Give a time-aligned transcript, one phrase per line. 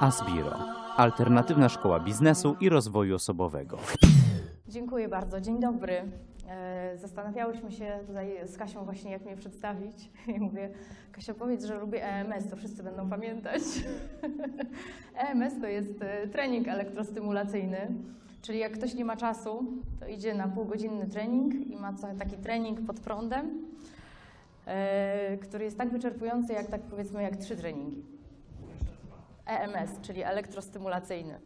[0.00, 0.56] Asbiro.
[0.96, 3.78] Alternatywna szkoła biznesu i rozwoju osobowego.
[4.68, 5.40] Dziękuję bardzo.
[5.40, 6.02] Dzień dobry.
[6.48, 10.10] E, Zastanawiałyśmy się tutaj z Kasią właśnie, jak mnie przedstawić.
[10.36, 10.70] I mówię,
[11.12, 13.62] Kasia, powiedz, że lubię EMS, to wszyscy będą pamiętać.
[15.28, 17.88] EMS to jest e, trening elektrostymulacyjny,
[18.42, 19.64] czyli jak ktoś nie ma czasu,
[20.00, 23.50] to idzie na półgodzinny trening i ma taki trening pod prądem,
[24.66, 28.19] e, który jest tak wyczerpujący, jak tak powiedzmy, jak trzy treningi.
[29.50, 31.40] EMS, czyli elektrostymulacyjny.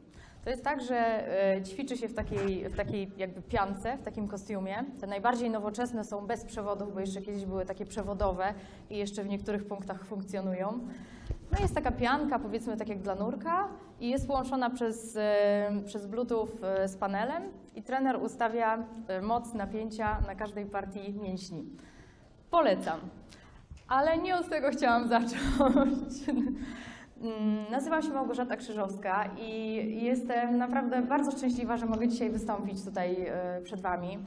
[0.45, 4.29] To jest tak, że e, ćwiczy się w takiej, w takiej jakby piance, w takim
[4.29, 4.85] kostiumie.
[5.01, 8.55] Te najbardziej nowoczesne są bez przewodów, bo jeszcze kiedyś były takie przewodowe
[8.91, 10.81] i jeszcze w niektórych punktach funkcjonują.
[11.53, 13.69] No jest taka pianka, powiedzmy tak jak dla nurka
[14.01, 17.43] i jest połączona przez, e, przez bluetooth e, z panelem
[17.75, 18.85] i trener ustawia
[19.23, 21.65] moc napięcia na każdej partii mięśni.
[22.51, 23.01] Polecam.
[23.89, 26.13] Ale nie od tego chciałam zacząć.
[27.25, 33.27] Mm, Nazywam się Małgorzata Krzyżowska i jestem naprawdę bardzo szczęśliwa, że mogę dzisiaj wystąpić tutaj
[33.27, 34.19] e, przed Wami.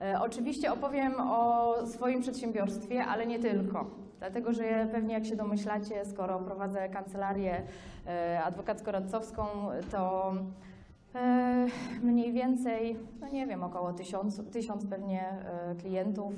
[0.00, 3.86] E, Oczywiście opowiem o swoim przedsiębiorstwie, ale nie tylko.
[4.18, 7.62] Dlatego, że pewnie jak się domyślacie, skoro prowadzę kancelarię
[8.06, 9.44] e, adwokacko-radcowską,
[9.90, 10.32] to
[12.02, 15.24] mniej więcej, no nie wiem, około tysiąc, tysiąc pewnie
[15.80, 16.32] klientów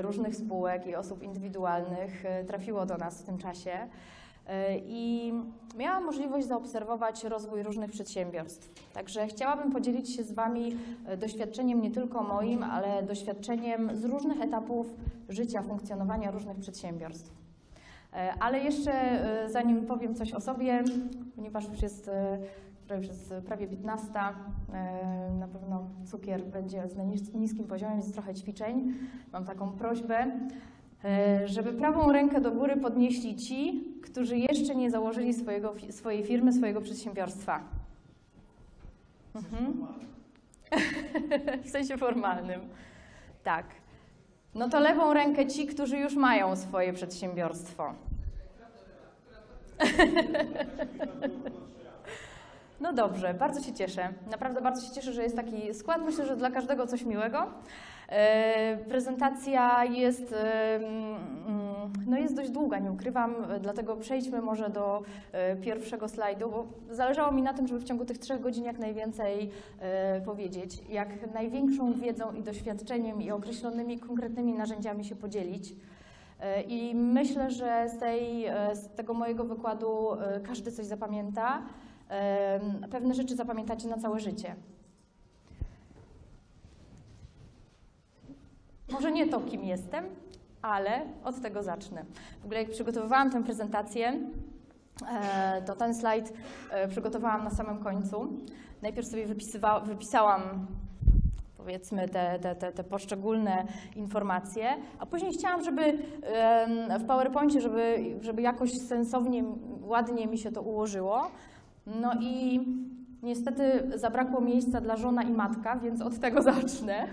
[0.00, 3.88] różnych spółek i osób indywidualnych trafiło do nas w tym czasie.
[4.46, 5.32] E, I
[5.78, 8.92] miałam możliwość zaobserwować rozwój różnych przedsiębiorstw.
[8.94, 10.76] Także chciałabym podzielić się z Wami
[11.06, 14.94] e, doświadczeniem nie tylko moim, ale doświadczeniem z różnych etapów
[15.28, 17.32] życia, funkcjonowania różnych przedsiębiorstw.
[18.12, 18.92] E, Ale jeszcze
[19.50, 20.84] zanim powiem coś o sobie,
[21.36, 22.10] ponieważ już jest
[22.96, 24.10] już jest prawie 15,
[24.72, 28.94] e, na pewno cukier będzie na nis- niskim poziomie, więc trochę ćwiczeń.
[29.32, 30.26] Mam taką prośbę,
[31.44, 36.80] żeby prawą rękę do góry podnieśli ci, którzy jeszcze nie założyli swojego, swojej firmy, swojego
[36.80, 37.60] przedsiębiorstwa.
[39.34, 39.86] Mhm.
[41.64, 42.60] w sensie formalnym.
[43.44, 43.66] Tak.
[44.54, 47.94] No to lewą rękę ci, którzy już mają swoje przedsiębiorstwo.
[52.80, 54.12] No dobrze, bardzo się cieszę.
[54.30, 56.02] Naprawdę bardzo się cieszę, że jest taki skład.
[56.04, 57.46] Myślę, że dla każdego coś miłego.
[58.12, 60.34] E, Prezentacja jest,
[60.76, 61.16] mm,
[62.06, 65.02] no jest dość długa, nie ukrywam, e, dlatego przejdźmy może do
[65.32, 68.78] e, pierwszego slajdu, bo zależało mi na tym, żeby w ciągu tych trzech godzin jak
[68.78, 69.50] najwięcej
[70.24, 75.74] powiedzieć, jak największą wiedzą i doświadczeniem i określonymi konkretnymi narzędziami się podzielić.
[76.68, 80.08] I myślę, że z, tej, z tego mojego wykładu
[80.42, 81.62] każdy coś zapamięta.
[82.90, 84.54] Pewne rzeczy zapamiętacie na całe życie.
[89.02, 90.04] Może nie to, kim jestem,
[90.62, 92.04] ale od tego zacznę.
[92.40, 94.20] W ogóle jak przygotowywałam tę prezentację,
[95.08, 96.32] e, to ten slajd
[96.70, 98.32] e, przygotowałam na samym końcu.
[98.82, 99.26] Najpierw sobie
[99.84, 100.66] wypisałam
[101.56, 103.64] powiedzmy te, te, te, te poszczególne
[103.96, 105.98] informacje, a później chciałam, żeby
[107.00, 109.44] w PowerPoincie, żeby, żeby jakoś sensownie,
[109.80, 111.30] ładnie mi się to ułożyło.
[111.86, 112.60] No i
[113.22, 117.08] niestety zabrakło miejsca dla żona i matka, więc od tego zacznę.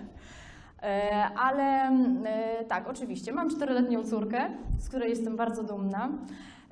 [0.83, 1.63] E, Ale
[2.25, 6.09] e, tak, oczywiście, mam czteroletnią córkę, z której jestem bardzo dumna.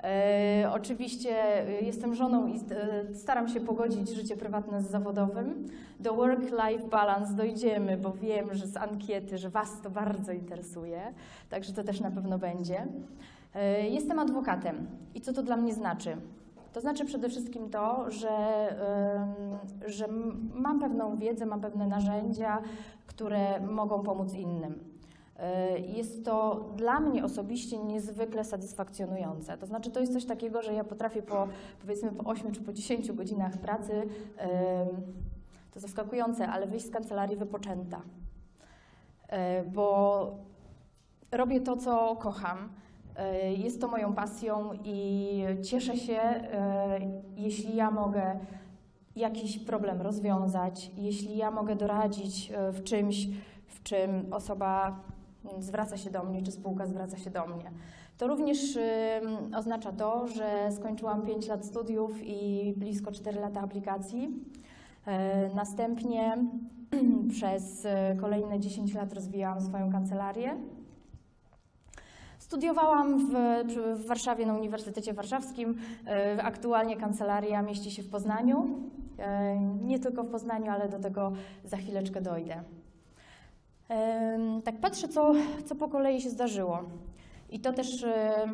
[0.04, 1.36] E, Oczywiście
[1.82, 2.60] jestem żoną i
[3.14, 5.66] staram się pogodzić życie prywatne z zawodowym.
[6.00, 11.00] Do work-life balance dojdziemy, bo wiem, że z ankiety, że Was to bardzo interesuje,
[11.50, 12.86] także to też na pewno będzie.
[13.90, 16.16] Jestem adwokatem i co to dla mnie znaczy?
[16.72, 18.28] To znaczy przede wszystkim to, że,
[19.86, 20.08] że
[20.54, 22.62] mam pewną wiedzę, mam pewne narzędzia,
[23.18, 24.74] które mogą pomóc innym.
[25.76, 29.58] Y, Jest to dla mnie osobiście niezwykle satysfakcjonujące.
[29.58, 31.48] To znaczy, to jest coś takiego, że ja potrafię po
[31.80, 34.08] powiedzmy po 8 czy po 10 godzinach pracy, ym,
[35.74, 38.00] to zaskakujące, ale wyjść z kancelarii wypoczęta.
[38.00, 40.30] Y, Bo
[41.32, 42.68] robię to, co kocham.
[43.56, 46.20] Jest to moją pasją i cieszę się,
[47.36, 48.38] jeśli ja mogę
[49.18, 53.28] jakiś problem rozwiązać, jeśli ja mogę doradzić e, w czymś,
[53.66, 55.00] w czym osoba
[55.44, 57.70] mm, zwraca się do mnie, czy spółka zwraca się do mnie.
[58.18, 58.78] To również
[59.56, 64.28] oznacza to, że skończyłam 5 lat studiów i blisko 4 lata aplikacji.
[65.06, 66.36] E, Następnie
[67.34, 70.56] przez e, kolejne 10 lat rozwijałam swoją kancelarię.
[72.38, 73.32] Studiowałam w,
[73.96, 75.78] w Warszawie na Uniwersytecie Warszawskim.
[76.42, 78.80] Aktualnie kancelaria mieści się w Poznaniu.
[79.18, 81.32] E, Nie tylko w Poznaniu, ale do tego
[81.64, 82.62] za chwileczkę dojdę.
[84.64, 85.32] Tak patrzę, co,
[85.66, 86.78] co po kolei się zdarzyło.
[87.50, 88.46] I to też e,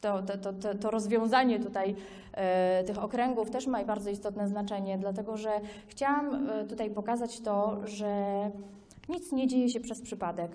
[0.00, 1.96] to, to, to, to, rozwiązanie tutaj
[2.32, 5.50] e, tych okręgów też ma bardzo istotne znaczenie, dlatego że
[5.86, 8.50] chciałam tutaj pokazać to, że
[9.08, 10.50] nic nie dzieje się przez przypadek.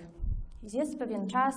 [0.63, 1.55] Jest pewien czas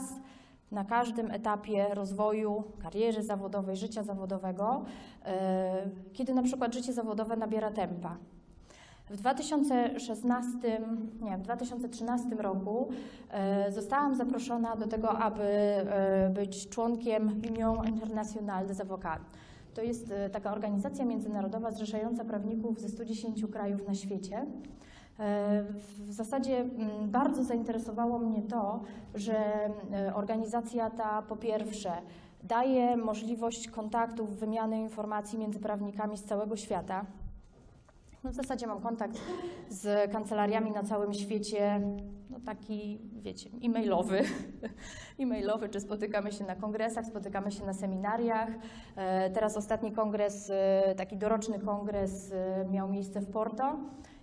[0.72, 4.84] na każdym etapie rozwoju, kariery zawodowej, życia zawodowego,
[5.24, 8.16] e, kiedy na przykład życie zawodowe nabiera tempa.
[9.10, 10.80] W 2016,
[11.20, 12.88] nie, w 2013 roku
[13.30, 19.24] e, zostałam zaproszona do tego, aby e, być członkiem Union Internationale des Avocats.
[19.74, 24.46] To jest taka organizacja międzynarodowa zrzeszająca prawników ze 110 krajów na świecie.
[25.22, 25.64] E,
[26.08, 28.80] W zasadzie mm, bardzo zainteresowało mnie to,
[29.14, 29.36] że
[29.92, 31.92] e, organizacja ta po pierwsze
[32.42, 37.04] daje możliwość kontaktów, wymiany informacji między prawnikami z całego świata.
[38.24, 39.20] No w zasadzie mam kontakt
[39.68, 41.80] z kancelariami na całym świecie,
[42.30, 44.20] no taki, wiecie, e-mailowy,
[45.20, 48.48] e-mailowy, czy spotykamy się na kongresach, spotykamy się na seminariach.
[48.96, 50.52] E, Teraz ostatni kongres,
[50.96, 52.32] taki doroczny kongres
[52.70, 53.76] miał miejsce w Porto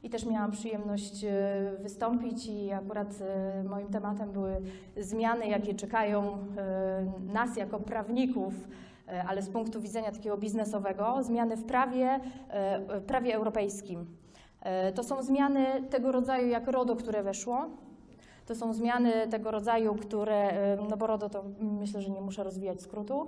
[0.03, 1.31] i też miałam przyjemność e,
[1.79, 4.61] wystąpić i akurat e, moim tematem były
[4.97, 8.53] zmiany, jakie czekają e, nas jako prawników
[9.27, 12.19] ale z punktu widzenia takiego biznesowego, zmiany w prawie,
[13.07, 14.05] prawie europejskim.
[14.95, 17.69] To są zmiany tego rodzaju jak RODO, które weszło.
[18.49, 20.51] To są zmiany tego rodzaju, które,
[20.89, 23.27] no bo RODO to myślę, że nie muszę rozwijać skrótu.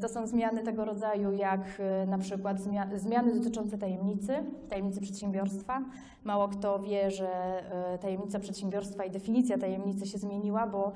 [0.00, 4.32] To są zmiany tego rodzaju jak e, na przykład zmia- zmiany dotyczące tajemnicy,
[4.68, 5.82] tajemnicy przedsiębiorstwa.
[6.24, 7.28] Mało kto wie, że
[7.94, 10.92] e, tajemnica przedsiębiorstwa i definicja tajemnicy się zmieniła, bo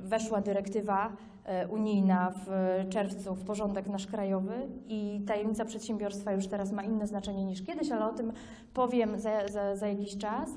[0.00, 1.12] weszła dyrektywa
[1.44, 2.48] e, unijna w
[2.90, 4.54] czerwcu w porządek nasz krajowy
[4.88, 8.32] i tajemnica przedsiębiorstwa już teraz ma inne znaczenie niż kiedyś, ale o tym
[8.74, 10.50] powiem za, za, za jakiś czas.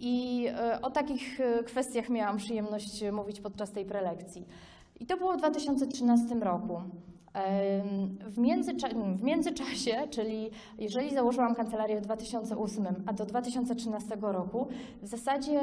[0.00, 4.46] I e, o takich e, kwestiach miałam przyjemność mówić podczas tej prelekcji.
[5.00, 6.80] I to było w 2013 roku.
[8.26, 14.66] W, międzycza- w międzyczasie, czyli jeżeli założyłam kancelarię w 2008, a do 2013 roku,
[15.02, 15.60] w zasadzie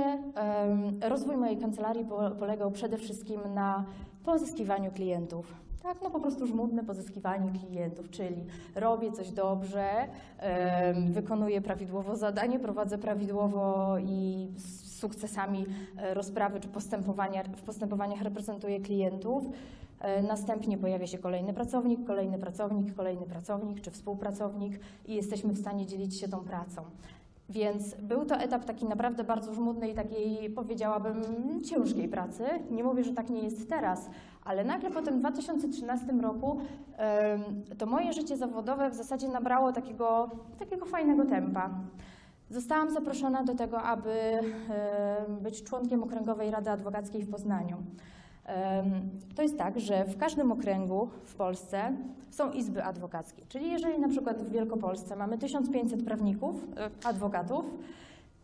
[1.02, 3.86] rozwój mojej kancelarii po- polegał przede wszystkim na
[4.24, 5.54] pozyskiwaniu klientów.
[5.84, 8.46] Tak, no po prostu żmudne pozyskiwanie klientów, czyli
[8.76, 10.08] robię coś dobrze,
[11.12, 15.66] wykonuję prawidłowo zadanie, prowadzę prawidłowo i z sukcesami
[15.98, 19.44] e, rozprawy czy postępowania, w postępowaniach reprezentuję klientów.
[20.00, 25.60] E, Następnie pojawia się kolejny pracownik, kolejny pracownik, kolejny pracownik czy współpracownik i jesteśmy w
[25.60, 26.82] stanie dzielić się tą pracą.
[27.50, 31.24] Więc był to etap taki naprawdę bardzo żmudnej takiej, powiedziałabym,
[31.64, 32.44] ciężkiej pracy.
[32.72, 34.10] Nie mówię, że tak nie jest teraz,
[34.44, 36.62] ale nagle po tym 2013 roku
[37.78, 40.30] to moje życie zawodowe w zasadzie nabrało takiego,
[40.60, 41.70] takiego fajnego tempa.
[42.50, 44.40] Zostałam zaproszona do tego, aby
[45.42, 47.78] być członkiem Okręgowej Rady Adwokackiej w Poznaniu.
[49.36, 51.94] To jest tak, że w każdym okręgu w Polsce
[52.30, 53.44] są izby adwokackie.
[53.50, 57.66] Czyli jeżeli na przykład w Wielkopolsce mamy 1500 prawników, e, adwokatów,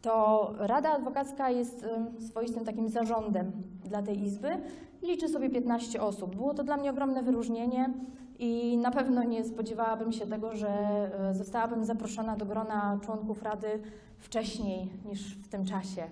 [0.02, 1.86] to Rada Adwokacka jest
[2.28, 3.52] swoistym takim zarządem
[3.86, 4.50] dla tej izby.
[5.02, 6.36] Liczy sobie 15 osób.
[6.36, 7.94] Było to dla mnie ogromne wyróżnienie
[8.40, 13.68] i na pewno nie spodziewałabym się tego, że e, zostałabym zaproszona do grona członków Rady
[14.18, 16.04] wcześniej niż w tym czasie.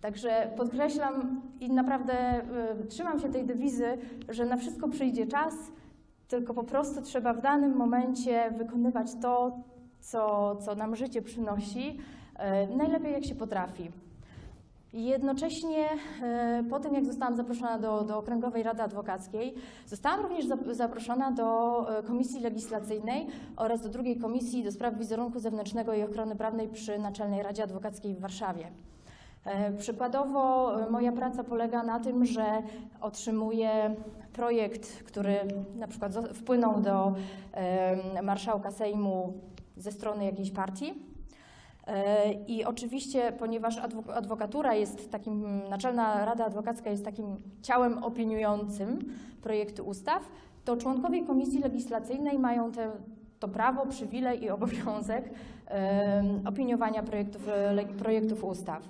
[0.00, 2.42] Także podkreślam i naprawdę
[2.82, 3.98] y, trzymam się tej dewizy,
[4.28, 5.54] że na wszystko przyjdzie czas,
[6.28, 9.58] tylko po prostu trzeba w danym momencie wykonywać to,
[10.00, 11.98] co, co nam życie przynosi,
[12.70, 13.90] y, najlepiej jak się potrafi.
[14.92, 15.88] Jednocześnie
[16.22, 19.54] e, po tym, jak zostałam zaproszona do, do Okręgowej Rady Adwokackiej,
[19.86, 25.40] zostałam również zap- zaproszona do e, Komisji Legislacyjnej oraz do drugiej Komisji do Spraw Wizerunku
[25.40, 28.66] Zewnętrznego i Ochrony Prawnej przy Naczelnej Radzie Adwokackiej w Warszawie.
[29.44, 32.62] E, Przykładowo e, moja praca polega na tym, że
[33.00, 33.94] otrzymuję
[34.32, 35.34] projekt, który
[35.76, 37.12] na przykład wpłynął do
[38.22, 39.32] marszałka Sejmu
[39.76, 40.94] ze strony jakiejś partii.
[41.86, 48.98] E, I oczywiście, ponieważ adwo- adwokatura jest takim, Naczelna Rada Adwokacka jest takim ciałem opiniującym
[49.42, 50.22] projekty ustaw,
[50.64, 52.90] to członkowie Komisji Legislacyjnej mają te,
[53.38, 55.30] to prawo, przywilej i obowiązek
[56.46, 57.48] opiniowania projektów,
[57.98, 58.82] projektów ustaw.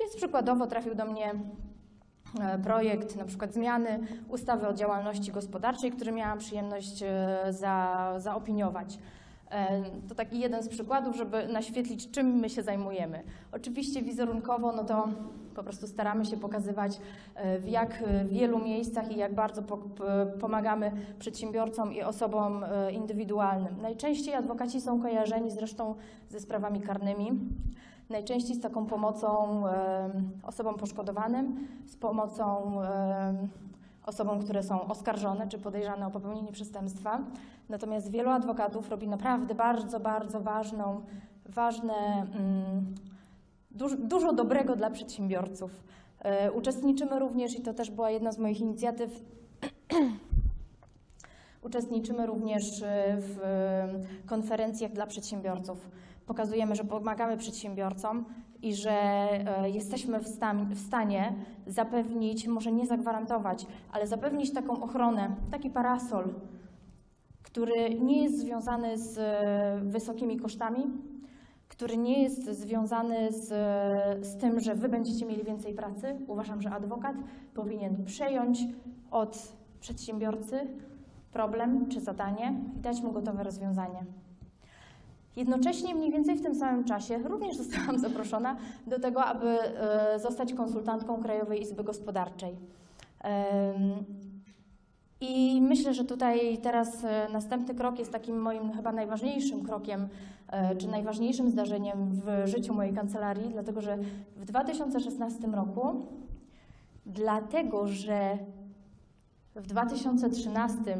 [0.00, 1.34] Więc przykładowo trafił do mnie
[2.40, 3.98] e, projekt na przykład zmiany
[4.28, 8.98] ustawy o działalności gospodarczej, który miałam przyjemność e, za, zaopiniować.
[9.50, 13.22] E, To taki jeden z przykładów, żeby naświetlić, czym my się zajmujemy.
[13.52, 15.08] Oczywiście wizerunkowo, no to
[15.54, 17.00] po prostu staramy się pokazywać,
[17.60, 19.62] w jak wielu miejscach i jak bardzo
[20.40, 23.76] pomagamy przedsiębiorcom i osobom indywidualnym.
[23.82, 25.94] Najczęściej adwokaci są kojarzeni zresztą
[26.28, 27.32] ze sprawami karnymi.
[28.10, 29.62] Najczęściej z taką pomocą
[30.42, 32.72] osobom poszkodowanym, z pomocą
[34.06, 37.20] osobom, które są oskarżone czy podejrzane o popełnienie przestępstwa.
[37.68, 41.00] Natomiast wielu adwokatów robi naprawdę bardzo, bardzo ważną,
[41.46, 42.94] ważne, mm,
[43.70, 45.70] dużo, dużo dobrego dla przedsiębiorców.
[46.20, 49.20] E, Uczestniczymy również, i to też była jedna z moich inicjatyw,
[51.66, 53.38] uczestniczymy również e, w
[54.26, 55.88] konferencjach dla przedsiębiorców.
[56.26, 58.24] Pokazujemy, że pomagamy przedsiębiorcom
[58.62, 61.34] i że e, jesteśmy w, stan, w stanie
[61.66, 66.34] zapewnić, może nie zagwarantować, ale zapewnić taką ochronę, taki parasol,
[67.42, 70.82] który nie jest związany z e, wysokimi kosztami,
[71.68, 73.48] który nie jest związany z,
[74.26, 76.16] z tym, że wy będziecie mieli więcej pracy.
[76.26, 77.16] Uważam, że adwokat
[77.54, 78.58] powinien przejąć
[79.10, 80.66] od przedsiębiorcy
[81.32, 84.04] problem czy zadanie i dać mu gotowe rozwiązanie.
[85.36, 90.54] Jednocześnie, mniej więcej w tym samym czasie, również zostałam zaproszona do tego, aby e, zostać
[90.54, 92.56] konsultantką Krajowej Izby Gospodarczej.
[95.20, 100.08] I myślę, że tutaj teraz e, następny krok jest takim moim chyba najważniejszym krokiem,
[100.48, 103.98] e, czy najważniejszym zdarzeniem w życiu mojej kancelarii, dlatego że
[104.36, 106.06] w 2016 roku,
[107.06, 108.38] dlatego że
[109.56, 110.98] w 2013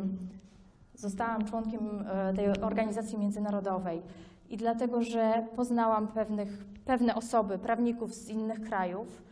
[0.96, 4.02] zostałam członkiem e, tej organizacji międzynarodowej
[4.50, 9.22] i dlatego, że poznałam pewnych, pewne osoby, prawników z innych krajów,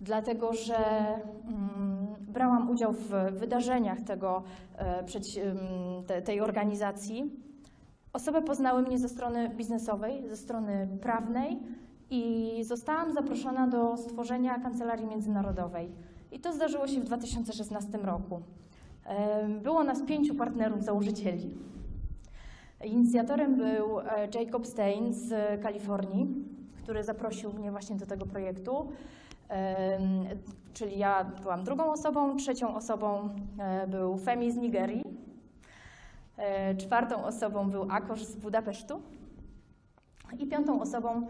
[0.00, 4.42] dlatego, że mm, brałam udział w wydarzeniach tego,
[4.78, 5.04] e,
[6.06, 7.30] te, tej organizacji.
[8.12, 11.58] Osoby poznały mnie ze strony biznesowej, ze strony prawnej
[12.10, 15.92] i zostałam zaproszona do stworzenia kancelarii międzynarodowej.
[16.32, 18.42] I to zdarzyło się w 2016 roku.
[19.62, 21.50] Było nas pięciu partnerów założycieli.
[22.84, 26.26] Inicjatorem był e, Jacob Stein z Kalifornii,
[26.82, 28.88] który zaprosił mnie właśnie do tego projektu.
[30.74, 35.04] Czyli ja byłam drugą osobą, trzecią osobą e, był Femi z Nigerii,
[36.36, 39.02] e, czwartą osobą był Akosz z Budapesztu
[40.38, 41.26] i piątą osobą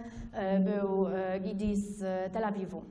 [0.61, 1.07] był
[1.41, 2.03] Gidi z
[2.33, 2.83] Tel Awiwu.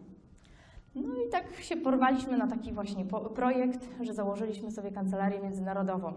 [0.96, 6.14] No i tak się porwaliśmy na taki właśnie projekt, że założyliśmy sobie kancelarię międzynarodową.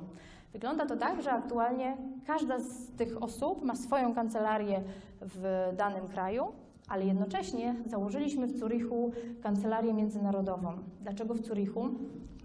[0.52, 4.82] Wygląda to tak, że aktualnie każda z tych osób ma swoją kancelarię
[5.20, 6.44] w danym kraju,
[6.88, 10.72] ale jednocześnie założyliśmy w Zurichu kancelarię międzynarodową.
[11.00, 11.88] Dlaczego w Zurichu?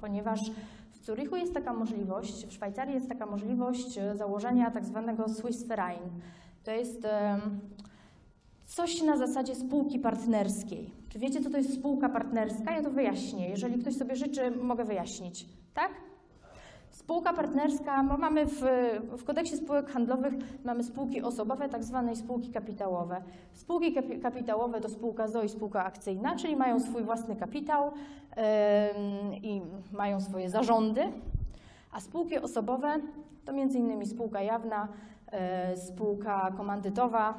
[0.02, 0.52] Ponieważ
[0.92, 6.02] w Zurichu jest taka możliwość, w Szwajcarii jest taka możliwość założenia tak zwanego Swiss Verein.
[6.64, 7.08] To jest
[8.66, 10.90] coś na zasadzie spółki partnerskiej.
[11.10, 12.72] Czy wiecie, co to jest spółka partnerska?
[12.72, 13.50] Ja to wyjaśnię.
[13.50, 15.46] Jeżeli ktoś sobie życzy, mogę wyjaśnić.
[15.74, 15.92] Tak?
[16.92, 18.62] Spółka partnerska, mamy w,
[19.18, 20.34] w kodeksie spółek handlowych
[20.66, 23.22] mamy spółki osobowe, tak zwane spółki kapitałowe.
[23.54, 27.92] Spółki kapi, kapitałowe to spółka ZO i spółka akcyjna, czyli mają swój własny kapitał
[28.36, 31.02] em, i mają swoje zarządy,
[31.92, 33.00] a spółki osobowe
[33.46, 34.88] to innymi spółka jawna,
[35.32, 37.34] e, spółka komandytowa,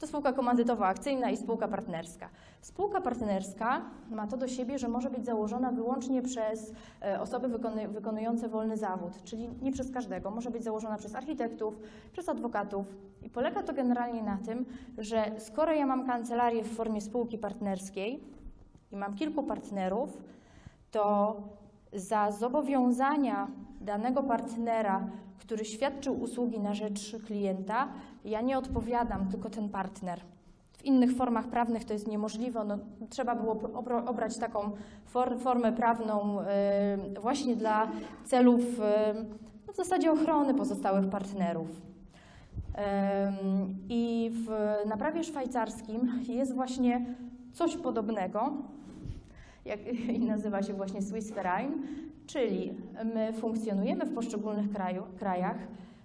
[0.00, 2.28] to spółka komandytowa akcyjna i spółka partnerska.
[2.60, 7.48] Spółka partnerska ma to do siebie, że może być założona wyłącznie przez e, osoby
[7.88, 10.30] wykonujące wolny zawód, czyli nie przez każdego.
[10.30, 11.78] Może być założona przez architektów,
[12.12, 12.86] przez adwokatów.
[13.22, 14.66] I polega to generalnie na tym,
[14.98, 18.24] że skoro ja mam kancelarię w formie spółki partnerskiej
[18.92, 20.18] i mam kilku partnerów,
[20.90, 21.36] to
[21.92, 23.48] za zobowiązania
[23.80, 25.06] danego partnera,
[25.38, 27.88] który świadczył usługi na rzecz klienta,
[28.24, 30.20] ja nie odpowiadam, tylko ten partner.
[30.72, 32.64] W innych formach prawnych to jest niemożliwe.
[32.64, 32.78] No,
[33.10, 33.56] trzeba było
[34.06, 34.70] obrać taką
[35.06, 36.44] for, formę prawną y,
[37.20, 37.90] właśnie dla
[38.24, 41.90] celów y, w zasadzie ochrony pozostałych partnerów.
[43.88, 44.48] I w,
[44.88, 47.06] na prawie szwajcarskim jest właśnie
[47.52, 48.52] coś podobnego,
[49.70, 49.80] jak,
[50.34, 51.72] nazywa się właśnie Swiss Verein,
[52.26, 52.74] czyli
[53.14, 55.56] my funkcjonujemy w poszczególnych kraju, krajach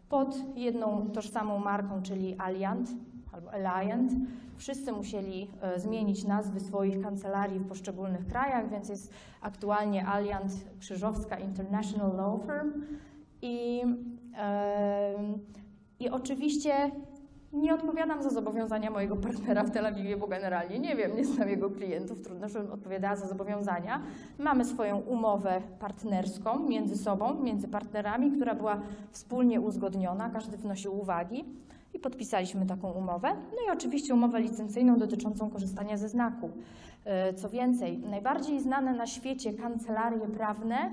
[0.10, 2.90] pod jedną tożsamą marką, czyli Alliant
[3.32, 4.12] albo Alliant.
[4.58, 11.38] Wszyscy musieli e, zmienić nazwy swoich kancelarii w poszczególnych krajach, więc jest aktualnie Alliant Krzyżowska
[11.40, 12.84] International Law Firm
[13.42, 15.40] i, em,
[16.00, 16.92] i oczywiście
[17.56, 21.50] nie odpowiadam za zobowiązania mojego partnera w Tel Awiwie, bo generalnie nie wiem, nie znam
[21.50, 24.02] jego klientów, trudno, żebym odpowiadała za zobowiązania.
[24.40, 28.82] Mamy swoją umowę partnerską między sobą, między partnerami, która była
[29.12, 31.46] wspólnie uzgodniona, każdy wnosił uwagi
[31.94, 33.30] i podpisaliśmy taką umowę.
[33.52, 36.50] No i oczywiście umowę licencyjną dotyczącą korzystania ze znaku.
[37.06, 40.92] E, Co więcej, najbardziej znane na świecie kancelarie prawne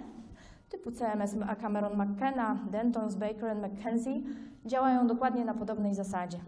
[0.70, 4.20] typu CMS Cameron McKenna, Dentons, Baker McKenzie
[4.66, 6.38] działają dokładnie na podobnej zasadzie.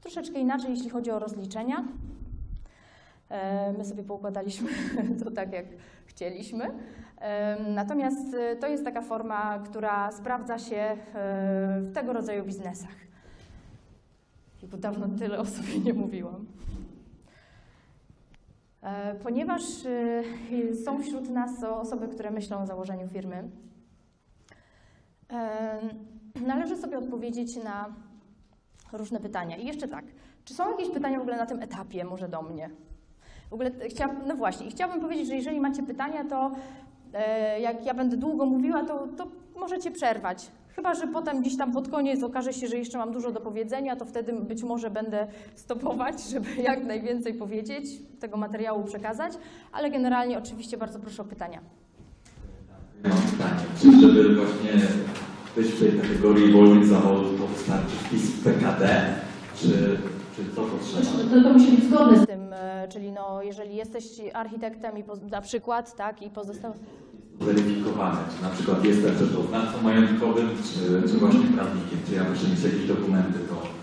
[0.00, 1.84] Troszeczkę inaczej, jeśli chodzi o rozliczenia.
[3.28, 4.68] E, My sobie poukładaliśmy
[5.24, 5.66] to tak, jak
[6.06, 6.64] chcieliśmy.
[7.18, 10.96] Em, Natomiast e, to jest taka forma, która sprawdza się e,
[11.80, 13.06] w tego rodzaju biznesach.
[14.62, 16.46] Bo dawno tyle o sobie nie mówiłam.
[18.82, 23.48] E, Ponieważ e, są wśród nas osoby, które myślą o założeniu firmy,
[25.32, 25.78] e,
[26.40, 27.94] należy sobie odpowiedzieć na
[28.92, 29.56] różne pytania.
[29.56, 30.04] I jeszcze tak,
[30.44, 32.70] czy są jakieś pytania w ogóle na tym etapie, może do mnie?
[33.50, 36.50] W ogóle t- chciałabym, no właśnie, chciałabym powiedzieć, że jeżeli macie pytania, to
[37.14, 39.26] e, jak ja będę długo mówiła, to, to
[39.56, 40.50] możecie przerwać.
[40.76, 43.96] Chyba, że potem gdzieś tam pod koniec okaże się, że jeszcze mam dużo do powiedzenia,
[43.96, 47.84] to wtedy być może będę stopować, żeby jak najwięcej powiedzieć,
[48.20, 49.32] tego materiału przekazać,
[49.72, 51.60] ale generalnie oczywiście bardzo proszę o pytania.
[53.04, 54.72] Mam pytanie, czy żeby właśnie
[55.56, 59.14] być w tej kategorii wolnych zawodów, to wystarczy wpis w PKD,
[59.56, 59.68] czy,
[60.36, 61.34] czy co potrzeba?
[61.34, 65.40] To, to musi być zgodne z tym, e, czyli no, jeżeli jesteś architektem i na
[65.40, 66.72] przykład, tak, i pozostał...
[67.40, 72.62] Weryfikowane, czy na przykład jestem rzeczoznawcą majątkowym, czy, czy właśnie prawnikiem, czy ja muszę mieć
[72.62, 73.75] jakieś dokumenty, to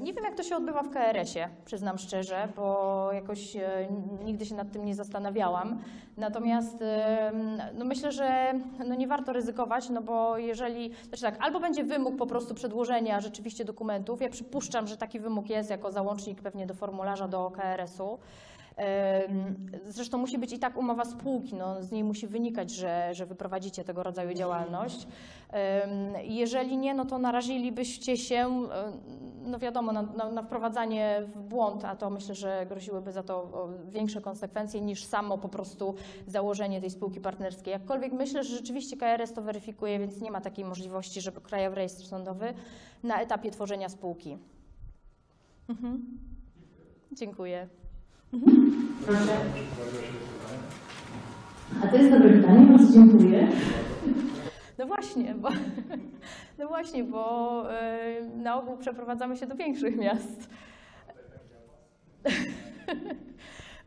[0.00, 3.88] Nie wiem, jak to się odbywa w KRS-ie, przyznam szczerze, bo jakoś e,
[4.24, 5.78] nigdy się nad tym nie zastanawiałam.
[6.16, 7.32] Natomiast e,
[7.74, 8.52] no myślę, że
[8.86, 13.20] no nie warto ryzykować, no bo jeżeli, znaczy tak, albo będzie wymóg po prostu przedłożenia
[13.20, 18.18] rzeczywiście dokumentów, ja przypuszczam, że taki wymóg jest jako załącznik pewnie do formularza do KRS-u.
[19.86, 23.84] Zresztą musi być i tak umowa spółki, no, z niej musi wynikać, że, że wyprowadzicie
[23.84, 25.06] tego rodzaju działalność.
[26.22, 28.68] Jeżeli nie, no to narazilibyście się,
[29.44, 33.68] no wiadomo, na, na, na wprowadzanie w błąd, a to myślę, że groziłyby za to
[33.90, 35.94] większe konsekwencje niż samo po prostu
[36.26, 37.72] założenie tej spółki partnerskiej.
[37.72, 42.06] Jakkolwiek myślę, że rzeczywiście KRS to weryfikuje, więc nie ma takiej możliwości, żeby Krajowy Rejestr
[42.06, 42.54] Sądowy
[43.02, 44.38] na etapie tworzenia spółki.
[45.68, 46.18] Mhm.
[47.12, 47.68] Dziękuję.
[49.06, 49.36] Proszę.
[51.84, 53.48] A to jest dobre pytanie, bardzo dziękuję.
[54.78, 55.48] No właśnie, bo,
[56.58, 60.50] no właśnie, bo e, na ogół przeprowadzamy się do większych miast.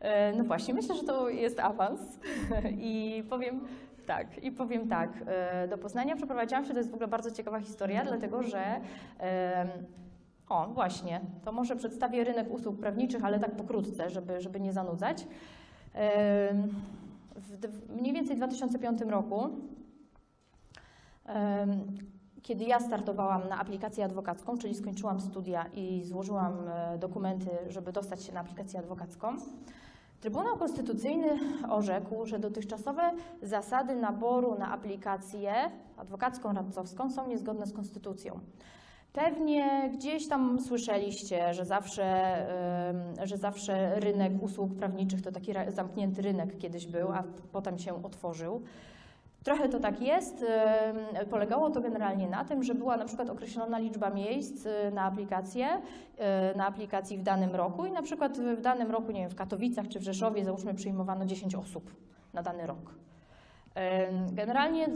[0.00, 2.00] E, No właśnie, myślę, że to jest awans
[2.78, 3.60] i powiem
[4.06, 7.60] tak, i powiem tak, e, do Poznania przeprowadziłam się, to jest w ogóle bardzo ciekawa
[7.60, 8.80] historia, dlatego że
[10.52, 15.26] o, właśnie, to może przedstawię rynek usług prawniczych, ale tak pokrótce, żeby, żeby nie zanudzać.
[17.36, 19.48] W mniej więcej w 2005 roku
[22.42, 28.24] Kiedy ja startowałam na aplikację adwokacką, czyli skończyłam studia i złożyłam e, dokumenty, żeby dostać
[28.24, 29.36] się na aplikację adwokacką,
[30.22, 31.28] Trybunał Konstytucyjny
[31.68, 33.10] orzekł, że dotychczasowe
[33.42, 35.54] zasady naboru na aplikację
[35.96, 38.40] adwokacką, radcowską są niezgodne z konstytucją.
[39.12, 42.36] Pewnie gdzieś tam słyszeliście, że zawsze,
[43.22, 47.22] że zawsze rynek usług prawniczych to taki zamknięty rynek kiedyś był, a
[47.52, 48.62] potem się otworzył.
[49.44, 50.44] Trochę to tak jest.
[51.30, 55.68] Polegało to generalnie na tym, że była na przykład określona liczba miejsc y, na aplikację,
[56.54, 59.34] y, na aplikacji w danym roku i na przykład w danym roku, nie wiem, w
[59.34, 61.94] Katowicach czy w Rzeszowie załóżmy przyjmowano 10 osób
[62.32, 62.94] na dany rok.
[64.32, 64.88] Generalnie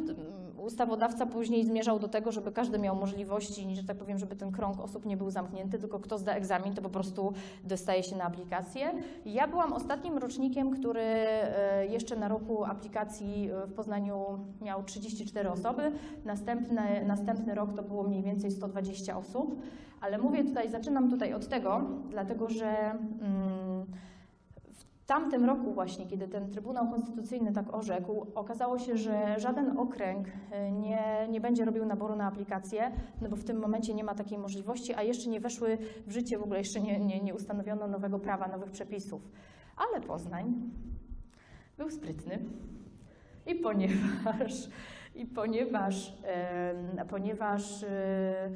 [0.58, 4.80] ustawodawca później zmierzał do tego, żeby każdy miał możliwości, że tak powiem, żeby ten krąg
[4.80, 7.32] osób nie był zamknięty, tylko kto zda egzamin, to po prostu
[7.64, 8.92] dostaje się na aplikację.
[9.24, 15.50] Ja byłam ostatnim rocznikiem, który e, jeszcze na roku aplikacji e, w Poznaniu miał 34
[15.50, 15.92] osoby.
[16.24, 19.60] Następny, następny rok to było mniej więcej 120 osób.
[20.00, 23.86] Ale mówię tutaj, zaczynam tutaj od tego, dlatego że mm,
[25.07, 30.73] tamtym roku właśnie, kiedy ten Trybunał Konstytucyjny tak orzekł, okazało się, że żaden okręg e,
[30.73, 34.38] nie, nie będzie robił naboru na aplikację, no bo w tym momencie nie ma takiej
[34.38, 38.19] możliwości, a jeszcze nie weszły w życie, w ogóle jeszcze nie, nie, nie ustanowiono nowego
[38.19, 39.29] prawa, nowych przepisów.
[39.77, 40.55] Ale Poznań
[41.79, 42.38] był sprytny
[43.47, 44.69] i ponieważ,
[45.14, 48.51] i ponieważ, em, ponieważ e,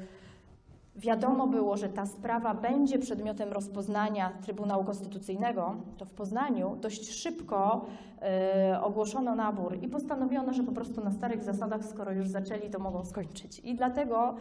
[1.01, 7.85] wiadomo było, że ta sprawa będzie przedmiotem rozpoznania Trybunału Konstytucyjnego, to w Poznaniu dość szybko
[8.21, 12.79] e, ogłoszono nabór i postanowiono, że po prostu na starych zasadach, skoro już zaczęli, to
[12.79, 13.59] mogą skończyć.
[13.59, 14.35] I dlatego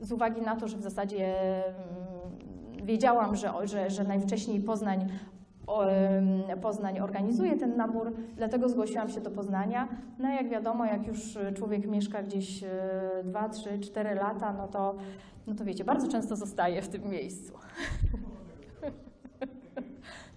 [0.00, 5.08] z uwagi na to, że w zasadzie mm, wiedziałam, że, że, że najwcześniej Poznań
[6.62, 9.88] Poznań organizuje ten nabór, dlatego zgłosiłam się do Poznania.
[10.18, 12.64] No jak wiadomo, jak już człowiek mieszka gdzieś
[13.24, 14.94] 2, 3, 4 lata, no to,
[15.46, 17.52] no to wiecie, bardzo często zostaje w tym miejscu.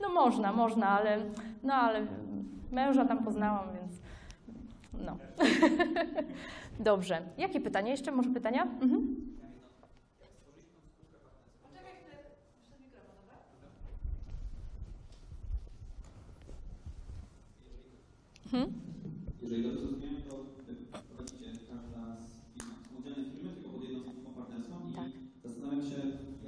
[0.02, 1.18] No można, można, ale,
[1.64, 2.08] no ale
[2.72, 4.02] męża tam poznałam, więc
[5.06, 5.18] no.
[6.80, 7.22] Dobrze.
[7.38, 7.92] Jakie pytanie?
[7.92, 8.64] Jeszcze może pytania?
[8.64, 9.16] Mhm.
[19.42, 20.36] Jeżeli dobrze zrozumiałem, to
[20.68, 25.10] wy prowadzicie każda z firm, samodzielne firmy, tylko pod jedną firmą partnerską i Tak.
[25.44, 25.98] zastanawiam się,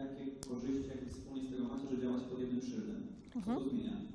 [0.01, 2.61] jakie korzyści, jakie wspólnie z tego macie, że działacie pod jednym
[3.55, 4.11] to zmienia?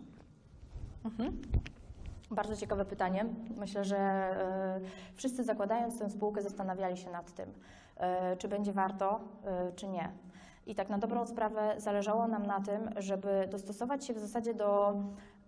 [2.31, 3.27] Bardzo ciekawe pytanie.
[3.57, 4.81] Myślę, że e,
[5.14, 7.53] wszyscy zakładając tę spółkę zastanawiali się nad tym,
[7.96, 10.11] e, czy będzie warto, e, czy nie.
[10.66, 14.94] I tak na dobrą sprawę zależało nam na tym, żeby dostosować się w zasadzie do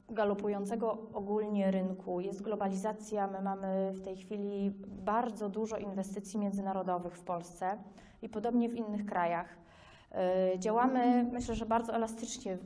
[0.08, 2.20] galopującego ogólnie rynku.
[2.20, 7.78] Jest globalizacja, my mamy w tej chwili bardzo dużo inwestycji międzynarodowych w Polsce
[8.22, 9.58] i podobnie w innych krajach.
[10.58, 12.58] Działamy, myślę, że bardzo elastycznie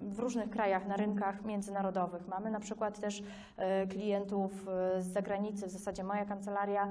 [0.00, 2.28] w- różnych krajach na rynkach międzynarodowych.
[2.28, 3.22] Mamy na przykład też
[3.56, 5.66] e, klientów e, z zagranicy.
[5.66, 6.88] W zasadzie moja kancelaria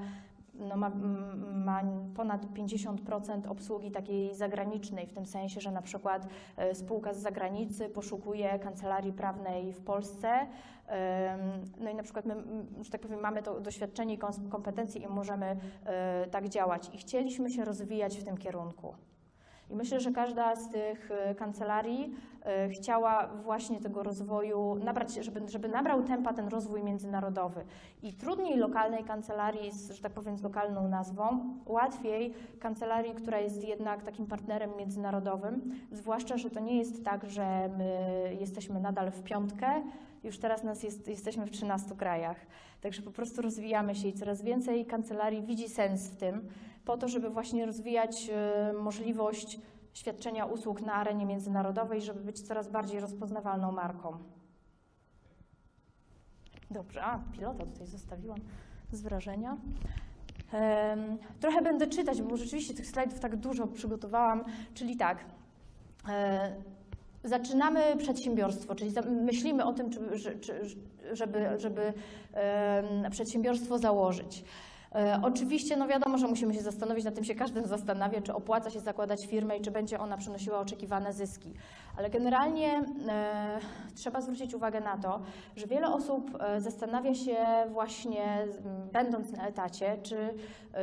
[0.54, 0.92] no, ma,
[1.54, 1.82] ma
[2.16, 7.90] ponad 50% obsługi takiej zagranicznej, w tym sensie, że na przykład e, spółka z zagranicy
[7.90, 10.48] poszukuje kancelarii prawnej w Polsce.
[11.80, 12.36] No i na przykład my,
[12.82, 14.18] że tak powiem, mamy to doświadczenie i
[14.50, 15.58] kompetencje i możemy
[16.32, 16.90] tak działać.
[16.94, 18.96] I chcieliśmy się rozwijać w tym kierunku.
[19.70, 25.42] I myślę, że każda z tych e, kancelarii e, chciała właśnie tego rozwoju nabrać, żeby,
[25.50, 27.66] żeby nabrał tempa ten rozwój międzynarodowy.
[28.04, 33.68] I trudniej lokalnej kancelarii, z, że tak powiem, z lokalną nazwą, łatwiej kancelarii, która jest
[33.68, 39.24] jednak takim partnerem międzynarodowym, zwłaszcza, że to nie jest tak, że my jesteśmy nadal w
[39.24, 39.82] piątkę,
[40.24, 42.38] już teraz nas jest, jesteśmy w 13 krajach.
[42.82, 46.48] Także po prostu rozwijamy się i coraz więcej kancelarii widzi sens w tym,
[46.86, 49.60] po to, żeby właśnie rozwijać e, możliwość
[49.94, 54.18] świadczenia usług na arenie międzynarodowej, żeby być coraz bardziej rozpoznawalną marką.
[56.72, 58.40] Dobrze, a pilota tutaj zostawiłam
[58.92, 59.58] z wrażenia.
[61.40, 64.44] Trochę będę czytać, bo rzeczywiście tych slajdów tak dużo przygotowałam,
[64.74, 65.26] czyli tak.
[66.10, 66.56] e,
[67.24, 69.90] Zaczynamy przedsiębiorstwo, czyli myślimy o tym,
[71.14, 71.94] żeby, żeby
[73.12, 74.44] przedsiębiorstwo założyć.
[74.96, 78.70] E, Oczywiście, no wiadomo, że musimy się zastanowić, nad tym się każdy zastanawia, czy opłaca
[78.70, 81.54] się zakładać firmę i czy będzie ona przynosiła oczekiwane zyski.
[81.98, 83.60] Ale generalnie e,
[83.96, 85.20] trzeba zwrócić uwagę na to,
[85.56, 87.38] że wiele osób e, zastanawia się
[87.72, 88.50] właśnie, m,
[88.94, 90.34] będąc na etacie, czy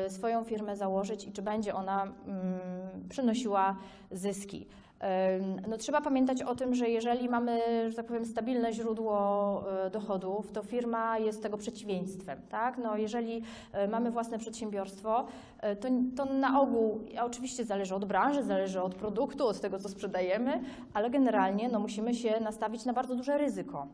[0.09, 2.61] swoją firmę założyć i czy będzie ona mm,
[3.09, 3.77] przynosiła
[4.11, 4.66] zyski.
[5.68, 7.60] No, trzeba pamiętać o tym, że jeżeli mamy,
[7.90, 12.40] że tak powiem, stabilne źródło e, dochodów, to firma jest tego przeciwieństwem.
[12.48, 12.78] Tak?
[12.78, 15.26] No, jeżeli e, mamy własne przedsiębiorstwo,
[15.60, 19.88] e, to, to na ogół, oczywiście zależy od branży, zależy od produktu, od tego, co
[19.88, 20.60] sprzedajemy,
[20.94, 23.86] ale generalnie no, musimy się nastawić na bardzo duże ryzyko.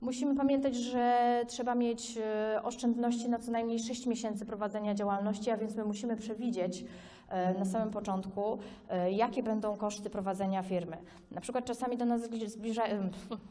[0.00, 2.18] Musimy pamiętać, że trzeba mieć
[2.62, 6.84] oszczędności na co najmniej 6 miesięcy prowadzenia działalności, a więc my musimy przewidzieć
[7.58, 10.96] na samym początku, e, jakie będą koszty prowadzenia firmy.
[11.30, 13.08] Na przykład czasami do nas zbliża- zbliżają,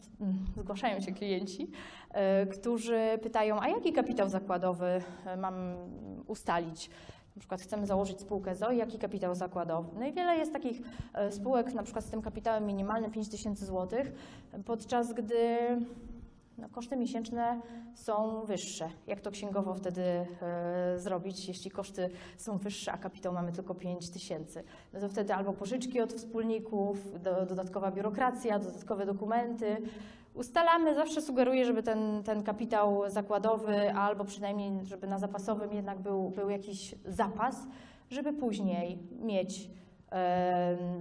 [0.62, 1.72] zgłaszają się klienci,
[2.12, 5.56] e, którzy pytają, a jaki kapitał zakładowy e, mam
[6.28, 6.90] ustalić?
[7.36, 9.90] Na przykład chcemy założyć spółkę ZOI, jaki kapitał zakładowy?
[10.00, 10.82] No i wiele jest takich
[11.14, 14.12] e, spółek, na przykład z tym kapitałem minimalnym 5 tysięcy złotych,
[14.66, 15.58] podczas gdy
[16.58, 17.62] no, koszty miesięczne
[17.94, 18.90] są wyższe.
[19.08, 24.10] Jak to księgowo wtedy e, zrobić, jeśli koszty są wyższe, a kapitał mamy tylko 5
[24.10, 24.64] tysięcy?
[24.94, 29.78] No to wtedy albo pożyczki od wspólników, do, dodatkowa biurokracja, dodatkowe dokumenty.
[30.34, 36.30] Ustalamy, zawsze sugeruję, żeby ten, ten kapitał zakładowy, albo przynajmniej, żeby na zapasowym jednak był,
[36.30, 37.68] był jakiś zapas,
[38.10, 39.70] żeby później mieć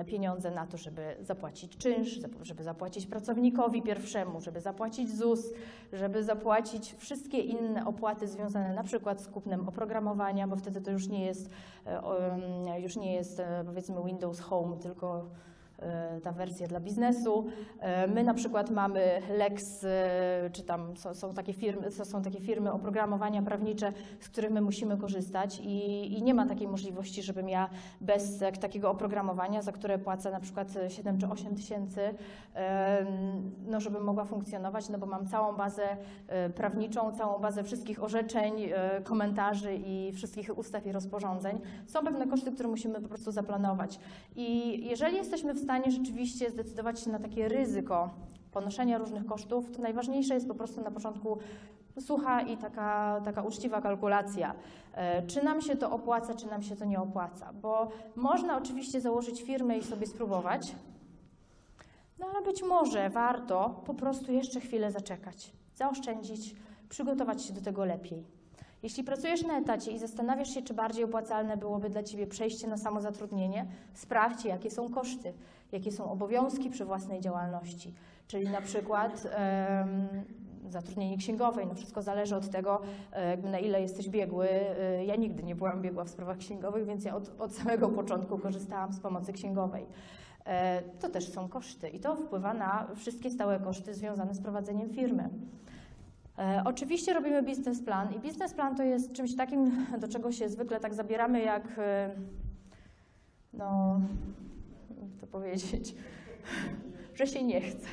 [0.06, 5.52] pieniądze na to, żeby zapłacić czynsz, żeby zapłacić pracownikowi pierwszemu, żeby zapłacić ZUS,
[5.92, 11.08] żeby zapłacić wszystkie inne opłaty związane na przykład z kupnem oprogramowania, bo wtedy to już
[11.08, 11.50] nie jest,
[12.78, 15.26] już nie jest e, powiedzmy Windows Home, tylko
[16.22, 17.46] ta wersja dla biznesu.
[17.80, 22.40] E, My na przykład mamy Lex, e, czy tam są, są, takie firmy, są- takie
[22.40, 27.48] firmy oprogramowania prawnicze, z których my musimy korzystać i, i nie ma takiej możliwości, żebym
[27.48, 32.00] ja bez takiego oprogramowania, za które płacę na przykład 7 czy 8 tysięcy,
[33.66, 35.82] no żebym mogła funkcjonować, no bo mam całą bazę
[36.28, 41.60] e, prawniczą, całą bazę wszystkich orzeczeń, e, komentarzy i wszystkich ustaw i rozporządzeń.
[41.86, 43.98] Są pewne koszty, które musimy po prostu zaplanować.
[44.36, 48.10] I jeżeli jesteśmy w stanie rzeczywiście zdecydować się na takie ryzyko
[48.52, 51.38] ponoszenia różnych kosztów, to najważniejsze jest po prostu na początku
[52.00, 54.54] sucha i taka, taka uczciwa kalkulacja.
[54.94, 57.52] E, Czy nam się to opłaca, czy nam się to nie opłaca?
[57.52, 60.74] Bo można oczywiście założyć firmę i sobie spróbować,
[62.18, 66.54] no ale być może warto po prostu jeszcze chwilę zaczekać, zaoszczędzić,
[66.88, 68.24] przygotować się do tego lepiej.
[68.82, 72.76] Jeśli pracujesz na etacie i zastanawiasz się, czy bardziej opłacalne byłoby dla Ciebie przejście na
[72.76, 75.32] samozatrudnienie, sprawdź, jakie są koszty,
[75.72, 77.94] jakie są obowiązki przy własnej działalności.
[78.26, 79.26] Czyli na przykład
[80.68, 82.80] zatrudnienie księgowej, no wszystko zależy od tego,
[83.12, 84.48] e, na ile jesteś biegły.
[84.50, 88.38] E, Ja nigdy nie byłam biegła w sprawach księgowych, więc ja od, od samego początku
[88.38, 89.86] korzystałam z pomocy księgowej.
[90.44, 94.90] E, To też są koszty i to wpływa na wszystkie stałe koszty związane z prowadzeniem
[94.90, 95.28] firmy.
[96.64, 101.40] Oczywiście robimy biznesplan i biznesplan to jest czymś takim, do czego się zwykle tak zabieramy
[101.42, 101.80] jak,
[103.52, 104.00] no,
[105.22, 105.94] to powiedzieć,
[107.18, 107.86] że się nie chce.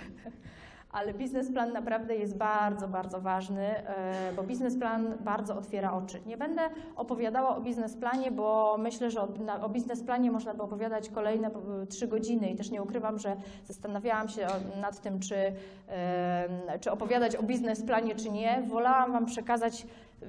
[0.92, 6.20] Ale biznesplan naprawdę jest bardzo, bardzo ważny, e, bo biznesplan bardzo otwiera oczy.
[6.26, 6.62] Nie będę
[6.96, 9.22] opowiadała o biznesplanie, bo myślę, że
[9.62, 14.30] o, biznesplanie można by opowiadać kolejne e, trzy godziny i też nie ukrywam, że zastanawiałam
[14.30, 14.48] się
[14.82, 15.36] nad tym, czy,
[15.88, 18.64] e, czy opowiadać o biznesplanie, czy nie.
[18.68, 19.88] Wolałam Wam przekazać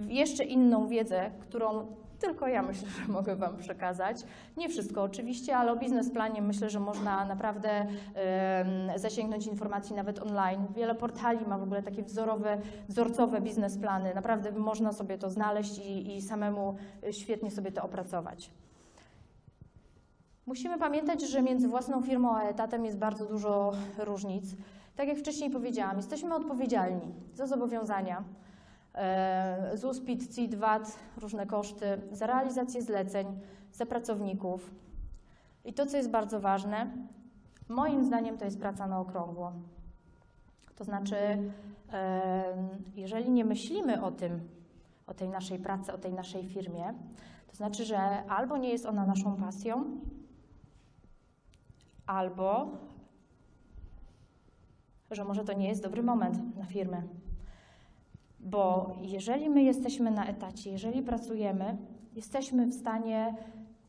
[0.08, 1.86] jeszcze inną wiedzę, którą
[2.20, 4.24] tylko ja myślę, że mogę Wam przekazać.
[4.56, 7.86] Nie wszystko oczywiście, ale o biznesplanie myślę, że można naprawdę
[8.96, 10.66] zasięgnąć informacji nawet online.
[10.74, 14.14] Wiele portali ma w ogóle takie wzorowe, wzorcowe biznesplany.
[14.14, 16.76] Naprawdę można sobie to znaleźć i, i samemu
[17.08, 18.50] y, świetnie sobie to opracować.
[20.46, 24.44] Musimy pamiętać, że między własną firmą a etatem jest bardzo dużo różnic.
[24.96, 28.22] Tak jak wcześniej powiedziałam, jesteśmy odpowiedzialni za zobowiązania, e,
[29.74, 33.26] ZUS, PIT, CIT, VAT, różne koszty, za realizację zleceń,
[33.72, 34.70] za pracowników.
[35.64, 36.90] I to, co jest bardzo ważne,
[37.68, 39.52] moim zdaniem to jest praca na okrągło.
[40.76, 41.50] To znaczy, em,
[42.96, 44.48] jeżeli nie myślimy o tym,
[45.06, 46.94] o tej naszej pracy, o tej naszej firmie,
[47.50, 49.84] to znaczy, że albo nie jest ona naszą pasją,
[52.06, 52.70] albo
[55.10, 57.02] że może to nie jest dobry moment na firmę.
[58.42, 61.76] Bo jeżeli my jesteśmy na etacie, jeżeli pracujemy,
[62.14, 63.34] jesteśmy w stanie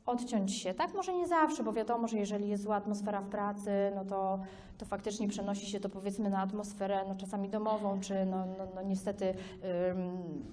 [0.06, 0.74] odciąć się.
[0.74, 4.40] Tak, może nie zawsze, bo wiadomo, że jeżeli jest zła atmosfera w pracy, no to,
[4.78, 8.82] to faktycznie przenosi się to powiedzmy na atmosferę no, czasami domową, czy no, no, no
[8.82, 9.34] niestety
[9.90, 10.52] ym,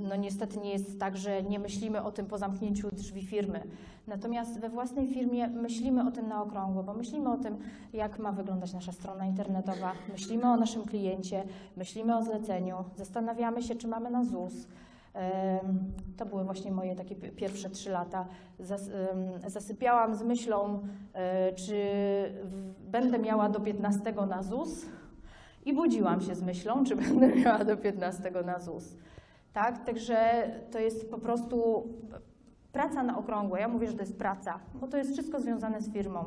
[0.00, 3.62] no niestety nie jest tak, że nie myślimy o tym po zamknięciu drzwi firmy.
[4.06, 7.58] Natomiast we własnej firmie myślimy o tym na okrągło, bo myślimy o tym,
[7.92, 11.44] jak ma wyglądać nasza strona internetowa, myślimy o naszym kliencie,
[11.76, 14.66] myślimy o zleceniu, zastanawiamy się, czy mamy na ZUS.
[16.16, 18.26] To były właśnie moje takie pi- pierwsze trzy lata.
[19.46, 20.82] Zasypiałam z myślą,
[21.14, 21.74] e, czy
[22.80, 24.86] będę miała do 15 na ZUS
[25.64, 28.96] i budziłam się z myślą, czy będę miała do 15 na ZUS.
[29.52, 31.84] Tak, także to jest po prostu
[32.72, 33.56] praca na okrągło.
[33.56, 36.24] Ja mówię, że to jest praca, bo to jest wszystko związane z firmą.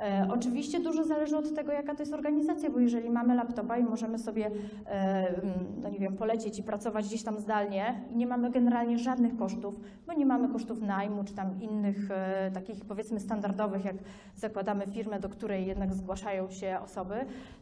[0.00, 3.84] E, oczywiście dużo zależy od tego, jaka to jest organizacja, bo jeżeli mamy laptopa i
[3.84, 4.50] możemy sobie,
[4.86, 5.40] e,
[5.82, 9.74] no nie wiem, polecieć i pracować gdzieś tam zdalnie, nie mamy generalnie żadnych kosztów,
[10.06, 13.96] bo nie mamy kosztów najmu czy tam innych e, takich powiedzmy standardowych, jak
[14.36, 17.14] zakładamy firmę, do której jednak zgłaszają się osoby,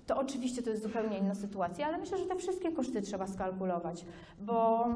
[0.08, 4.04] to oczywiście to jest zupełnie inna sytuacja, ale myślę, że te wszystkie koszty trzeba skalkulować,
[4.40, 4.86] bo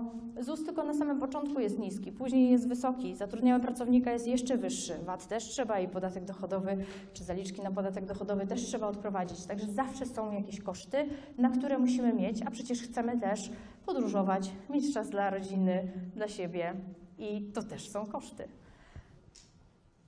[0.41, 4.95] ZUS tylko na samym początku jest niski, później jest wysoki, zatrudniamy pracownika jest jeszcze wyższy,
[5.05, 6.77] VAT też trzeba i podatek dochodowy
[7.13, 9.47] czy zaliczki na podatek dochodowy też trzeba odprowadzić.
[9.47, 13.51] Także zawsze są jakieś koszty, na które musimy mieć, a przecież chcemy też
[13.87, 16.75] podróżować, mieć czas dla rodziny, dla siebie
[17.19, 18.49] i to też są koszty.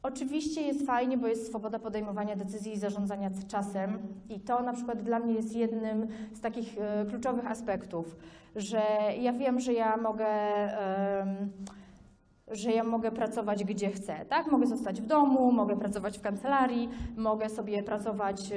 [0.04, 5.02] Oczywiście jest fajnie, bo jest swoboda podejmowania decyzji i zarządzania czasem i to na przykład
[5.02, 8.16] dla mnie jest jednym z takich e, kluczowych aspektów,
[8.56, 8.82] że
[9.20, 10.26] ja wiem, że ja mogę
[12.50, 14.52] że ja mogę pracować gdzie chcę, tak?
[14.52, 18.52] Mogę zostać w domu, mogę pracować w kancelarii, mogę sobie pracować,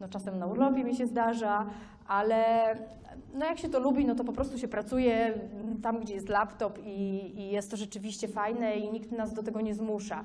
[0.00, 1.66] no czasem na urlopie mi się zdarza,
[2.12, 2.74] ale
[3.34, 5.34] no jak się to lubi, no to po prostu się pracuje
[5.82, 9.60] tam, gdzie jest laptop i, i jest to rzeczywiście fajne i nikt nas do tego
[9.60, 10.24] nie zmusza.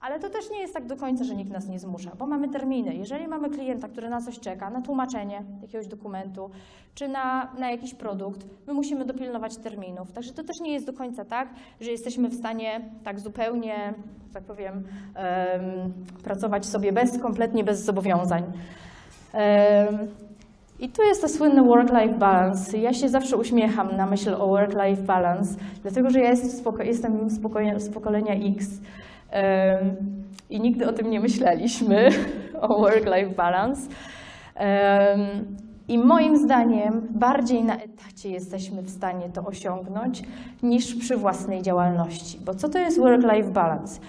[0.00, 2.48] Ale to też nie jest tak do końca, że nikt nas nie zmusza, bo mamy
[2.48, 2.94] terminy.
[2.94, 6.50] Jeżeli mamy klienta, który na coś czeka, na tłumaczenie jakiegoś dokumentu,
[6.94, 10.12] czy na, na jakiś produkt, my musimy dopilnować terminów.
[10.12, 11.48] Także to też nie jest do końca tak,
[11.80, 13.94] że jesteśmy w stanie tak zupełnie,
[14.32, 15.92] tak powiem, em,
[16.24, 18.42] pracować sobie bez, kompletnie bez zobowiązań.
[19.32, 19.98] Em,
[20.80, 22.78] i tu jest to słynny work-life balance.
[22.78, 26.84] Ja się zawsze uśmiecham na myśl o work-life balance, dlatego że ja jestem z, poko-
[26.84, 28.68] jestem z, pokoje- z pokolenia X
[30.50, 32.08] i nigdy o tym nie myśleliśmy,
[32.60, 33.80] o work-life balance.
[35.88, 40.22] I moim zdaniem bardziej na etacie jesteśmy w stanie to osiągnąć
[40.62, 42.38] niż przy własnej działalności.
[42.44, 44.00] Bo co to jest work-life balance?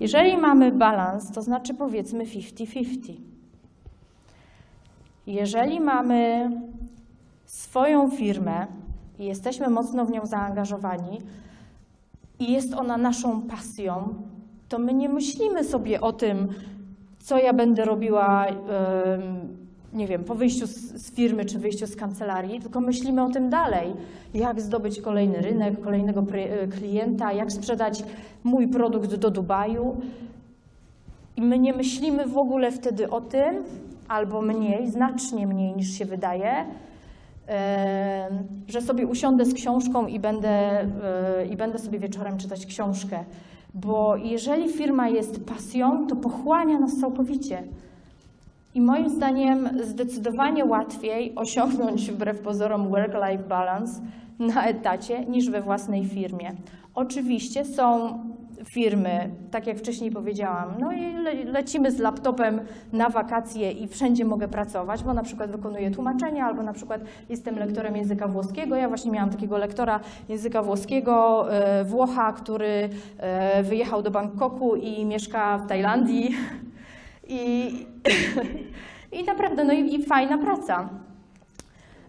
[0.00, 3.33] Jeżeli mamy balans, to znaczy powiedzmy 50-50.
[5.26, 6.50] Jeżeli mamy
[7.44, 8.66] swoją firmę
[9.18, 11.20] i jesteśmy mocno w nią zaangażowani
[12.38, 14.14] i jest ona naszą pasją,
[14.68, 16.48] to my nie myślimy sobie o tym,
[17.18, 18.46] co ja będę robiła,
[19.92, 23.92] nie wiem, po wyjściu z, firmy czy wyjściu z kancelarii, tylko myślimy o tym dalej.
[24.34, 28.04] Jak zdobyć kolejny rynek, kolejnego e, klienta, jak sprzedać
[28.44, 29.96] mój produkt do Dubaju.
[31.36, 33.64] I my nie myślimy w ogóle wtedy o tym,
[34.08, 36.66] albo mniej, znacznie mniej niż się wydaje,
[38.68, 40.86] że sobie usiądę z książką i będę, e,
[41.50, 43.24] i będę sobie wieczorem czytać książkę.
[43.74, 47.62] Bo jeżeli firma jest pasją, to pochłania nas całkowicie.
[48.74, 54.00] I moim zdaniem zdecydowanie łatwiej osiągnąć wbrew pozorom work-life balance
[54.38, 56.52] na etacie niż we własnej firmie.
[56.94, 58.18] Oczywiście są
[58.68, 62.60] firmy, tak jak wcześniej powiedziałam, no i le lecimy z laptopem
[62.92, 67.58] na wakacje i wszędzie mogę pracować, bo na przykład wykonuję tłumaczenia albo na przykład jestem
[67.58, 68.76] lektorem języka włoskiego.
[68.76, 75.04] Ja właśnie miałam takiego lektora języka włoskiego, e, Włocha, który e, wyjechał do Bangkoku i
[75.04, 76.30] mieszka w Tajlandii.
[77.28, 77.72] I,
[79.20, 80.88] i naprawdę, no i, i fajna praca.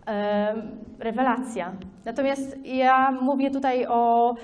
[0.06, 0.62] Em,
[1.00, 1.72] rewelacja.
[2.06, 4.36] Natomiast ja mówię tutaj o,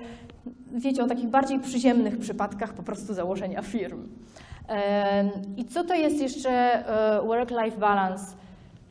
[0.73, 4.07] wiecie, o takich bardziej przyziemnych przypadkach po prostu założenia firm.
[5.57, 8.25] I co to jest jeszcze e, work-life balance?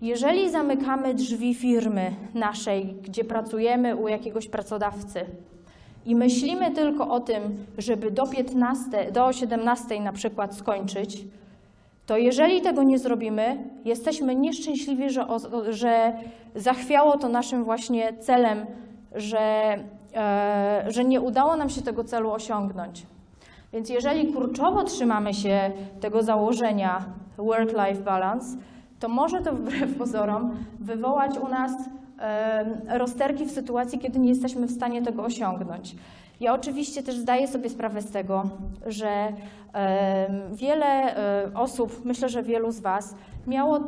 [0.03, 5.21] Jeżeli zamykamy drzwi firmy naszej, gdzie pracujemy u jakiegoś pracodawcy
[6.07, 7.43] i myślimy tylko o tym,
[7.79, 11.25] żeby do 15, do 17 na przykład skończyć,
[12.07, 15.27] to jeżeli tego nie zrobimy, jesteśmy nieszczęśliwi, że,
[15.69, 16.13] że
[16.55, 18.67] zachwiało to naszym właśnie celem,
[19.15, 19.77] że,
[20.89, 23.07] że nie udało nam się tego celu osiągnąć.
[23.73, 25.71] Więc jeżeli kurczowo trzymamy się
[26.01, 27.05] tego założenia
[27.39, 28.57] work-life balance,
[29.01, 31.73] to może to wbrew pozorom wywołać u nas
[32.19, 35.97] e, rozterki w sytuacji, kiedy nie jesteśmy w stanie tego osiągnąć.
[36.41, 38.43] Ja oczywiście też zdaję sobie sprawę z tego,
[38.87, 39.33] że em,
[40.53, 43.15] wiele e, osób, myślę, że wielu z Was
[43.47, 43.81] miało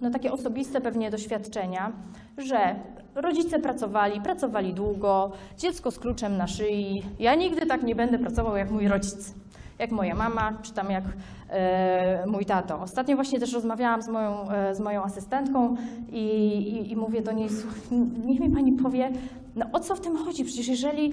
[0.00, 1.92] no, takie osobiste pewnie doświadczenia,
[2.38, 2.76] że
[3.14, 7.02] rodzice pracowali, pracowali długo, dziecko z kluczem na szyi.
[7.18, 9.34] Ja nigdy tak nie będę pracował jak mój rodzic,
[9.78, 11.04] jak moja mama, czy tam jak
[11.50, 12.80] e, mój tato.
[12.80, 15.76] Ostatnio właśnie też rozmawiałam z moją, e, z moją asystentką
[16.12, 19.10] i, i, i mówię do niej, "Słuchaj, niech mi pani powie,
[19.56, 20.44] no o co w tym chodzi?
[20.44, 21.12] Przecież jeżeli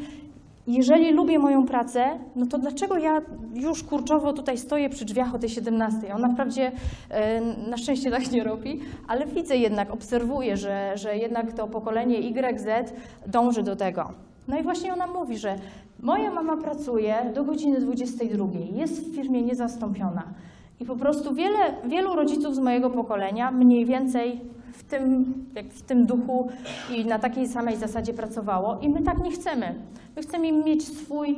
[0.68, 3.22] jeżeli lubię moją pracę, no to dlaczego ja
[3.54, 6.16] już kurczowo tutaj stoję przy drzwiach o tej 17?
[6.16, 6.72] Ona wprawdzie
[7.10, 12.20] e, na szczęście tak nie robi, ale widzę jednak, obserwuję, że, że jednak to pokolenie
[12.20, 12.94] YZ
[13.28, 14.10] dąży do tego.
[14.48, 15.56] No i właśnie ona mówi, że
[16.00, 20.24] moja mama pracuje do godziny 22, jest w firmie niezastąpiona.
[20.80, 24.42] I po prostu wiele, wielu rodziców z mojego pokolenia mniej więcej
[24.78, 25.34] w tym,
[25.70, 26.50] w tym duchu
[26.96, 29.76] i na takiej samej zasadzie pracowało i my tak nie chcemy.
[30.16, 31.36] My chcemy mieć swój,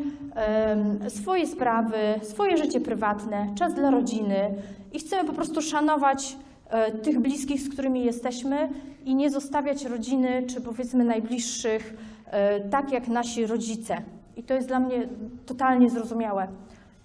[1.07, 4.55] swoje sprawy, swoje życie prywatne, czas dla rodziny
[4.93, 6.37] i chcemy po prostu szanować
[6.69, 8.69] e, tych bliskich, z którymi jesteśmy
[9.05, 11.93] i nie zostawiać rodziny czy powiedzmy najbliższych
[12.25, 13.97] e, tak jak nasi rodzice.
[14.35, 15.07] I to jest dla mnie
[15.45, 16.47] totalnie zrozumiałe.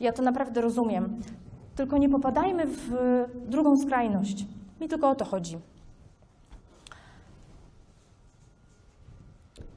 [0.00, 1.20] Ja to naprawdę rozumiem.
[1.76, 2.90] Tylko nie popadajmy w
[3.48, 4.46] drugą skrajność.
[4.80, 5.58] Mi tylko o to chodzi.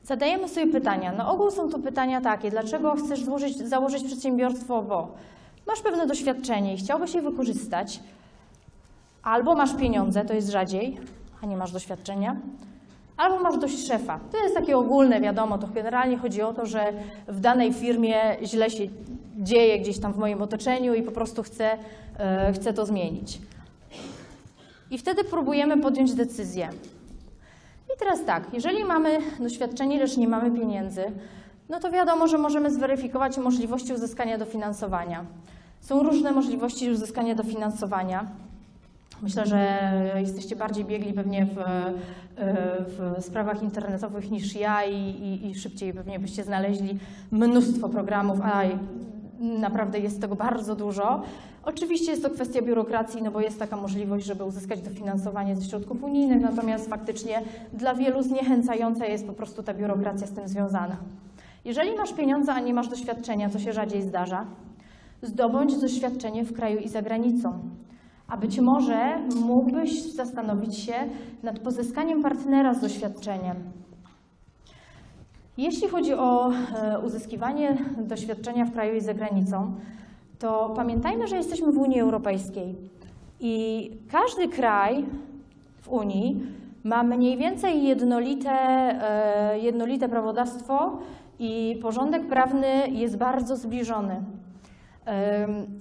[0.05, 1.11] Zadajemy sobie pytania.
[1.11, 5.07] Na ogół są to pytania takie, dlaczego chcesz złożyć, założyć przedsiębiorstwo, bo
[5.67, 7.99] masz pewne doświadczenie i chciałbyś je wykorzystać,
[9.23, 10.97] albo masz pieniądze, to jest rzadziej,
[11.43, 12.35] a nie masz doświadczenia,
[13.17, 14.19] albo masz dość szefa.
[14.31, 16.93] To jest takie ogólne, wiadomo, to generalnie chodzi o to, że
[17.27, 18.87] w danej firmie źle się
[19.37, 21.77] dzieje gdzieś tam w moim otoczeniu i po prostu chcę,
[22.19, 23.41] e, chcę to zmienić.
[24.91, 26.69] I wtedy próbujemy podjąć decyzję.
[27.95, 31.03] I teraz tak, jeżeli mamy doświadczenie, lecz nie mamy pieniędzy,
[31.69, 35.25] no to wiadomo, że możemy zweryfikować możliwości uzyskania dofinansowania.
[35.81, 38.25] Są różne możliwości uzyskania dofinansowania.
[39.21, 39.79] Myślę, że
[40.15, 41.55] jesteście bardziej biegli pewnie w,
[42.87, 46.99] w sprawach internetowych niż ja i, i, i szybciej pewnie byście znaleźli
[47.31, 48.61] mnóstwo programów, a
[49.39, 51.21] naprawdę jest tego bardzo dużo.
[51.65, 56.03] Oczywiście jest to kwestia biurokracji, no bo jest taka możliwość, żeby uzyskać dofinansowanie ze środków
[56.03, 57.41] unijnych, natomiast faktycznie
[57.73, 60.97] dla wielu zniechęcająca jest po prostu ta biurokracja z tym związana.
[61.65, 64.45] Jeżeli masz pieniądze, a nie masz doświadczenia, co się rzadziej zdarza,
[65.21, 67.59] zdobądź doświadczenie w kraju i za granicą.
[68.27, 70.93] A być może mógłbyś zastanowić się
[71.43, 73.55] nad pozyskaniem partnera z doświadczeniem.
[75.57, 79.75] Jeśli chodzi o e, uzyskiwanie doświadczenia w kraju i za granicą,
[80.45, 82.75] to pamiętajmy, że jesteśmy w Unii Europejskiej
[83.39, 85.05] i każdy kraj
[85.81, 86.41] w Unii
[86.83, 90.97] ma mniej więcej jednolite, e, jednolite prawodawstwo
[91.39, 94.21] i porządek prawny jest bardzo zbliżony.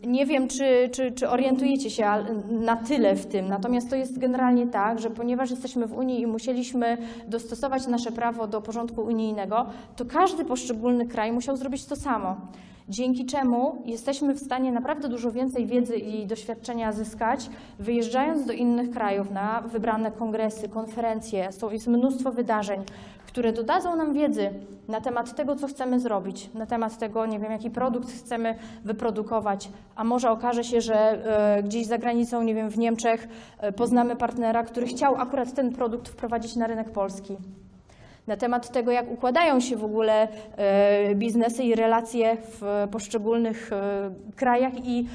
[0.06, 2.04] Nie wiem, czy, czy, czy orientujecie się
[2.50, 6.26] na tyle w tym, natomiast to jest generalnie tak, że ponieważ jesteśmy w Unii i
[6.26, 6.98] musieliśmy
[7.28, 12.36] dostosować nasze prawo do porządku unijnego, to każdy poszczególny kraj musiał zrobić to samo.
[12.88, 18.90] Dzięki czemu jesteśmy w stanie naprawdę dużo więcej wiedzy i doświadczenia zyskać, wyjeżdżając do innych
[18.90, 21.48] krajów na wybrane kongresy, konferencje.
[21.72, 22.84] Jest mnóstwo wydarzeń,
[23.26, 24.50] które dodadzą nam wiedzy
[24.88, 28.54] na temat tego, co chcemy zrobić, na temat tego, nie wiem, jaki produkt chcemy
[28.84, 30.96] wyprodukować, a może okaże się, że
[31.56, 33.28] e, gdzieś za granicą, nie wiem, w Niemczech
[33.58, 37.36] e, poznamy partnera, który chciał akurat ten produkt wprowadzić na rynek polski
[38.26, 44.10] na temat tego, jak układają się w ogóle e, biznesy i relacje w poszczególnych e,
[44.36, 45.06] krajach i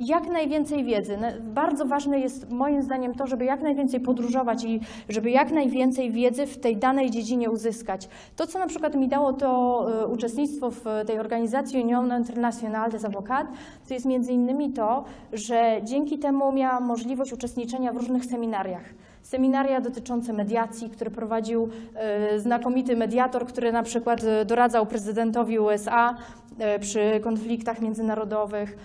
[0.00, 1.16] jak najwięcej wiedzy.
[1.16, 6.10] Na- Bardzo ważne jest moim zdaniem to, żeby jak najwięcej podróżować i żeby jak najwięcej
[6.10, 8.08] wiedzy w tej danej dziedzinie uzyskać.
[8.36, 13.04] To, co na przykład mi dało to e, uczestnictwo w tej organizacji Union Internationale des
[13.04, 13.50] Avocats,
[13.88, 18.84] to jest między innymi to, że dzięki temu miałam możliwość uczestniczenia w różnych seminariach
[19.24, 26.16] seminaria dotyczące mediacji, które prowadził e, znakomity mediator, który na przykład e, doradzał prezydentowi USA
[26.58, 28.76] e, przy konfliktach międzynarodowych.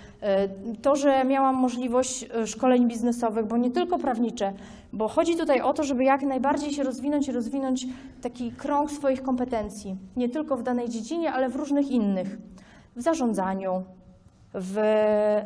[0.82, 4.54] To, że miałam możliwość szkoleń biznesowych, bo nie tylko prawnicze,
[4.94, 7.88] bo chodzi tutaj o to, żeby jak najbardziej się rozwinąć i rozwinąć
[8.22, 12.38] taki krąg swoich kompetencji, nie tylko w danej dziedzinie, ale w różnych innych.
[12.96, 13.84] W zarządzaniu,
[14.54, 14.76] w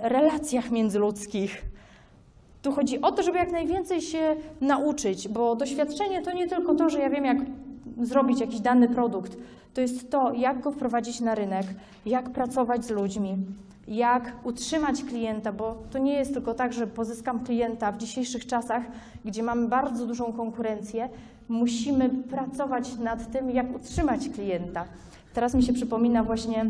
[0.02, 1.73] relacjach międzyludzkich,
[2.64, 6.90] tu chodzi o to, żeby jak najwięcej się nauczyć, bo doświadczenie to nie tylko to,
[6.90, 7.38] że ja wiem, jak
[8.02, 9.38] zrobić jakiś dany produkt.
[9.74, 11.66] To jest to, jak go wprowadzić na rynek,
[12.06, 13.38] jak pracować z ludźmi,
[13.88, 18.84] jak utrzymać klienta, bo to nie jest tylko tak, że pozyskam klienta w dzisiejszych czasach,
[19.26, 21.10] gdzie mamy bardzo dużą konkurencję.
[21.50, 24.86] Musimy pracować nad tym, jak utrzymać klienta.
[25.34, 26.66] Teraz mi się przypomina właśnie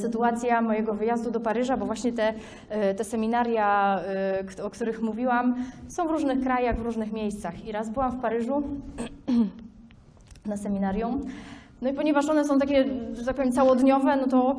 [0.00, 2.34] sytuacja mojego wyjazdu do Paryża, bo właśnie te,
[2.68, 4.00] e, te seminaria,
[4.58, 5.54] e, o których mówiłam,
[5.88, 7.64] są w różnych krajach, w różnych miejscach.
[7.64, 8.62] I raz byłam w Paryżu
[10.46, 11.20] na seminarium.
[11.82, 14.56] No i ponieważ one są takie, że tak powiem, całodniowe, no to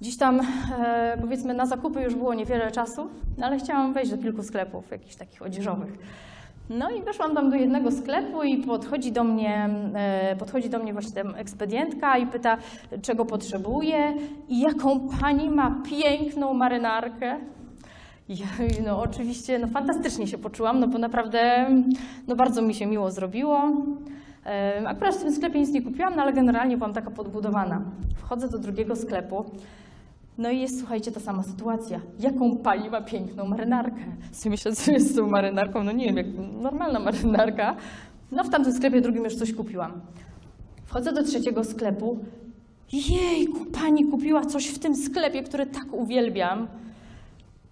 [0.00, 0.40] gdzieś tam,
[0.78, 4.90] e, powiedzmy, na zakupy już było niewiele czasu, no ale chciałam wejść do kilku sklepów,
[4.90, 5.98] jakichś takich odzieżowych.
[6.70, 10.92] No i weszłam tam do jednego sklepu i podchodzi do mnie, e, podchodzi do mnie
[10.92, 12.56] właśnie tam ekspedientka i pyta,
[13.02, 14.14] czego potrzebuje
[14.48, 17.36] i jaką pani ma piękną marynarkę.
[18.28, 18.46] Ja,
[18.86, 21.66] no oczywiście, no fantastycznie się poczułam, no bo naprawdę,
[22.28, 23.62] no bardzo mi się miło zrobiło.
[24.44, 27.82] Em, Akurat w tym sklepie nic nie kupiłam, no ale generalnie byłam taka podbudowana.
[28.16, 29.44] Wchodzę do drugiego sklepu,
[30.38, 32.00] no i jest, słuchajcie, ta sama sytuacja.
[32.20, 34.00] Jaką pani ma piękną marynarkę?
[34.32, 35.84] Sobie myślę, co jest z tą marynarką?
[35.84, 36.26] No nie wiem, jak
[36.62, 37.76] normalna marynarka.
[38.32, 39.92] No w tamtym sklepie drugim już coś kupiłam.
[40.84, 42.18] Wchodzę do trzeciego sklepu.
[42.92, 46.66] Jejku, pani kupiła coś w tym sklepie, które tak uwielbiam.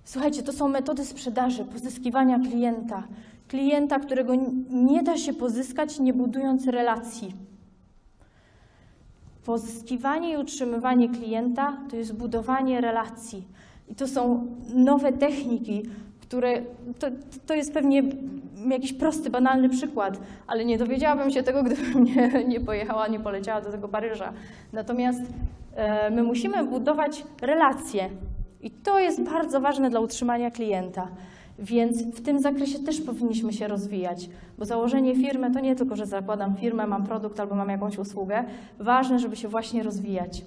[0.05, 3.03] Słuchajcie, to są metody sprzedaży, pozyskiwania klienta.
[3.49, 4.35] Klienta, którego
[4.71, 7.35] nie da się pozyskać, nie budując relacji.
[9.49, 13.45] Pozyskiwanie i utrzymywanie klienta to jest budowanie relacji.
[13.89, 15.83] I to są nowe techniki,
[16.21, 16.63] które
[16.99, 17.07] to,
[17.47, 18.03] to jest pewnie
[18.71, 23.61] jakiś prosty, banalny przykład, ale nie dowiedziałabym się tego, gdybym nie, nie pojechała, nie poleciała
[23.61, 24.33] do tego Paryża.
[24.73, 25.23] Natomiast
[25.75, 28.11] e, my musimy budować relacje
[28.61, 31.09] i to jest bardzo ważne dla utrzymania klienta.
[31.59, 36.07] Więc w tym zakresie też powinniśmy się rozwijać, bo założenie firmy to nie tylko, że
[36.07, 38.45] zakładam firmę, mam produkt albo mam jakąś usługę.
[38.79, 40.45] Ważne, żeby się właśnie rozwijać.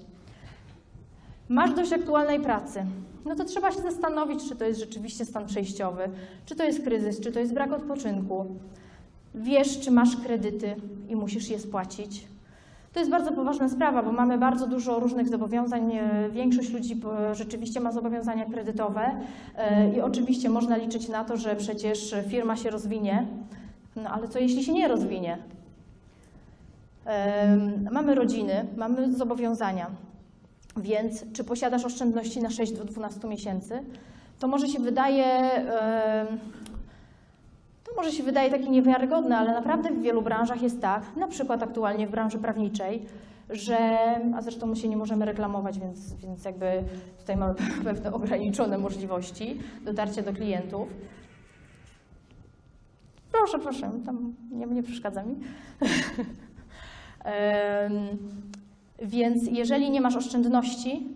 [1.48, 2.84] Masz dość aktualnej pracy.
[3.24, 6.08] No to trzeba się zastanowić, czy to jest rzeczywiście stan przejściowy,
[6.46, 8.46] czy to jest kryzys, czy to jest brak odpoczynku.
[9.34, 10.76] Wiesz, czy masz kredyty
[11.08, 12.31] i musisz je spłacić.
[12.92, 15.96] To jest bardzo poważna sprawa, bo mamy bardzo dużo różnych zobowiązań.
[15.96, 19.10] E, Większość ludzi e, rzeczywiście ma zobowiązania kredytowe
[19.56, 23.26] e, i oczywiście można liczyć na to, że przecież firma się rozwinie.
[23.96, 25.38] No ale co jeśli się nie rozwinie?
[27.90, 29.86] Mamy rodziny, mamy zobowiązania.
[30.76, 33.82] Więc czy posiadasz oszczędności na 6 do 12 miesięcy?
[34.38, 35.50] To może się wydaje,
[37.96, 42.06] może się wydaje takie niewiarygodne, ale naprawdę w wielu branżach jest tak, na przykład aktualnie
[42.06, 43.06] w branży prawniczej,
[43.50, 43.98] że,
[44.36, 46.82] a zresztą my się nie możemy reklamować, więc, więc jakby
[47.18, 50.88] tutaj mamy pewne ograniczone możliwości dotarcia do klientów.
[53.32, 55.36] Proszę, proszę, tam nie, nie przeszkadza mi.
[59.02, 61.06] Więc jeżeli nie masz oszczędności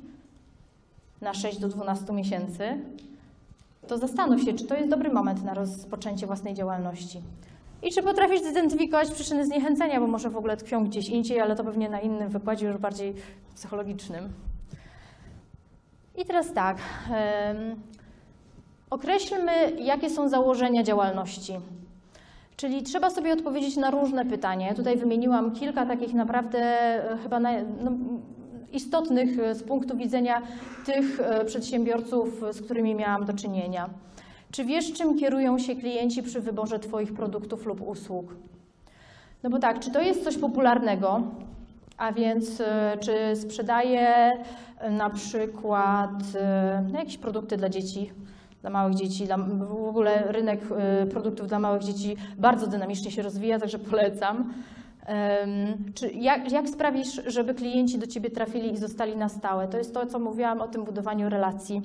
[1.21, 2.79] na 6 do 12 miesięcy,
[3.87, 7.21] to zastanów się, czy to jest dobry moment na rozpoczęcie własnej działalności.
[7.83, 11.65] I czy potrafisz zidentyfikować przyczyny zniechęcenia, bo może w ogóle tkwią gdzieś indziej, ale to
[11.65, 13.15] pewnie na innym wykładzie już bardziej
[13.55, 14.29] psychologicznym.
[16.17, 16.77] I teraz tak.
[18.91, 21.53] Określmy, jakie są założenia działalności.
[22.57, 24.75] Czyli trzeba sobie odpowiedzieć na różne pytania.
[24.75, 26.59] Tutaj wymieniłam kilka takich naprawdę
[27.13, 27.93] e, chyba naj, no,
[28.77, 30.43] istotnych e, z punktu widzenia
[30.87, 33.91] tych e, przedsiębiorców, z którymi miałam do czynienia.
[34.51, 38.35] Czy wiesz, czym kierują się klienci przy wyborze Twoich produktów lub usług?
[39.43, 41.23] No bo tak, czy to jest coś popularnego,
[41.97, 44.33] a więc e, czy sprzedaję
[44.79, 48.11] e, na przykład e, no, jakieś produkty dla dzieci,
[48.61, 53.23] dla małych dzieci, dla, w ogóle rynek e, produktów dla małych dzieci bardzo dynamicznie się
[53.23, 54.55] rozwija, także polecam.
[55.07, 59.69] Em, Czy jak, jak sprawisz, żeby klienci do Ciebie trafili i zostali na stałe?
[59.69, 61.83] To jest to, co mówiłam o tym budowaniu relacji.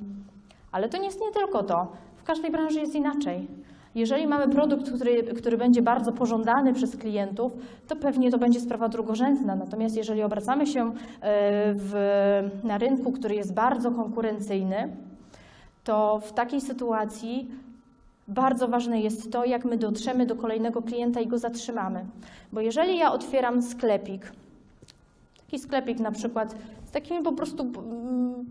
[0.72, 1.92] Ale to nie jest nie tylko to.
[2.16, 3.48] W każdej branży jest inaczej.
[3.94, 7.52] Jeżeli mamy produkt, który, który będzie bardzo pożądany przez klientów,
[7.88, 9.56] to pewnie to będzie sprawa drugorzędna.
[9.56, 10.94] Natomiast jeżeli obracamy się e,
[11.74, 11.94] w,
[12.64, 14.96] na rynku, który jest bardzo konkurencyjny,
[15.84, 17.50] to w takiej sytuacji
[18.28, 22.04] bardzo ważne jest to, jak my dotrzemy do kolejnego klienta i go zatrzymamy.
[22.52, 24.32] Bo jeżeli ja otwieram sklepik,
[25.36, 26.54] taki sklepik na przykład
[26.86, 28.44] z takimi po prostu mm,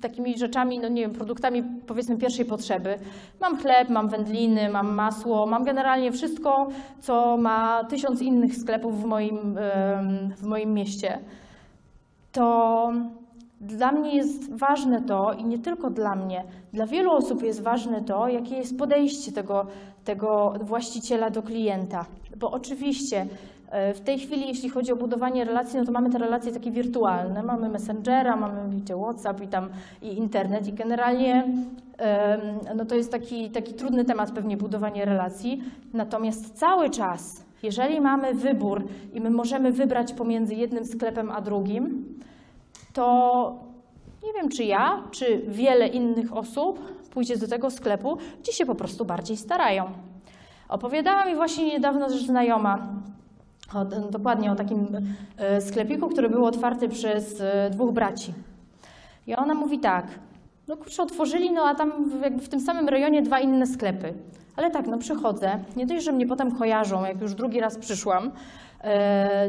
[0.00, 2.98] takimi rzeczami, no nie wiem, produktami powiedzmy pierwszej potrzeby.
[3.40, 6.68] Mam chleb, mam wędliny, mam masło, mam generalnie wszystko,
[7.00, 9.56] co ma tysiąc innych sklepów w moim,
[10.36, 11.18] w moim mieście.
[12.32, 12.92] To
[13.62, 18.02] dla mnie jest ważne to i nie tylko dla mnie, dla wielu osób jest ważne
[18.02, 19.66] to, jakie jest podejście tego,
[20.04, 22.06] tego właściciela do klienta.
[22.36, 23.26] Bo oczywiście
[23.70, 26.70] e, w tej chwili, jeśli chodzi o budowanie relacji, no to mamy te relacje takie
[26.70, 27.42] wirtualne.
[27.42, 29.68] Mamy Messengera, mamy wiecie, WhatsApp i tam
[30.02, 31.44] i internet i generalnie
[32.76, 35.62] no to jest taki, taki trudny temat pewnie budowanie relacji.
[35.92, 42.04] Natomiast cały czas, jeżeli mamy wybór i my możemy wybrać pomiędzy jednym sklepem a drugim,
[42.92, 43.58] to
[44.26, 46.80] nie wiem, czy ja, czy wiele innych osób
[47.10, 49.84] pójdzie do tego sklepu, gdzie się po prostu bardziej starają.
[50.68, 52.78] Opowiadała mi właśnie niedawno też znajoma,
[53.74, 54.86] o, dokładnie o takim
[55.36, 58.34] e, sklepiku, który był otwarty przez e, dwóch braci.
[59.26, 60.06] I ona mówi tak,
[60.68, 64.14] no kurczę, otworzyli, no a tam w- tym samym rejonie dwa inne sklepy.
[64.56, 68.30] Ale tak, no przychodzę, nie dość, że mnie potem kojarzą, jak już drugi raz przyszłam,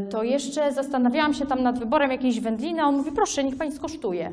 [0.10, 3.72] to jeszcze zastanawiałam się tam nad wyborem jakiejś wędliny, a on mówi, proszę, niech pani
[3.72, 4.32] skosztuje.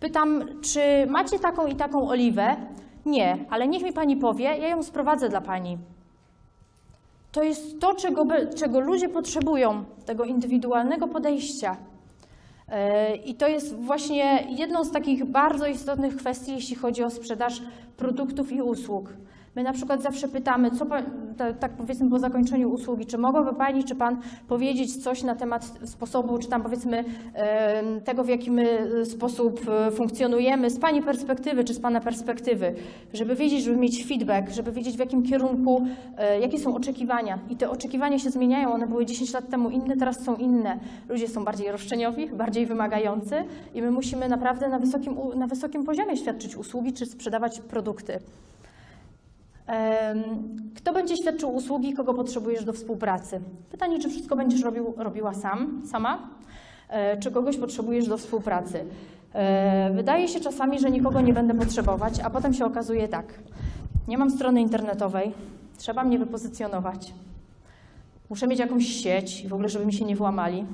[0.00, 2.56] Pytam, czy macie taką i taką oliwę?
[3.06, 5.78] Nie, ale niech mi pani powie, ja ją sprowadzę dla pani.
[7.32, 11.76] To jest to, czego, czego ludzie potrzebują, tego indywidualnego podejścia.
[12.68, 17.62] E, I to jest właśnie jedną z takich bardzo istotnych kwestii, jeśli chodzi o sprzedaż
[17.96, 19.12] produktów i usług.
[19.56, 20.86] My na przykład zawsze pytamy, co
[21.60, 26.38] tak powiedzmy po zakończeniu usługi, czy mogłaby Pani, czy Pan powiedzieć coś na temat sposobu,
[26.38, 27.04] czy tam powiedzmy
[28.04, 32.74] tego, w jaki my e, sposób e, funkcjonujemy z Pani perspektywy, czy z Pana perspektywy,
[33.12, 35.86] żeby wiedzieć, żeby mieć feedback, żeby wiedzieć w jakim kierunku,
[36.18, 37.38] e, jakie są oczekiwania.
[37.50, 40.78] I te oczekiwania się zmieniają, one były 10 lat temu inne, teraz są inne.
[41.08, 43.44] Ludzie są bardziej roszczeniowi, bardziej wymagający
[43.74, 48.18] i my musimy naprawdę na wysokim, na wysokim poziomie świadczyć usługi, czy sprzedawać produkty.
[50.76, 53.40] Kto będzie świadczył usługi, kogo potrzebujesz do współpracy?
[53.70, 56.28] Pytanie, czy wszystko będziesz robił, robiła sam, sama,
[56.90, 58.84] E, czy kogoś potrzebujesz do współpracy?
[59.34, 63.34] E, Wydaje się czasami, że nikogo nie będę potrzebować, a potem się okazuje tak.
[64.08, 65.32] Nie mam strony internetowej,
[65.78, 67.14] trzeba mnie wypozycjonować.
[68.30, 70.64] Muszę mieć jakąś sieć w ogóle, żeby mi się nie włamali.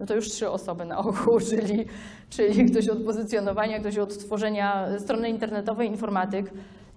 [0.00, 1.84] No to już trzy osoby na ogół, czyli,
[2.30, 6.50] czyli ktoś od pozycjonowania, ktoś od tworzenia strony internetowej, informatyk.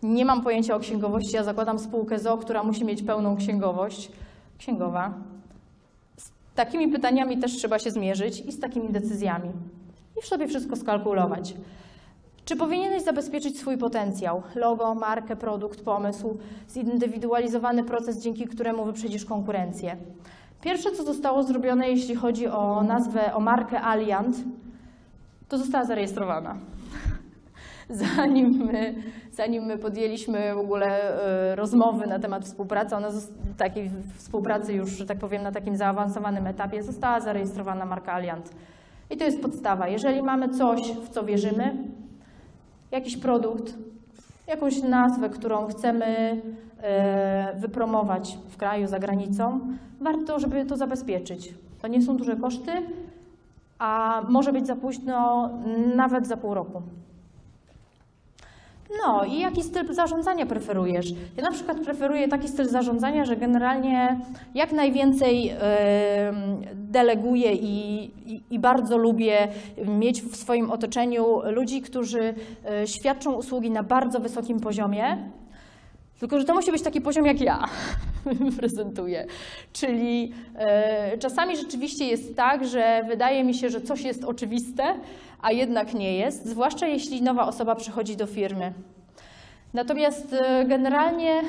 [0.03, 4.11] Nie mam pojęcia o księgowości, ja zakładam spółkę ZO, która musi mieć pełną księgowość.
[4.57, 5.13] Księgowa.
[6.17, 9.49] Z takimi pytaniami też trzeba się zmierzyć i z takimi decyzjami.
[10.17, 11.53] I w sobie wszystko skalkulować.
[12.45, 14.43] Czy powinieneś zabezpieczyć swój potencjał?
[14.55, 16.37] Logo, markę, produkt, pomysł,
[16.69, 19.97] zindywidualizowany proces, dzięki któremu wyprzedzisz konkurencję.
[20.61, 24.37] Pierwsze, co zostało zrobione, jeśli chodzi o nazwę, o markę Alliant,
[25.49, 26.55] to została zarejestrowana.
[27.91, 28.95] Zanim my,
[29.31, 31.13] zanim my podjęliśmy w ogóle
[31.51, 33.09] e, rozmowy na temat współpracy, ona
[33.57, 38.49] takiej współpracy już, że tak powiem, na takim zaawansowanym etapie, została zarejestrowana marka Alliant.
[39.09, 39.87] I to jest podstawa.
[39.87, 41.77] Jeżeli mamy coś, w co wierzymy,
[42.91, 43.73] jakiś produkt,
[44.47, 46.41] jakąś nazwę, którą chcemy
[46.81, 49.59] e, wypromować w kraju, za granicą,
[50.01, 51.53] warto, żeby to zabezpieczyć.
[51.81, 52.71] To nie są duże koszty,
[53.79, 55.49] a może być za późno
[55.95, 56.81] nawet za pół roku.
[58.99, 61.13] No i jaki styl zarządzania preferujesz?
[61.37, 64.19] Ja na przykład preferuję taki styl zarządzania, że generalnie
[64.55, 65.53] jak najwięcej
[66.73, 69.47] deleguję i, i, i bardzo lubię
[69.87, 72.33] mieć w swoim otoczeniu ludzi, którzy
[72.69, 75.17] e, świadczą usługi na bardzo wysokim poziomie.
[76.19, 77.65] Tylko, że to musi być taki poziom, jak ja
[78.59, 79.25] prezentuję.
[79.73, 84.83] Czyli e, czasami rzeczywiście jest tak, że wydaje mi się, że coś jest oczywiste,
[85.41, 88.73] a jednak nie jest, zwłaszcza jeśli nowa osoba przychodzi do firmy.
[89.73, 91.41] Natomiast e, generalnie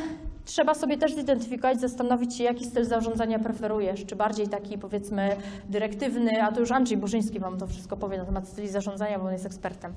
[0.44, 4.04] trzeba sobie też zidentyfikować, zastanowić się, jaki styl zarządzania preferujesz.
[4.06, 5.36] Czy bardziej taki, powiedzmy,
[5.68, 9.24] dyrektywny, a to już Andrzej Burzyński Wam to wszystko powie na temat styli zarządzania, bo
[9.26, 9.92] on jest ekspertem.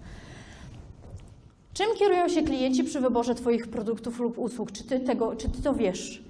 [1.74, 4.72] Czym kierują się klienci przy wyborze Twoich produktów lub usług?
[4.72, 6.24] Czy Ty, tego, czy ty to wiesz?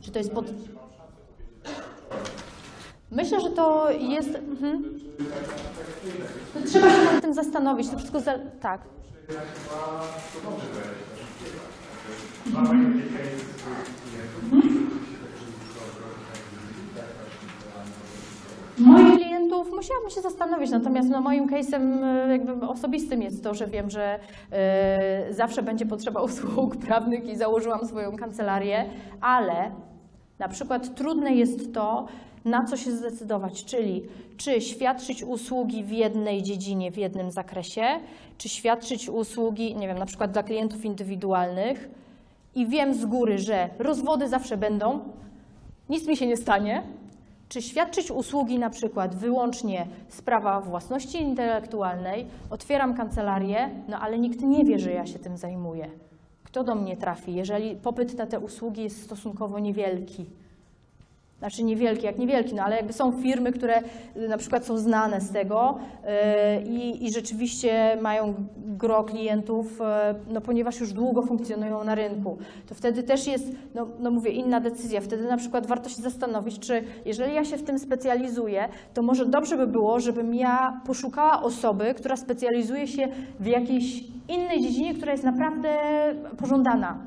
[0.00, 0.46] Czy to jest pod...
[3.10, 4.34] Myślę, że to jest...
[4.34, 4.84] Mhm.
[6.66, 7.90] Trzeba się nad tym zastanowić.
[7.90, 8.38] To wszystko za...
[8.60, 8.80] Tak.
[18.78, 23.66] Moich klientów musiałabym się zastanowić, natomiast no, moim case'em e, jakby osobistym jest to, że
[23.66, 24.18] wiem, że
[24.52, 28.84] e, zawsze będzie potrzeba usług prawnych i założyłam swoją kancelarię,
[29.20, 29.70] ale
[30.38, 32.06] na przykład trudne jest to,
[32.46, 34.02] na co się zdecydować, czyli
[34.36, 37.82] czy świadczyć usługi w jednej dziedzinie, w jednym zakresie,
[38.38, 41.88] czy świadczyć usługi, nie wiem, na przykład dla klientów indywidualnych
[42.54, 45.00] i wiem z góry, że rozwody zawsze będą,
[45.88, 46.82] nic mi się nie stanie,
[47.48, 54.40] czy świadczyć usługi na przykład wyłącznie z prawa własności intelektualnej, otwieram kancelarię, no ale nikt
[54.40, 55.90] nie wie, że ja się tym zajmuję.
[56.44, 60.26] Kto do mnie trafi, jeżeli popyt na te usługi jest stosunkowo niewielki?
[61.38, 63.74] Znaczy niewielki, jak niewielki, no ale jakby są firmy, które
[64.28, 69.84] na przykład są znane z tego y, i, i rzeczywiście mają gro klientów, y,
[70.32, 72.38] no ponieważ już długo funkcjonują na rynku.
[72.66, 75.00] To wtedy też jest, no, no mówię, inna decyzja.
[75.00, 79.26] Wtedy na przykład warto się zastanowić, czy jeżeli ja się w tym specjalizuję, to może
[79.26, 83.08] dobrze by było, żebym ja poszukała osoby, która specjalizuje się
[83.40, 85.68] w jakiejś innej dziedzinie, która jest naprawdę
[86.38, 86.98] pożądana.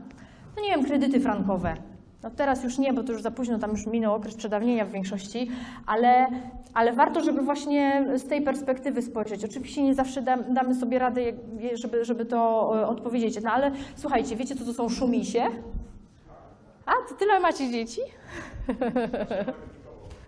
[0.57, 1.89] No nie wiem, kredyty frankowe.
[2.23, 4.91] No teraz już nie, bo to już za późno, tam już minął okres przedawnienia w
[4.91, 5.51] większości,
[5.85, 6.27] ale,
[6.73, 9.45] ale warto, żeby właśnie z tej perspektywy spojrzeć.
[9.45, 11.21] Oczywiście nie zawsze dam, damy sobie radę,
[11.73, 15.41] żeby, żeby to e, odpowiedzieć, no ale słuchajcie, wiecie co to są szumisie?
[16.85, 18.01] A, to tyle macie dzieci?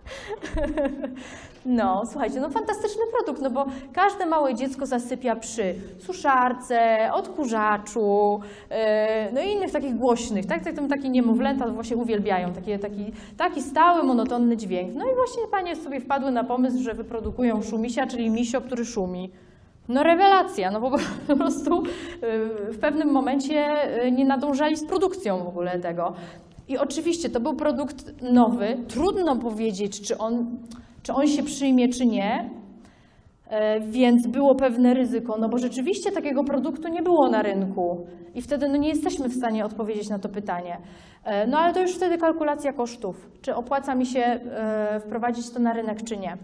[1.66, 8.40] No, słuchajcie, no fantastyczny produkt, no bo każde małe dziecko zasypia przy suszarce, odkurzaczu,
[8.70, 8.76] yy,
[9.32, 10.64] no i innych takich głośnych, tak?
[10.64, 14.94] Tak, Takie niemowlęta właśnie uwielbiają, taki, taki, taki stały, monotonny dźwięk.
[14.94, 19.30] No i właśnie panie sobie wpadły na pomysł, że wyprodukują szumisia, czyli misio, który szumi.
[19.88, 20.90] No rewelacja, no bo
[21.26, 23.66] po prostu yy, w pewnym momencie
[24.04, 26.14] yy, nie nadążali z produkcją w ogóle tego.
[26.72, 30.46] I oczywiście to był produkt nowy, trudno powiedzieć, czy on,
[31.02, 32.50] czy on się przyjmie, czy nie,
[33.52, 38.42] E, więc było pewne ryzyko, no bo rzeczywiście takiego produktu nie było na rynku i
[38.42, 40.78] wtedy no nie jesteśmy w stanie odpowiedzieć na to pytanie.
[41.24, 45.60] E, No ale to już wtedy kalkulacja kosztów, czy opłaca mi się e, wprowadzić to
[45.60, 46.36] na rynek, czy nie.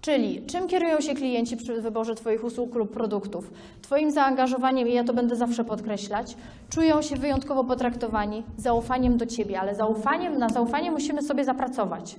[0.00, 3.50] Czyli czym kierują się klienci przy wyborze Twoich usług lub produktów?
[3.82, 6.36] Twoim zaangażowaniem, i ja to będę zawsze podkreślać,
[6.70, 12.16] czują się wyjątkowo potraktowani, zaufaniem do Ciebie, ale zaufaniem, na zaufanie musimy sobie zapracować.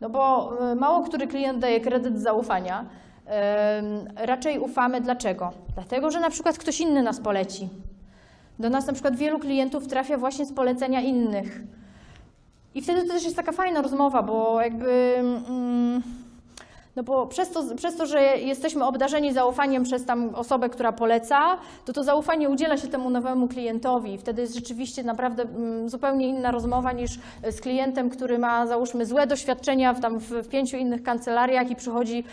[0.00, 2.84] No bo y, mało który klient daje kredyt zaufania.
[2.84, 5.00] Ym, Raczej ufamy.
[5.00, 5.52] Dlaczego?
[5.74, 7.68] Dlatego, że na przykład ktoś inny nas poleci.
[8.58, 11.60] Do nas na przykład wielu klientów trafia właśnie z polecenia innych.
[12.74, 15.14] I wtedy to też jest taka fajna rozmowa, bo jakby.
[15.18, 16.02] Mm,
[16.98, 21.58] no bo przez to, przez to, że jesteśmy obdarzeni zaufaniem przez tam osobę, która poleca,
[21.84, 24.18] to to zaufanie udziela się temu nowemu klientowi.
[24.18, 27.18] Wtedy jest rzeczywiście naprawdę mm, zupełnie inna rozmowa niż
[27.50, 32.24] z klientem, który ma załóżmy złe doświadczenia w, tam w, pięciu innych kancelariach i przychodzi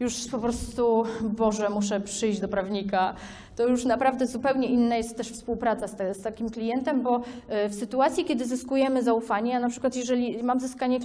[0.00, 3.14] już po prostu, Boże, muszę przyjść do prawnika.
[3.56, 7.68] To już naprawdę zupełnie inna jest też współpraca z, te, z takim klientem, bo y,
[7.68, 10.98] w sytuacji, kiedy zyskujemy zaufanie, a na przykład jeżeli mam zyskanie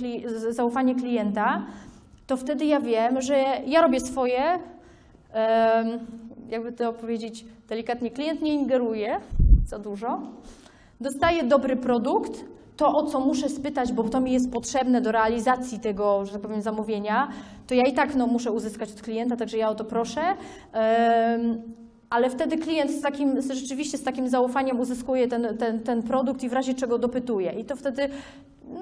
[0.50, 1.66] zaufanie klienta,
[2.28, 4.60] to wtedy ja wiem, że ja robię swoje,
[6.50, 9.20] jakby to powiedzieć delikatnie, klient nie ingeruje
[9.68, 10.22] za dużo,
[11.02, 12.46] dostaje dobry produkt,
[12.78, 16.42] to o co muszę spytać, bo to mi jest potrzebne do realizacji tego, że tak
[16.42, 17.28] powiem, zamówienia,
[17.68, 20.22] to ja i tak no, muszę uzyskać od klienta, także ja o to proszę.
[22.10, 26.50] Ale wtedy klient z takim, rzeczywiście z takim zaufaniem uzyskuje ten, ten, ten produkt i
[26.50, 27.52] w razie czego dopytuje.
[27.52, 28.10] I to wtedy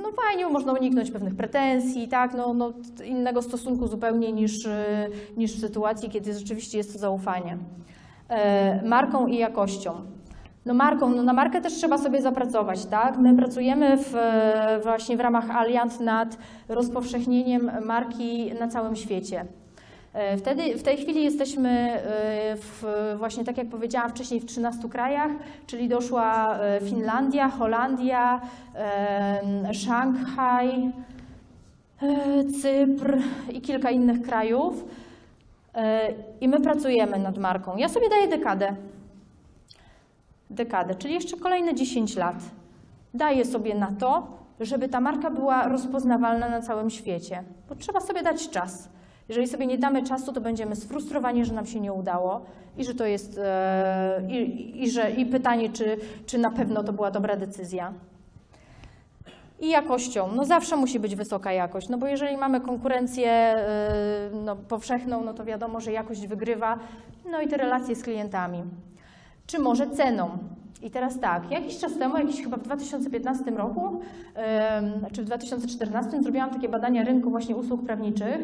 [0.02, 2.74] no fajnie, można uniknąć pewnych pretensji, tak, no, no,
[3.06, 4.72] innego stosunku zupełnie niż, y,
[5.38, 7.58] niż w sytuacji, kiedy rzeczywiście jest to zaufanie.
[8.30, 9.94] E, marką i jakością.
[10.66, 13.18] No marką, no na markę też trzeba sobie zapracować, tak?
[13.18, 16.38] My pracujemy w, e, właśnie w ramach Alliant nad
[16.70, 19.46] rozpowszechnieniem marki na całym świecie.
[20.14, 22.84] E, Wtedy, w tej chwili jesteśmy e, w,
[23.18, 25.32] właśnie tak jak powiedziałam wcześniej w 13 krajach,
[25.68, 28.42] czyli doszła e, Finlandia, Holandia,
[29.74, 30.92] Szanghaj,
[32.62, 33.18] Cypr
[33.54, 34.86] i kilka innych krajów.
[36.42, 37.78] I my pracujemy nad marką.
[37.78, 38.76] Ja sobie daję dekadę.
[40.50, 42.36] Dekadę, czyli jeszcze kolejne 10 lat.
[43.14, 44.28] Daję sobie na to,
[44.60, 47.44] żeby ta marka była rozpoznawalna na całym świecie.
[47.70, 48.90] Bo trzeba sobie dać czas.
[49.32, 52.42] Jeżeli sobie nie damy czasu, to będziemy sfrustrowani, że nam się nie udało
[52.78, 56.94] i że to jest e, i, i, że, i pytanie, czy, czy na pewno to
[56.94, 57.94] była dobra decyzja.
[59.60, 60.30] I jakością.
[60.36, 63.56] No zawsze musi być wysoka jakość, no bo jeżeli mamy konkurencję
[64.34, 66.80] y, no, powszechną, no to wiadomo, że jakość wygrywa.
[67.32, 68.64] No i te relacje z klientami.
[69.48, 70.30] Czy może ceną?
[70.82, 74.02] I teraz tak, jakiś czas temu, jakiś chyba w 2015 roku,
[75.12, 78.38] czy w 2014 zrobiłam takie badania rynku właśnie usług prawniczych.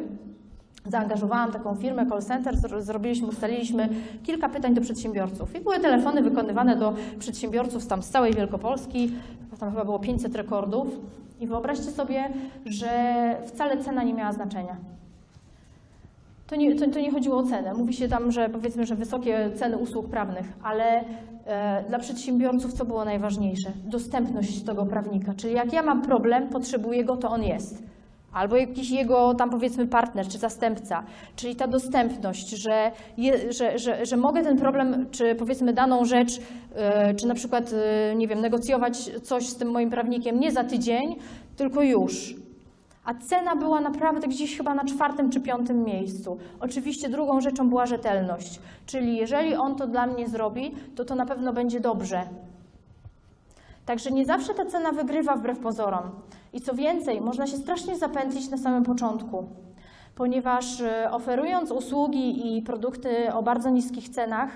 [0.88, 3.90] Zaangażowałam taką firmę call center, zro- zrobiliśmy, ustaliliśmy
[4.24, 5.56] kilka pytań do przedsiębiorców.
[5.56, 9.12] I były telefony wykonywane do przedsiębiorców tam z całej Wielkopolski,
[9.60, 10.88] tam chyba było 500 rekordów.
[11.40, 12.30] I wyobraźcie sobie,
[12.66, 12.88] że
[13.46, 14.76] wcale cena nie miała znaczenia.
[16.48, 17.74] To nie, to, to nie chodziło o cenę.
[17.74, 21.04] Mówi się tam, że powiedzmy, że wysokie ceny usług prawnych, ale
[21.46, 23.72] e, dla przedsiębiorców co było najważniejsze?
[23.86, 25.34] Dostępność tego prawnika.
[25.34, 27.84] Czyli jak ja mam problem, potrzebuję go, to on jest.
[28.38, 31.04] Albo jakiś jego tam powiedzmy partner czy zastępca.
[31.36, 36.40] Czyli ta dostępność, że, je, że, że, że mogę ten problem, czy powiedzmy daną rzecz,
[36.76, 40.64] e, czy na przykład, e, nie wiem, negocjować coś z tym moim prawnikiem nie za
[40.64, 41.16] tydzień,
[41.56, 42.36] tylko już.
[43.06, 46.38] A cena była naprawdę gdzieś chyba na czwartym czy piątym miejscu.
[46.60, 51.26] Oczywiście drugą rzeczą była rzetelność, czyli jeżeli on to dla mnie zrobi, to to na
[51.26, 52.22] pewno będzie dobrze.
[53.86, 56.12] Także nie zawsze ta cena wygrywa wbrew pozorom.
[56.54, 59.48] I co więcej, można się strasznie zapętlić na samym początku,
[60.16, 64.50] ponieważ e, oferując usługi i produkty o bardzo niskich cenach,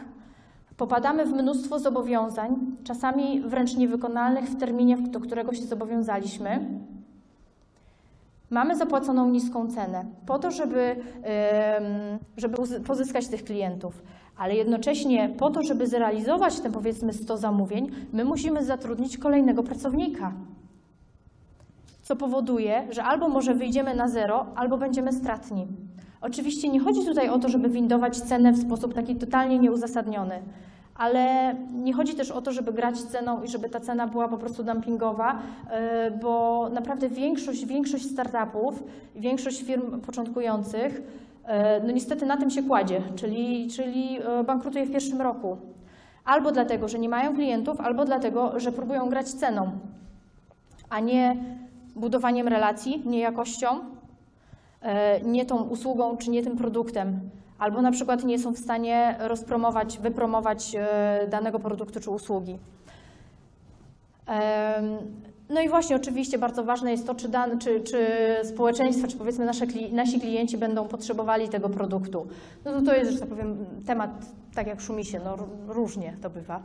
[0.78, 6.66] popadamy w mnóstwo zobowiązań, czasami wręcz niewykonalnych w terminie, do którego się zobowiązaliśmy.
[8.50, 10.96] Mamy zapłaconą niską cenę po to, żeby,
[12.38, 14.04] żeby pozyskać tych klientów,
[14.38, 20.34] ale jednocześnie po to, żeby zrealizować te powiedzmy 100 zamówień, my musimy zatrudnić kolejnego pracownika.
[22.12, 25.68] Co powoduje, że albo może wyjdziemy na zero, albo będziemy stratni.
[26.22, 30.42] Oczywiście nie chodzi tutaj o to, żeby windować cenę w sposób taki totalnie nieuzasadniony,
[30.96, 34.38] ale nie chodzi też o to, żeby grać ceną i żeby ta cena była po
[34.38, 38.84] prostu dumpingowa, yy, bo naprawdę większość, większość startupów,
[39.16, 41.54] większość firm początkujących, yy,
[41.84, 45.58] no niestety na tym się kładzie, czyli, czyli yy, bankrutuje w pierwszym roku.
[46.26, 49.72] Albo dlatego, że nie mają klientów, albo dlatego, że próbują grać ceną,
[50.90, 51.36] a nie
[51.96, 53.68] budowaniem relacji, nie jakością,
[54.82, 57.30] e, nie tą usługą czy nie tym produktem.
[57.60, 62.60] Albo na przykład nie są w stanie rozpromować, wypromować e, danego produktu czy usługi.
[65.50, 68.08] No i właśnie oczywiście bardzo ważne jest to, czy, dan, czy, czy
[68.44, 72.28] społeczeństwo, czy powiedzmy nasze, nasi klienci będą potrzebowali tego produktu.
[72.66, 74.12] No to, to jest, że tak powiem, temat
[74.56, 75.38] tak jak szumi się, no
[75.68, 76.62] różnie to bywa.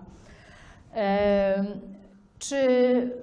[2.38, 2.56] Czy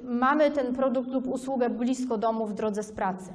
[0.04, 3.34] mamy ten produkt lub usługę blisko domu w drodze z pracy?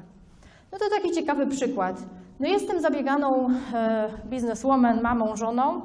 [0.72, 2.03] No to taki ciekawy przykład.
[2.41, 5.81] No jestem zabieganą e, bizneswoman, mamą, żoną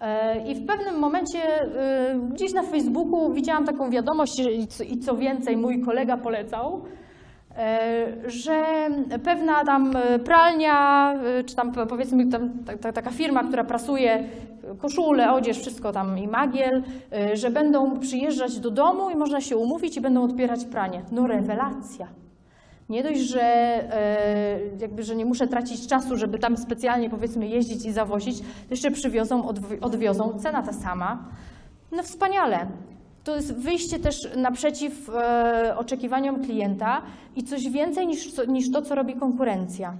[0.00, 4.42] e, i w pewnym momencie e, gdzieś na Facebooku widziałam taką wiadomość
[4.88, 6.82] i co, więcej mój kolega polecał,
[8.26, 8.64] że
[9.24, 13.64] pewna tam e, pralnia, e, czy tam po- powiedzmy tam, ta, ta, taka firma, która
[13.64, 14.24] prasuje
[14.78, 16.82] koszule, odzież, wszystko tam i magiel,
[17.12, 21.02] e, że będą przyjeżdżać do domu i można się umówić i będą odbierać pranie.
[21.12, 22.06] No rewelacja.
[22.88, 27.86] Nie dość, że, e, jakby, że nie muszę tracić czasu, żeby tam specjalnie powiedzmy jeździć
[27.86, 31.18] i zawozić, to jeszcze przywiozą, odwi- odwiozą, cena ta sama.
[31.92, 32.66] No wspaniale.
[33.26, 37.02] To jest wyjście też naprzeciw e, oczekiwaniom klienta
[37.36, 39.96] i coś więcej niż, niż to, co robi konkurencja.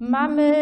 [0.00, 0.52] Mamy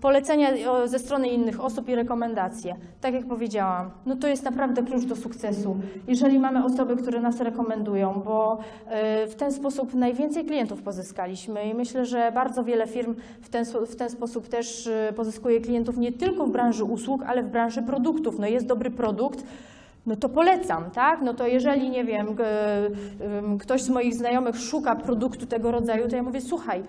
[0.00, 0.48] polecenia
[0.84, 2.76] ze strony innych osób i rekomendacje.
[3.00, 5.76] Tak jak powiedziałam, no to jest naprawdę klucz do sukcesu.
[6.08, 11.74] Jeżeli mamy osoby, które nas rekomendują, bo e, w ten sposób najwięcej klientów pozyskaliśmy i
[11.74, 16.12] myślę, że bardzo wiele firm w ten, w ten sposób też e, pozyskuje klientów nie
[16.12, 18.38] tylko w branży usług, ale w branży produktów.
[18.38, 19.44] No jest dobry produkt,
[20.06, 21.22] no to polecam, tak?
[21.22, 22.26] No to jeżeli, nie wiem,
[23.60, 26.82] ktoś z moich znajomych szuka produktu tego rodzaju, to ja mówię, słuchaj,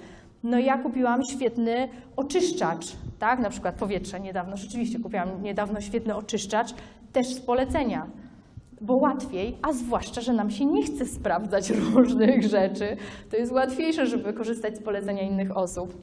[0.44, 2.86] No ja kupiłam świetny oczyszczacz,
[3.20, 6.74] tak, na przykład powietrza niedawno, rzeczywiście kupiłam niedawno świetny oczyszczacz,
[7.14, 8.08] też z polecenia,
[8.82, 12.98] bo łatwiej, a zwłaszcza, że nam się nie chce sprawdzać różnych rzeczy,
[13.32, 15.94] to jest łatwiejsze, żeby korzystać z polecenia innych osób.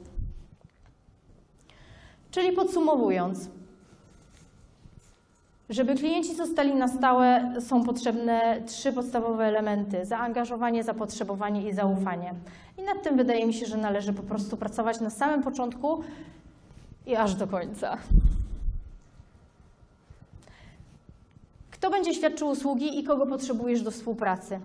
[2.31, 3.49] Czyli podsumowując,
[5.69, 12.33] żeby klienci zostali na stałe, są potrzebne trzy podstawowe elementy: zaangażowanie, zapotrzebowanie i zaufanie.
[12.77, 16.03] I nad tym wydaje mi się, że należy po prostu pracować na samym początku
[17.05, 17.97] i aż do końca.
[21.71, 24.59] Kto będzie świadczył usługi i kogo potrzebujesz do współpracy?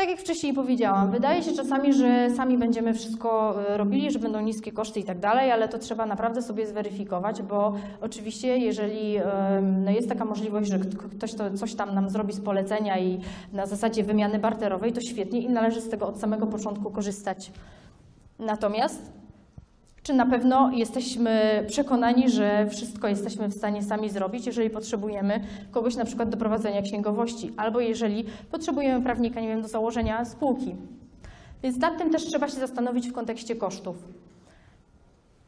[0.00, 4.40] Tak jak wcześniej powiedziałam, wydaje się czasami, że sami będziemy wszystko e, robili, że będą
[4.40, 9.18] niskie koszty i tak dalej, ale to trzeba naprawdę sobie zweryfikować, bo oczywiście jeżeli
[9.62, 10.78] no jest taka możliwość, że
[11.16, 13.20] ktoś to coś tam nam zrobi z polecenia i
[13.52, 17.52] na zasadzie wymiany barterowej, to świetnie i należy z tego od samego początku korzystać.
[18.38, 19.19] Natomiast
[20.10, 25.40] czy na pewno jesteśmy przekonani, że wszystko jesteśmy w stanie sami zrobić, jeżeli potrzebujemy
[25.70, 30.76] kogoś na przykład do prowadzenia księgowości, albo jeżeli potrzebujemy prawnika, nie wiem, do założenia spółki.
[31.62, 33.96] Więc nad tym też trzeba się zastanowić w kontekście kosztów.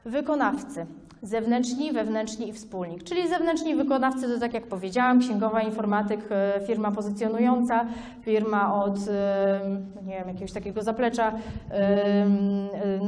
[0.04, 0.86] Wykonawcy.
[1.22, 3.02] Zewnętrzni, wewnętrzni i wspólnik.
[3.02, 7.86] Czyli zewnętrzni wykonawcy to tak jak powiedziałam, księgowa, informatyk, e, firma pozycjonująca,
[8.22, 9.60] firma od e,
[10.06, 11.32] nie wiem, jakiegoś takiego zaplecza,
[11.70, 12.26] e,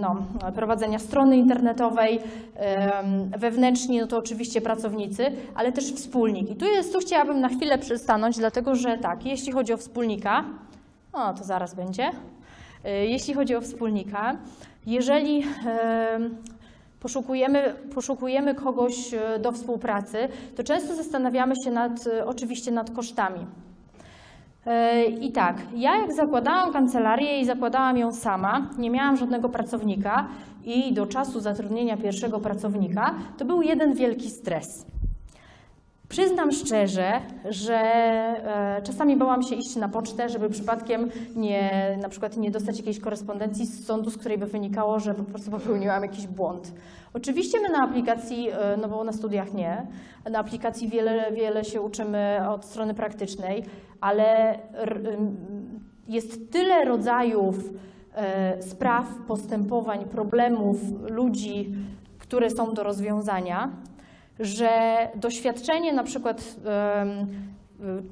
[0.01, 0.17] no,
[0.55, 2.21] prowadzenia strony internetowej.
[3.39, 6.51] Wewnętrzni no to oczywiście pracownicy, ale też wspólnik.
[6.51, 10.45] I tu jest, tu chciałabym na chwilę przystanąć, dlatego że tak, jeśli chodzi o wspólnika,
[11.13, 12.11] o to zaraz będzie.
[12.85, 14.37] Jeśli chodzi o wspólnika,
[14.87, 15.45] jeżeli
[17.05, 20.17] poszukujemy, poszukujemy kogoś e, do współpracy,
[20.57, 23.47] to często zastanawiamy się nad, e, oczywiście nad kosztami.
[24.67, 30.29] E, I tak, ja jak zakładałam kancelarię i zakładałam ją sama, nie miałam żadnego pracownika
[30.65, 34.87] i do czasu zatrudnienia pierwszego pracownika, to był jeden wielki stres.
[36.15, 37.13] Przyznam szczerze,
[37.51, 42.79] że e, czasami bałam się iść na pocztę, żeby przypadkiem nie, na przykład nie dostać
[42.79, 46.73] jakiejś korespondencji z sądu, z której by wynikało, że po prostu popełniłam jakiś błąd.
[47.15, 49.87] Oczywiście my na aplikacji, e, no bo na studiach nie,
[50.31, 53.65] na aplikacji wiele, wiele się uczymy od strony praktycznej,
[54.01, 54.59] ale
[56.09, 57.57] jest tyle rodzajów
[58.15, 60.77] e, spraw, postępowań, problemów,
[61.11, 61.75] ludzi,
[62.19, 63.71] które są do rozwiązania,
[64.41, 64.69] że
[65.15, 66.57] doświadczenie na przykład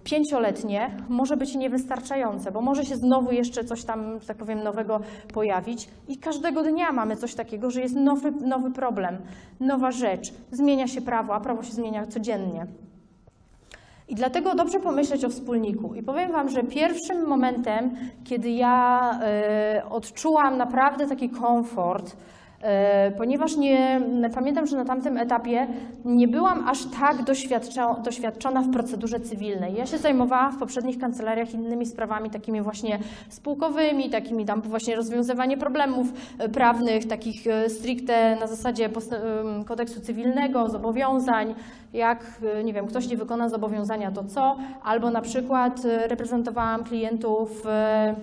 [0.04, 5.00] pięcioletnie może być niewystarczające, bo może się znowu jeszcze coś tam, tak powiem, nowego
[5.34, 9.18] pojawić i każdego dnia mamy coś takiego, że jest nowy, nowy problem,
[9.60, 12.66] nowa rzecz, zmienia się prawo, a prawo się zmienia codziennie.
[14.08, 15.94] I dlatego dobrze pomyśleć o wspólniku.
[15.94, 17.90] I powiem Wam, że pierwszym momentem,
[18.24, 22.16] kiedy ja e, odczułam naprawdę taki komfort,
[23.18, 24.00] ponieważ nie,
[24.34, 25.66] pamiętam, że na tamtym etapie
[26.04, 27.16] nie byłam aż tak
[28.02, 29.74] doświadczona w procedurze cywilnej.
[29.74, 32.98] Ja się zajmowałam w poprzednich kancelariach innymi sprawami, takimi właśnie
[33.28, 36.06] spółkowymi, takimi tam właśnie rozwiązywanie problemów
[36.38, 38.88] e, prawnych, takich e, stricte na zasadzie
[39.66, 41.54] kodeksu cywilnego, zobowiązań,
[41.92, 44.56] jak, e, nie wiem, ktoś nie wykona zobowiązania, to co?
[44.82, 48.14] Albo na przykład e, reprezentowałam klientów e, e,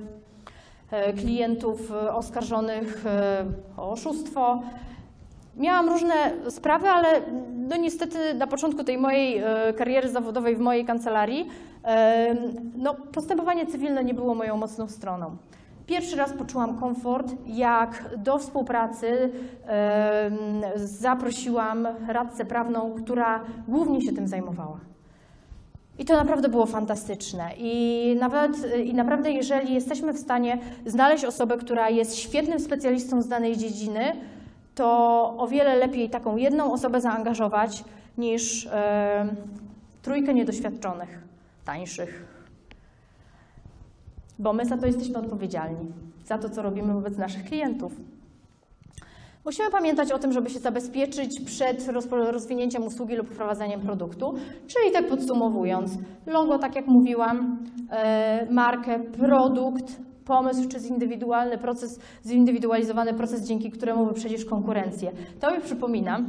[1.17, 3.45] klientów e, oskarżonych e,
[3.77, 4.61] o oszustwo.
[5.57, 6.13] Miałam różne
[6.49, 7.21] sprawy, ale
[7.69, 11.47] no niestety na początku tej mojej e, kariery zawodowej w mojej kancelarii
[11.83, 12.35] e,
[12.77, 15.37] no, postępowanie cywilne nie było moją mocną stroną.
[15.87, 19.31] Pierwszy raz poczułam komfort, jak do współpracy
[19.67, 20.31] e,
[20.75, 24.88] zaprosiłam radcę prawną, która głównie się tym zajmowała.
[25.99, 27.49] I to naprawdę było fantastyczne.
[27.57, 28.51] I, nawet,
[28.85, 34.11] I naprawdę, jeżeli jesteśmy w stanie znaleźć osobę, która jest świetnym specjalistą z danej dziedziny,
[34.75, 34.87] to
[35.37, 37.83] o wiele lepiej taką jedną osobę zaangażować
[38.17, 38.69] niż
[40.01, 41.23] trójkę niedoświadczonych,
[41.65, 42.25] tańszych.
[44.39, 45.91] Bo my za to jesteśmy odpowiedzialni,
[46.25, 47.91] za to, co robimy wobec naszych klientów.
[49.49, 54.33] Musimy pamiętać o tym, żeby się zabezpieczyć przed rozwinięciem usługi lub wprowadzeniem produktu.
[54.67, 55.97] Czyli tak podsumowując,
[56.27, 57.57] logo, tak jak mówiłam,
[57.91, 65.11] e, markę, produkt, pomysł czy zindywidualny proces, zindywidualizowany proces, dzięki któremu wyprzedzisz konkurencję.
[65.39, 66.19] To mi przypomina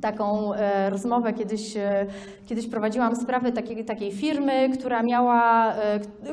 [0.00, 2.06] taką e, rozmowę kiedyś, e,
[2.46, 5.74] kiedyś prowadziłam sprawę takiej, takiej firmy, która miała,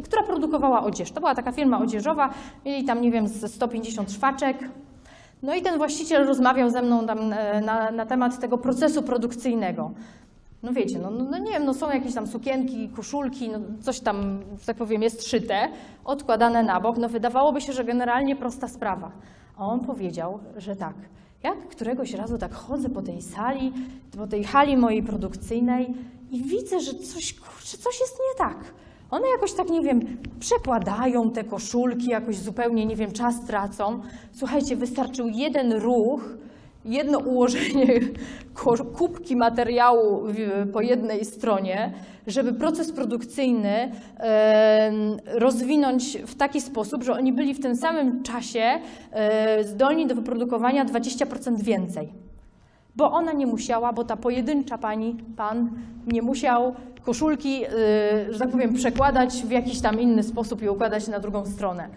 [0.04, 1.12] która produkowała odzież.
[1.12, 2.30] To była taka firma odzieżowa,
[2.66, 4.58] mieli tam, nie wiem, ze 150 szwaczek.
[5.44, 9.92] No i ten właściciel rozmawiał ze mną tam e, na, na temat tego procesu produkcyjnego.
[10.64, 14.40] no wiecie, no, no, nie wiem, no są jakieś tam sukienki, koszulki, no coś tam,
[14.60, 15.70] że tak powiem, jest szyte,
[16.06, 19.12] odkładane na bok, no wydawałoby się, że generalnie prosta sprawa.
[19.58, 20.96] A on powiedział, że tak,
[21.44, 23.74] jak któregoś razu tak chodzę po tej sali,
[24.18, 25.94] po tej hali mojej produkcyjnej
[26.32, 28.58] i widzę, że coś, kurczę, coś jest nie tak.
[29.12, 30.02] One jakoś tak, nie wiem,
[30.40, 34.02] przekładają te koszulki, jakoś zupełnie, nie wiem, czas tracą.
[34.32, 36.22] Słuchajcie, wystarczył jeden ruch,
[36.86, 37.88] jedno ułożenie
[38.98, 40.24] kubki materiału
[40.74, 41.94] po jednej stronie,
[42.28, 43.92] żeby proces produkcyjny
[45.26, 48.80] rozwinąć w taki sposób, że oni byli w tym samym czasie
[49.12, 52.14] e, zdolni do wyprodukowania 20% więcej.
[52.96, 55.70] Bo ona nie musiała, bo ta pojedyncza pani, pan
[56.08, 56.76] nie musiał
[57.08, 61.46] koszulki, y, że tak powiem, przekładać w jakiś tam inny sposób i układać na drugą
[61.46, 61.88] stronę.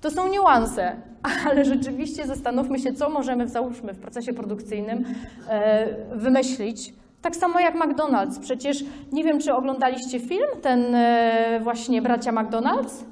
[0.00, 0.96] To są niuanse,
[1.46, 5.04] ale rzeczywiście zastanówmy się, co możemy, załóżmy, w procesie produkcyjnym
[5.48, 5.86] e,
[6.16, 6.94] wymyślić.
[7.22, 8.40] Tak samo jak McDonald's.
[8.40, 13.04] Przecież nie wiem, czy oglądaliście film, ten e, właśnie bracia McDonald's?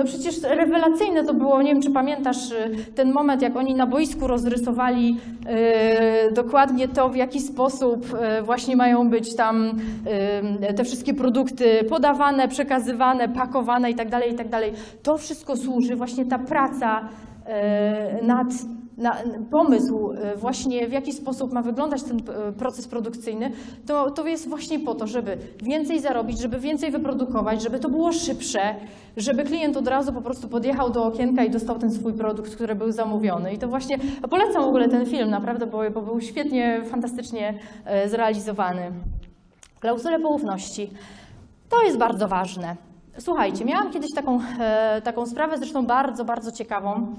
[0.00, 3.86] No przecież rewelacyjne to było, nie wiem czy pamiętasz y, ten moment, jak oni na
[3.86, 5.16] boisku rozrysowali
[6.30, 8.06] y, dokładnie to, w jaki sposób
[8.38, 9.80] y, właśnie mają być tam
[10.76, 14.60] te wszystkie produkty podawane, przekazywane, pakowane itd., itd.
[15.02, 17.08] To wszystko służy, właśnie ta praca
[18.22, 18.46] nad
[19.00, 19.16] na,
[19.50, 23.50] pomysł y, właśnie w jaki sposób ma wyglądać ten y, proces produkcyjny,
[23.86, 28.12] to, to jest właśnie po to, żeby więcej zarobić, żeby więcej wyprodukować, żeby to było
[28.12, 28.60] szybsze,
[29.16, 32.74] żeby klient od razu po prostu podjechał do okienka i dostał ten swój produkt, który
[32.74, 33.52] był zamówiony.
[33.52, 33.98] I to właśnie
[34.30, 38.92] polecam w ogóle ten film, naprawdę, bo, bo był świetnie, fantastycznie e, zrealizowany.
[39.80, 40.90] Klauzule poufności.
[41.68, 42.76] To jest bardzo ważne.
[43.18, 47.16] Słuchajcie, miałam kiedyś taką, e, taką sprawę, zresztą bardzo, bardzo ciekawą,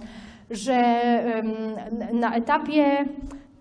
[0.51, 0.83] że
[2.13, 3.05] na etapie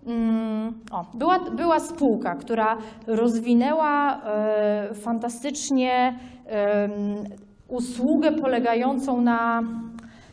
[0.07, 2.77] mm, o, była, była spółka, która
[3.07, 6.19] rozwinęła e, fantastycznie
[7.71, 9.63] usługę polegającą na,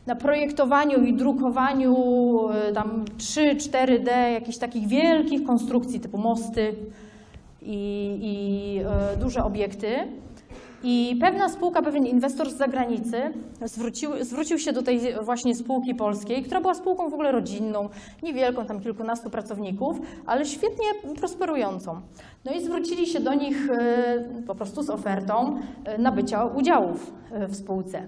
[0.08, 1.96] na projektowaniu i drukowaniu
[2.50, 6.76] e, tam 3-4D jakichś takich wielkich konstrukcji typu mosty
[7.62, 9.88] i, i e, duże obiekty.
[10.90, 13.18] I pewna spółka, pewien inwestor z zagranicy
[13.62, 17.90] zwrócił, zwrócił się do tej właśnie spółki polskiej, która była spółką w ogóle rodzinną,
[18.24, 20.86] niewielką, tam kilkunastu pracowników, ale świetnie
[21.20, 22.02] prosperującą.
[22.46, 27.48] No i zwrócili się do nich e, po prostu z ofertą e, nabycia udziałów e,
[27.48, 28.08] w spółce.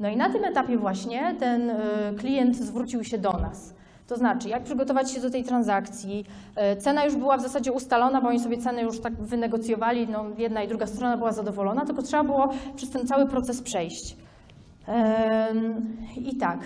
[0.00, 1.72] No i na tym etapie właśnie ten
[2.18, 3.74] klient zwrócił się do nas.
[4.06, 6.26] To znaczy, jak przygotować się do tej transakcji.
[6.56, 10.24] E, Cena już była w zasadzie ustalona, bo oni sobie ceny już tak wynegocjowali, no,
[10.38, 14.16] jedna i druga strona była zadowolona, tylko trzeba było przez ten cały proces przejść.
[16.16, 16.58] I tak,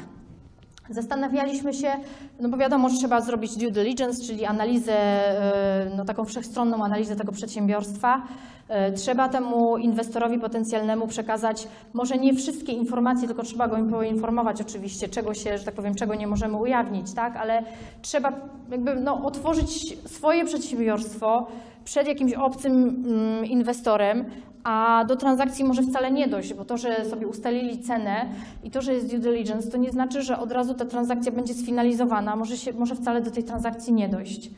[0.90, 1.92] Zastanawialiśmy się,
[2.40, 7.16] no bo wiadomo, że trzeba zrobić due diligence, czyli analizę, e, no taką wszechstronną analizę
[7.16, 8.22] tego przedsiębiorstwa.
[8.68, 15.08] E, Trzeba temu inwestorowi potencjalnemu przekazać może nie wszystkie informacje, tylko trzeba go poinformować oczywiście,
[15.08, 17.36] czego się, że tak powiem, czego nie możemy ujawnić, tak?
[17.36, 17.62] Ale
[18.02, 18.32] trzeba
[18.70, 21.46] jakby no, otworzyć swoje przedsiębiorstwo
[21.84, 24.24] przed jakimś obcym mm, inwestorem,
[24.64, 28.26] a do transakcji może wcale nie dojść, bo to, że sobie ustalili cenę
[28.64, 31.54] i to, że jest due diligence, to nie znaczy, że od razu ta transakcja będzie
[31.54, 32.36] sfinalizowana.
[32.36, 34.50] Może, się, może wcale do tej transakcji nie dojść.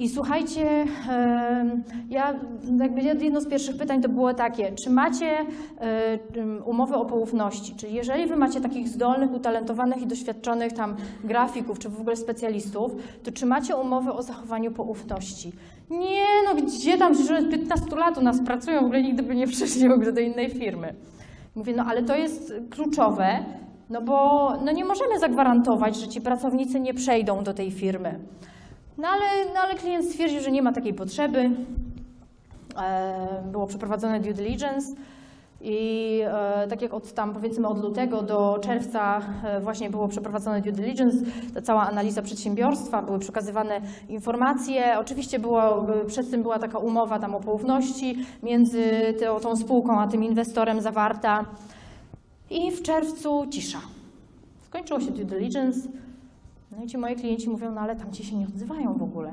[0.00, 0.86] I słuchajcie,
[2.10, 2.34] ja
[2.80, 5.38] jakby jedno z pierwszych pytań to było takie, czy macie
[5.80, 6.18] e,
[6.64, 11.88] umowę o poufności, czyli jeżeli wy macie takich zdolnych, utalentowanych i doświadczonych tam grafików, czy
[11.88, 12.92] w ogóle specjalistów,
[13.22, 15.52] to czy macie umowę o zachowaniu poufności?
[15.90, 19.34] Nie, no gdzie tam, że od 15 lat u nas pracują, w ogóle nigdy by
[19.34, 20.94] nie przeszli w ogóle do innej firmy.
[21.54, 23.38] Mówię, no ale to jest kluczowe,
[23.90, 28.18] no bo no nie możemy zagwarantować, że ci pracownicy nie przejdą do tej firmy.
[28.98, 31.50] No ale, no ale klient stwierdził, że nie ma takiej potrzeby.
[32.82, 34.94] E, Było przeprowadzone due diligence
[35.60, 40.60] i e, tak jak od tam powiedzmy od lutego do czerwca e, właśnie było przeprowadzone
[40.60, 41.16] due diligence,
[41.54, 44.98] ta cała analiza przedsiębiorstwa, były przekazywane informacje.
[44.98, 50.06] Oczywiście było, przed tym była taka umowa tam o poufności między tą, tą spółką a
[50.06, 51.44] tym inwestorem zawarta.
[52.50, 53.80] I w czerwcu cisza.
[54.62, 55.88] Skończyło się due diligence.
[56.76, 59.32] No i ci moi klienci mówią, no ale tam ci się nie odzywają w ogóle.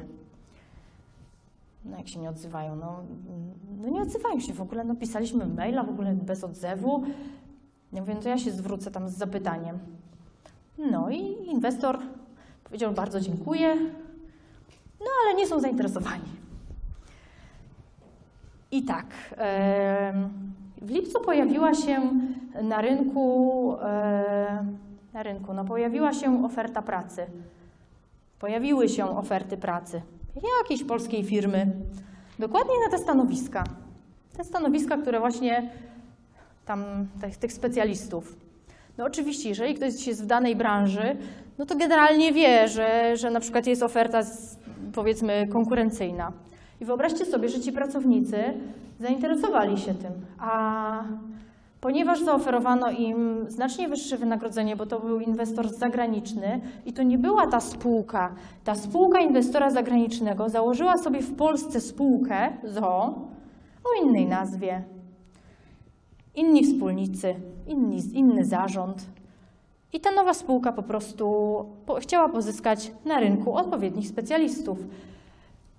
[1.90, 2.76] No jak się nie odzywają?
[2.76, 3.04] No,
[3.82, 4.84] no nie odzywają się w ogóle.
[4.84, 7.04] No pisaliśmy maila w ogóle bez odzewu.
[7.94, 9.80] Ja mówię, no to ja się zwrócę tam z zapytaniem.
[10.92, 12.00] No i inwestor
[12.64, 13.76] powiedział, bardzo dziękuję,
[15.00, 16.30] no ale nie są zainteresowani.
[18.72, 19.06] I tak,
[20.82, 22.02] w lipcu pojawiła się
[22.64, 23.76] na rynku,
[25.14, 27.26] na rynku, no pojawiła się oferta pracy.
[28.40, 30.02] Pojawiły się oferty pracy.
[30.62, 31.72] Jakiejś polskiej firmy,
[32.40, 33.64] dokładnie na te stanowiska.
[34.38, 35.70] Te stanowiska, które właśnie
[36.66, 37.08] tam
[37.40, 38.36] tych, specjalistów.
[38.98, 41.18] No oczywiście, jeżeli ktoś jest w danej branży,
[41.58, 44.58] no to generalnie wie, że, że na przykład jest oferta z,
[44.94, 46.32] powiedzmy konkurencyjna.
[46.82, 48.38] I wyobraźcie sobie, że ci pracownicy
[49.00, 51.04] zainteresowali się tym, a
[51.82, 57.48] ponieważ zaoferowano im znacznie wyższe wynagrodzenie, bo to był inwestor zagraniczny i to nie była
[57.48, 58.36] ta spółka.
[58.64, 63.16] Ta spółka inwestora zagranicznego założyła sobie w Polsce spółkę ZO
[63.84, 64.84] o innej nazwie.
[66.36, 67.36] Inni wspólnicy,
[67.68, 69.06] inni, inny zarząd.
[69.94, 71.26] I ta nowa spółka po prostu
[71.86, 74.78] po, chciała pozyskać na rynku odpowiednich specjalistów.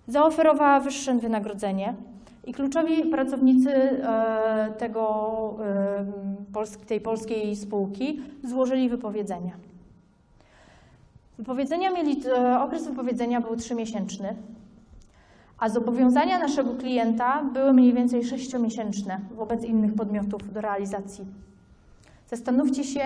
[0.06, 1.94] Zaoferowała wyższe wynagrodzenie
[2.48, 5.56] i kluczowi pracownicy e, tego,
[6.54, 9.52] e, tej polskiej spółki złożyli wypowiedzenia.
[11.38, 14.36] Wypowiedzenia mieli, e, okres wypowiedzenia był trzymiesięczny,
[15.58, 21.24] a zobowiązania naszego klienta były mniej więcej sześciomiesięczne wobec innych podmiotów do realizacji.
[22.26, 23.00] Zastanówcie się,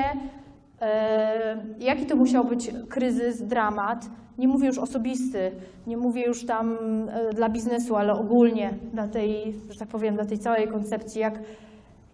[1.79, 4.07] jaki to musiał być kryzys, dramat.
[4.39, 5.51] Nie mówię już osobisty,
[5.87, 6.77] nie mówię już tam
[7.09, 11.39] e, dla biznesu, ale ogólnie dla tej, że tak powiem, dla tej całej koncepcji, jak,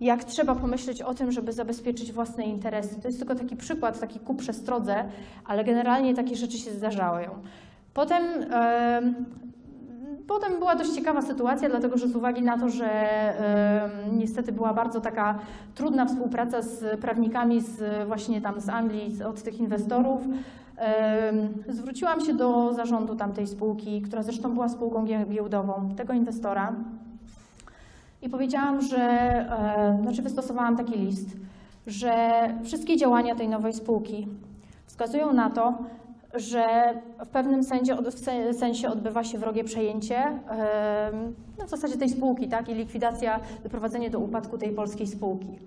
[0.01, 3.01] jak trzeba pomyśleć o tym, żeby zabezpieczyć własne interesy.
[3.01, 5.05] To jest tylko taki przykład, taki ku przestrodze,
[5.47, 7.31] ale generalnie takie rzeczy się zdarzają.
[7.95, 9.03] Potem e,
[10.29, 14.75] Potem była dość ciekawa sytuacja, dlatego że z uwagi na to, że e, niestety była
[14.75, 15.39] bardzo taka
[15.75, 20.23] trudna współpraca z prawnikami z, właśnie tam z Anglii, od tych inwestorów,
[21.69, 26.75] zwróciłam się do zarządu tamtej spółki, która zresztą była spółką gie- giełdową, tego inwestora
[28.23, 29.47] i powiedziałam, że,
[30.03, 31.37] znaczy wystosowałam taki list,
[31.87, 34.29] że wszystkie działania tej nowej spółki
[34.87, 35.75] wskazują na to,
[36.35, 37.65] że w pewnym
[38.53, 40.23] sensie, odbywa się wrogie przejęcie
[41.59, 45.59] no w zasadzie tej spółki, tak, i likwidacja, doprowadzenie do upadku tej polskiej spółki.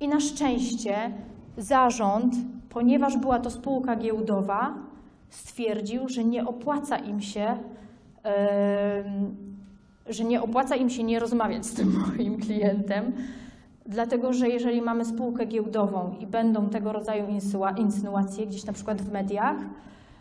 [0.00, 0.94] I na szczęście
[1.58, 2.34] zarząd,
[2.68, 4.74] ponieważ była to spółka giełdowa,
[5.30, 7.56] stwierdził, że nie opłaca im się,
[10.08, 13.12] że nie opłaca im się nie rozmawiać z tym moim klientem,
[13.88, 17.24] Dlatego, że jeżeli mamy spółkę giełdową i będą tego rodzaju
[17.78, 19.56] insynuacje gdzieś na przykład w mediach,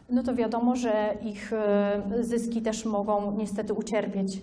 [0.09, 4.41] no to wiadomo, że ich e, zyski też mogą niestety ucierpieć.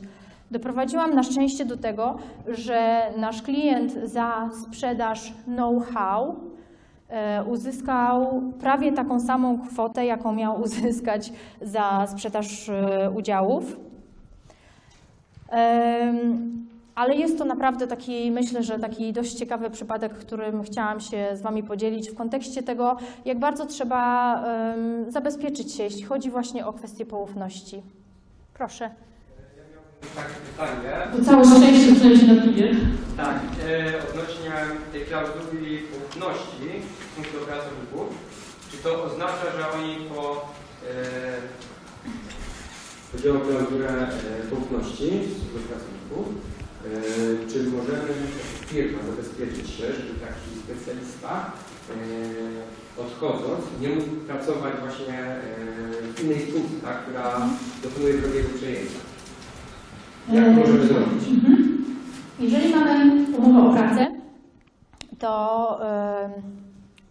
[0.50, 2.16] Doprowadziłam na szczęście do tego,
[2.48, 6.36] że nasz klient za sprzedaż know-how
[7.46, 11.32] uzyskał prawie taką samą kwotę, jaką miał uzyskać
[11.62, 13.76] za sprzedaż e, udziałów.
[16.94, 21.42] Ale jest to naprawdę taki, myślę, że taki dość ciekawy przypadek, którym chciałam się z
[21.42, 24.44] Wami podzielić w kontekście tego, jak bardzo trzeba
[25.08, 27.82] zabezpieczyć się, jeśli chodzi właśnie o kwestię poufności.
[28.54, 28.90] Proszę.
[30.16, 30.92] Takie pytanie.
[31.12, 32.74] To całe szczęście przynajmniej na piwie.
[33.16, 33.36] Tak,
[33.68, 34.50] e, odnośnie
[34.92, 35.78] tej klauzuli
[36.08, 38.08] ufności w stosunku do pracowników.
[38.70, 40.48] Czy to oznacza, że oni po...
[40.90, 40.94] E,
[43.12, 44.10] Chodzi o klauzulę e,
[44.50, 46.26] poufności w stosunku do pracowników.
[46.86, 48.12] E, Czy możemy
[48.66, 51.32] firma zabezpieczyć się, żeby taki specjalista
[51.90, 51.94] e,
[53.04, 55.40] odchodząc nie mógł pracować właśnie e,
[56.14, 57.48] w innej spółce, tak, która
[57.82, 59.00] dokonuje drugiego przejęcia?
[60.32, 61.28] Jak możemy zrobić?
[61.28, 61.84] Mhm.
[62.40, 64.06] Jeżeli mamy umowę o pracę,
[65.18, 65.80] to
[66.24, 66.30] em,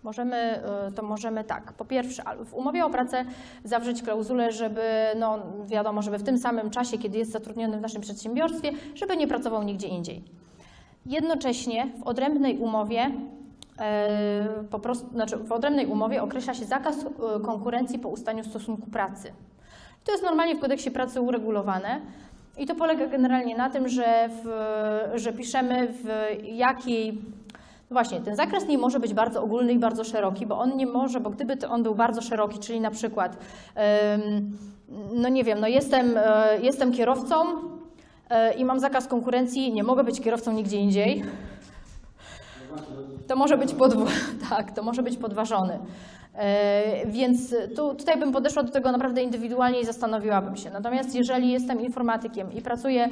[0.03, 1.73] możemy, e, to możemy tak.
[1.73, 3.25] Po pierwsze, w umowie o pracę
[3.63, 4.81] zawrzeć klauzulę, żeby,
[5.19, 9.27] no wiadomo, żeby w tym samym czasie, kiedy jest zatrudniony w naszym przedsiębiorstwie, żeby nie
[9.27, 10.23] pracował nigdzie indziej.
[11.05, 13.11] Jednocześnie w odrębnej umowie
[13.79, 18.87] e, po prostu, znaczy w odrębnej umowie określa się zakaz e, konkurencji po ustaniu stosunku
[18.91, 19.33] pracy.
[20.03, 22.01] To jest normalnie w kodeksie pracy uregulowane.
[22.57, 24.49] I to polega generalnie na tym, że, w,
[25.15, 26.07] że piszemy w
[26.43, 27.13] jakiej.
[27.89, 30.85] No właśnie, ten zakres nie może być bardzo ogólny i bardzo szeroki, bo on nie
[30.85, 33.37] może, bo gdyby to on był bardzo szeroki, czyli na przykład,
[35.13, 37.35] no nie wiem, no jestem, e, jestem kierowcą
[38.29, 41.23] e, i mam zakaz konkurencji, nie mogę być kierowcą nigdzie indziej,
[43.27, 44.11] to może być podw-
[44.49, 45.79] tak, to może być podważony.
[46.35, 50.69] E, Więc tu, tutaj bym podeszła do tego naprawdę indywidualnie i zastanowiłabym się.
[50.71, 53.09] Natomiast jeżeli jestem informatykiem i pracuję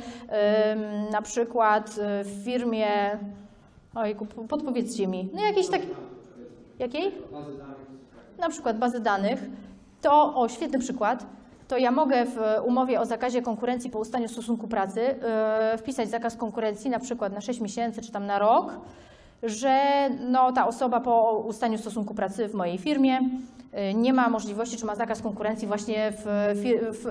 [1.12, 2.88] na przykład e, w firmie,
[3.96, 5.82] ojku, podpowiedzcie mi, no jakiejś tak,
[6.80, 7.12] jakiej?
[8.40, 9.40] Na przykład bazy danych,
[10.02, 11.26] to, o świetny przykład,
[11.68, 16.38] to ja mogę w umowie o zakazie konkurencji po ustaniu stosunku pracy e, wpisać zakaz
[16.38, 18.74] konkurencji na przykład na 6 miesięcy czy tam na rok
[19.44, 19.80] że
[20.20, 24.86] no, ta osoba po ustaniu stosunku pracy w mojej firmie y, nie ma możliwości, czy
[24.86, 26.26] ma zakaz konkurencji właśnie w,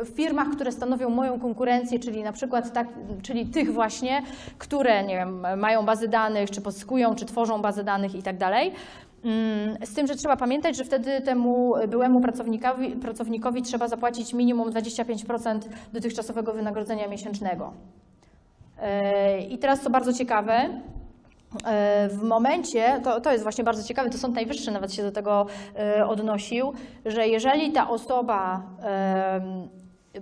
[0.05, 2.89] w firmach, które stanowią moją konkurencję, czyli na przykład tak,
[3.23, 4.23] czyli tych właśnie,
[4.59, 8.73] które nie wiem, mają bazy danych, czy pozyskują, czy tworzą bazy danych i tak dalej.
[9.25, 14.71] Mm, Z tym, że trzeba pamiętać, że wtedy temu byłemu pracownikowi, pracownikowi trzeba zapłacić minimum
[14.71, 15.59] 25%
[15.93, 17.73] dotychczasowego wynagrodzenia miesięcznego.
[18.79, 20.81] E, I teraz co bardzo ciekawe,
[22.11, 25.47] w momencie, to, to jest właśnie bardzo ciekawe, to Sąd Najwyższy nawet się do tego
[25.79, 26.73] e, odnosił,
[27.07, 28.63] że jeżeli ta osoba,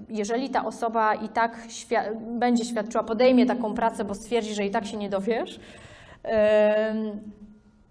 [0.08, 4.70] jeżeli ta osoba i tak świa- będzie świadczyła, podejmie taką pracę, bo stwierdzi, że i
[4.70, 5.60] tak się nie dowiesz,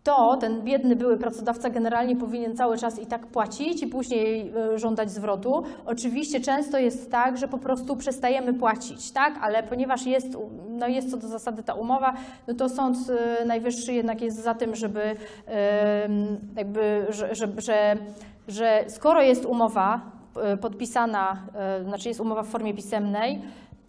[0.07, 4.79] to ten biedny były pracodawca generalnie powinien cały czas i tak płacić i później y,
[4.79, 5.63] żądać zwrotu.
[5.85, 9.39] Oczywiście często jest tak, że po prostu przestajemy płacić, tak?
[9.41, 10.38] Ale ponieważ jest,
[10.69, 12.13] no jest co do zasady ta umowa,
[12.47, 12.97] no to Sąd
[13.41, 15.01] y, Najwyższy jednak jest za tym, żeby
[16.55, 17.97] jakby, że, że, że,
[18.47, 20.01] że skoro jest umowa
[20.53, 21.38] y, podpisana,
[21.84, 23.41] znaczy jest umowa w formie pisemnej,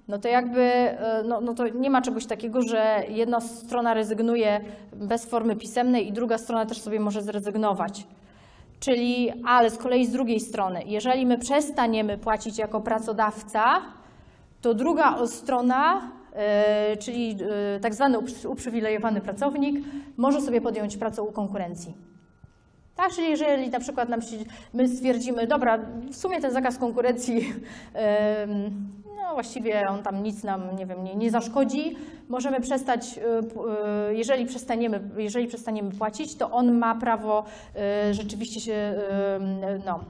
[0.08, 4.60] no to jakby, e, no, no to nie ma czegoś takiego, że jedna strona rezygnuje
[4.92, 8.06] bez formy pisemnej i druga strona też sobie może zrezygnować.
[8.80, 13.82] Czyli, ale z kolei z drugiej strony, jeżeli my przestaniemy płacić jako pracodawca,
[14.60, 17.36] to druga strona, e, czyli
[17.76, 19.84] e, tak zwany uprzy- uprzywilejowany pracownik,
[20.16, 22.08] może sobie podjąć pracę u konkurencji.
[22.96, 24.36] Tak, czyli jeżeli na przykład nam się,
[24.74, 25.78] my stwierdzimy, dobra,
[26.10, 27.52] w sumie ten zakaz konkurencji,
[29.28, 31.96] no właściwie on tam nic nam, nie wiem, nie, nie zaszkodzi,
[32.28, 37.44] możemy przestać, y, y, jeżeli przestaniemy, jeżeli przestaniemy płacić, to on ma prawo
[38.10, 38.94] y, rzeczywiście się,
[39.86, 40.00] no,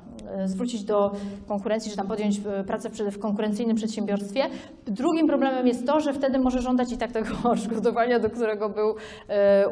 [0.44, 1.12] zwrócić do
[1.48, 4.44] konkurencji, czy tam podjąć pracę w konkurencyjnym przedsiębiorstwie.
[4.86, 8.94] Drugim problemem jest to, że wtedy może żądać i tak tego odszkodowania, do którego był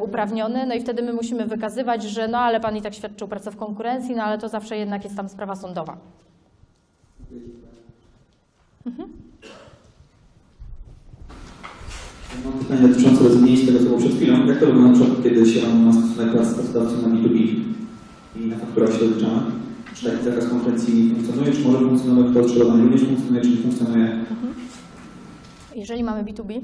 [0.01, 3.51] uprawniony, no i wtedy my musimy wykazywać, że no ale pan i tak świadczył pracę
[3.51, 5.97] w konkurencji, no ale to zawsze jednak jest tam sprawa sądowa.
[12.45, 14.45] Mam pytanie dotyczące rozwinięcia tego, co było przed chwilą.
[14.47, 17.35] Jak to wygląda na przykład, kiedy się ma stosunek z pracodawcą na B2B
[18.35, 19.41] i na fakturach się rozliczamy?
[19.95, 24.25] Czy taki zakaz konkurencji funkcjonuje, czy może funkcjonować to odszkodowanie również funkcjonuje, czy nie funkcjonuje?
[25.75, 26.61] Jeżeli mamy B2B,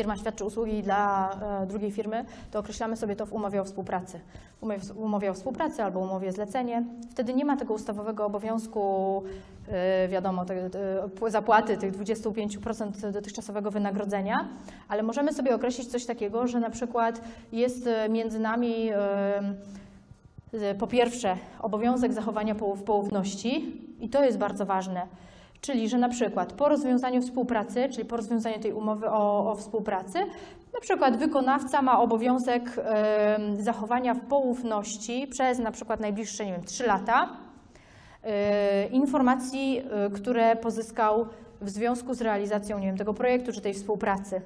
[0.00, 1.30] firma świadczy usługi dla
[1.62, 4.20] e, drugiej firmy, to określamy sobie to w umowie o współpracy.
[4.96, 6.84] Umowie, o współpracy albo umowie zlecenie.
[7.10, 9.22] Wtedy nie ma tego ustawowego obowiązku,
[9.68, 10.44] e, wiadomo,
[11.28, 14.48] zapłaty tych 25% dotychczasowego wynagrodzenia,
[14.88, 17.20] ale możemy sobie określić coś takiego, że na przykład
[17.52, 18.90] jest e, między nami
[20.78, 25.06] Po pierwsze, obowiązek zachowania połów, poufności i to jest bardzo ważne.
[25.60, 30.18] Czyli, że na przykład po rozwiązaniu współpracy, czyli po rozwiązaniu tej umowy o, o współpracy,
[30.74, 36.64] na przykład wykonawca ma obowiązek em, zachowania w poufności przez na przykład najbliższe, nie wiem,
[36.64, 37.28] 3 lata
[38.24, 41.26] y, informacji, y, które pozyskał
[41.60, 44.40] w związku z realizacją, nie wiem, tego projektu czy tej współpracy.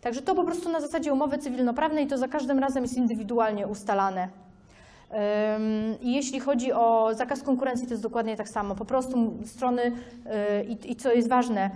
[0.00, 4.28] Także to po prostu na zasadzie umowy cywilnoprawnej to za każdym razem jest indywidualnie ustalane.
[6.00, 8.74] Jeśli chodzi o zakaz konkurencji, to jest dokładnie tak samo.
[8.74, 11.70] Po prostu strony, y, i, co jest ważne,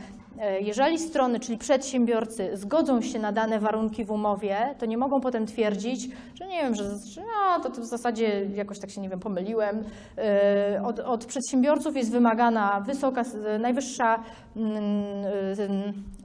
[0.58, 5.20] y, jeżeli strony, czyli przedsiębiorcy, zgodzą się na dane warunki w umowie, to nie mogą
[5.20, 9.00] potem twierdzić, że nie wiem, że, że no, to, to w zasadzie jakoś tak się,
[9.00, 9.78] nie wiem, pomyliłem.
[9.78, 13.22] Y, Od, od przedsiębiorców jest wymagana wysoka,
[13.60, 14.22] najwyższa,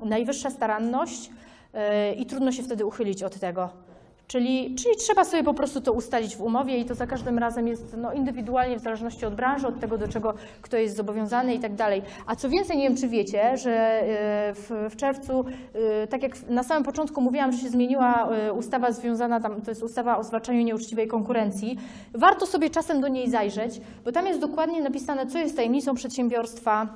[0.06, 3.87] najwyższa staranność y, i trudno się wtedy uchylić od tego.
[4.28, 7.68] Czyli, czyli trzeba sobie po prostu to ustalić w umowie i to za każdym razem
[7.68, 11.60] jest no, indywidualnie w zależności od branży, od tego, do czego kto jest zobowiązany i
[11.60, 12.02] tak dalej.
[12.26, 16.50] A co więcej, nie wiem, czy wiecie, że e, w, w czerwcu, e, tak jak
[16.50, 20.24] na samym początku mówiłam, że się zmieniła e, ustawa związana, tam, to jest ustawa o
[20.24, 21.78] zwalczaniu nieuczciwej konkurencji,
[22.14, 26.88] warto sobie czasem do niej zajrzeć, bo tam jest dokładnie napisane, co jest tajemnicą przedsiębiorstwa,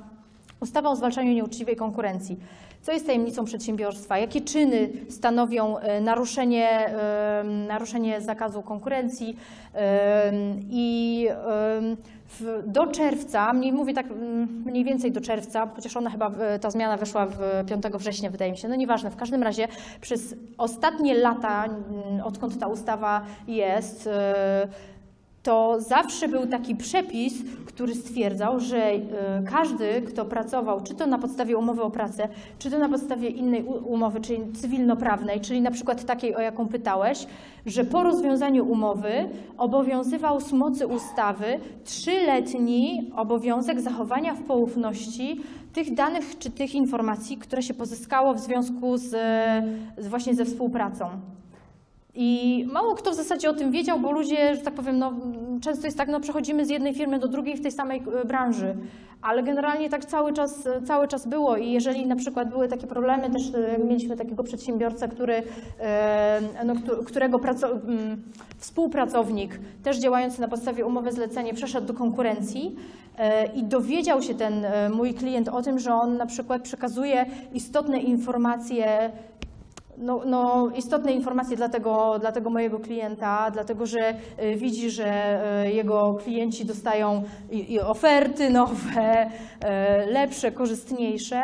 [0.62, 2.36] Ustawa o zwalczaniu nieuczciwej konkurencji.
[2.82, 4.18] Co jest tajemnicą przedsiębiorstwa?
[4.18, 9.36] Jakie czyny stanowią e, naruszenie, e, naruszenie zakazu konkurencji?
[9.74, 10.32] E,
[10.70, 11.28] I
[12.66, 16.30] do czerwca, mniej mówię tak mm, mniej więcej do czerwca, chociaż ona chyba,
[16.60, 19.68] ta zmiana weszła w 5 września, wydaje mi się, no nieważne, w każdym razie
[20.00, 24.08] przez ostatnie lata, mm, odkąd ta ustawa jest,
[25.42, 27.34] to zawsze był taki przepis,
[27.66, 29.00] który stwierdzał, że y,
[29.50, 32.28] każdy, kto pracował, czy to na podstawie umowy o pracę,
[32.58, 37.26] czy to na podstawie innej umowy, czyli cywilnoprawnej, czyli na przykład takiej, o jaką pytałeś,
[37.66, 39.12] że po rozwiązaniu umowy
[39.58, 45.40] obowiązywał z mocy ustawy trzyletni obowiązek zachowania w poufności
[45.72, 49.10] tych danych czy tych informacji, które się pozyskało w związku z,
[49.98, 51.06] z właśnie ze współpracą.
[52.14, 55.12] I mało kto w zasadzie o tym wiedział, bo ludzie, że tak powiem, no,
[55.60, 58.76] często jest tak, no przechodzimy z jednej firmy do drugiej w tej samej e, branży,
[59.22, 61.56] ale generalnie tak cały czas, cały czas było.
[61.56, 65.42] I jeżeli na przykład były takie problemy, też e, mieliśmy takiego przedsiębiorcę, który,
[65.80, 68.22] e, no, któ- którego praco- m,
[68.58, 72.76] współpracownik, też działający na podstawie umowy zlecenie, przeszedł do konkurencji
[73.18, 77.26] e, i dowiedział się ten e, mój klient o tym, że on na przykład przekazuje
[77.54, 79.10] istotne informacje
[80.02, 85.40] no, no, istotne informacje dla tego, dla tego mojego klienta, dlatego że y, widzi, że
[85.66, 91.42] y, jego klienci dostają i, i oferty nowe, y, lepsze, korzystniejsze,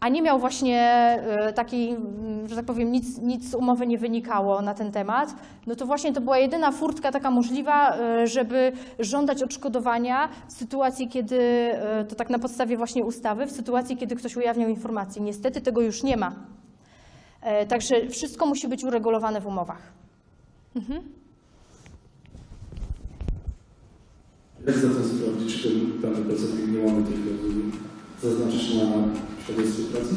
[0.00, 1.18] a nie miał właśnie
[1.54, 5.34] takiej, mm, że tak powiem, nic, nic z umowy nie wynikało na ten temat,
[5.66, 11.70] no to właśnie to była jedyna furtka taka możliwa, żeby żądać odszkodowania w sytuacji, kiedy,
[12.08, 15.22] to tak na podstawie właśnie ustawy, w sytuacji, kiedy ktoś ujawniał informacje.
[15.22, 16.59] Niestety tego już nie ma.
[17.42, 19.92] E, Także wszystko musi być uregulowane w umowach.
[24.66, 27.62] Jak zatem sprawdzić, czy ten dany pracownik nie łamie tej klauzuli?
[28.22, 28.82] Zaznaczyć na
[29.44, 30.14] świadectwie pracy?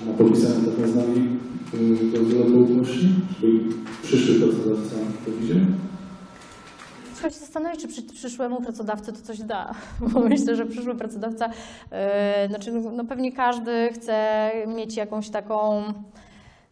[0.00, 1.38] Że Ma podpisane taką z nami
[1.74, 3.08] y, klauzulę poufności,
[3.40, 3.58] żeby
[4.02, 5.56] przyszły pracodawca to widział?
[7.16, 9.74] Trzeba się zastanowić, czy przy, przyszłemu pracodawcy to coś da.
[10.12, 11.50] Bo myślę, że przyszły pracodawca,
[11.90, 15.82] e, znaczy no pewnie każdy chce mieć jakąś taką,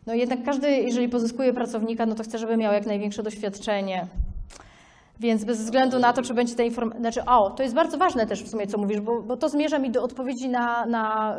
[0.06, 4.06] no jednak każdy, jeżeli pozyskuje pracownika, no to chce, żeby miał jak największe doświadczenie.
[5.20, 8.26] Więc bez względu na to, czy będzie ta informacja, znaczy, o, to jest bardzo ważne
[8.26, 11.36] też w sumie, co mówisz, bo, bo to zmierza mi do odpowiedzi na, na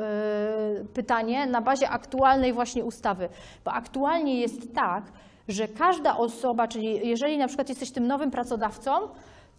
[0.81, 3.29] y, pytanie na bazie aktualnej właśnie ustawy.
[3.65, 5.03] Bo aktualnie jest tak,
[5.47, 8.91] że każda osoba, czyli jeżeli na przykład jesteś tym nowym pracodawcą,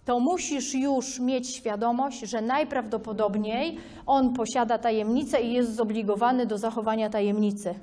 [0.04, 7.10] to musisz już mieć świadomość, że najprawdopodobniej on posiada tajemnicę i jest zobligowany do zachowania
[7.10, 7.74] tajemnicy.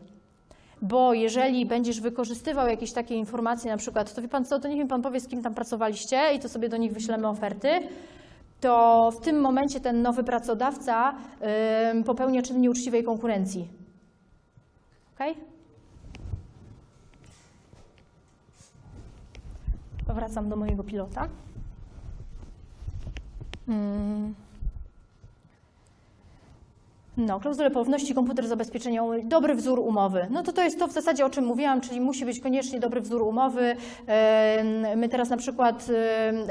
[0.81, 4.79] Bo jeżeli będziesz wykorzystywał jakieś takie informacje, na przykład, to wie pan co, to niech
[4.79, 7.69] mi pan powie, z kim tam pracowaliście i to sobie do nich wyślemy oferty,
[8.61, 11.15] to w tym momencie ten nowy pracodawca
[11.91, 13.67] ym, popełnia czyn nieuczciwej konkurencji.
[15.15, 15.52] Okej?
[20.13, 21.29] Wracam do mojego pilota.
[23.67, 24.33] Mm.
[27.17, 30.27] No, klauzule poufności, komputer zabezpieczeniowy, dobry wzór umowy.
[30.29, 33.01] No to to jest to w zasadzie, o czym mówiłam, czyli musi być koniecznie dobry
[33.01, 33.75] wzór umowy.
[34.95, 35.87] My teraz na przykład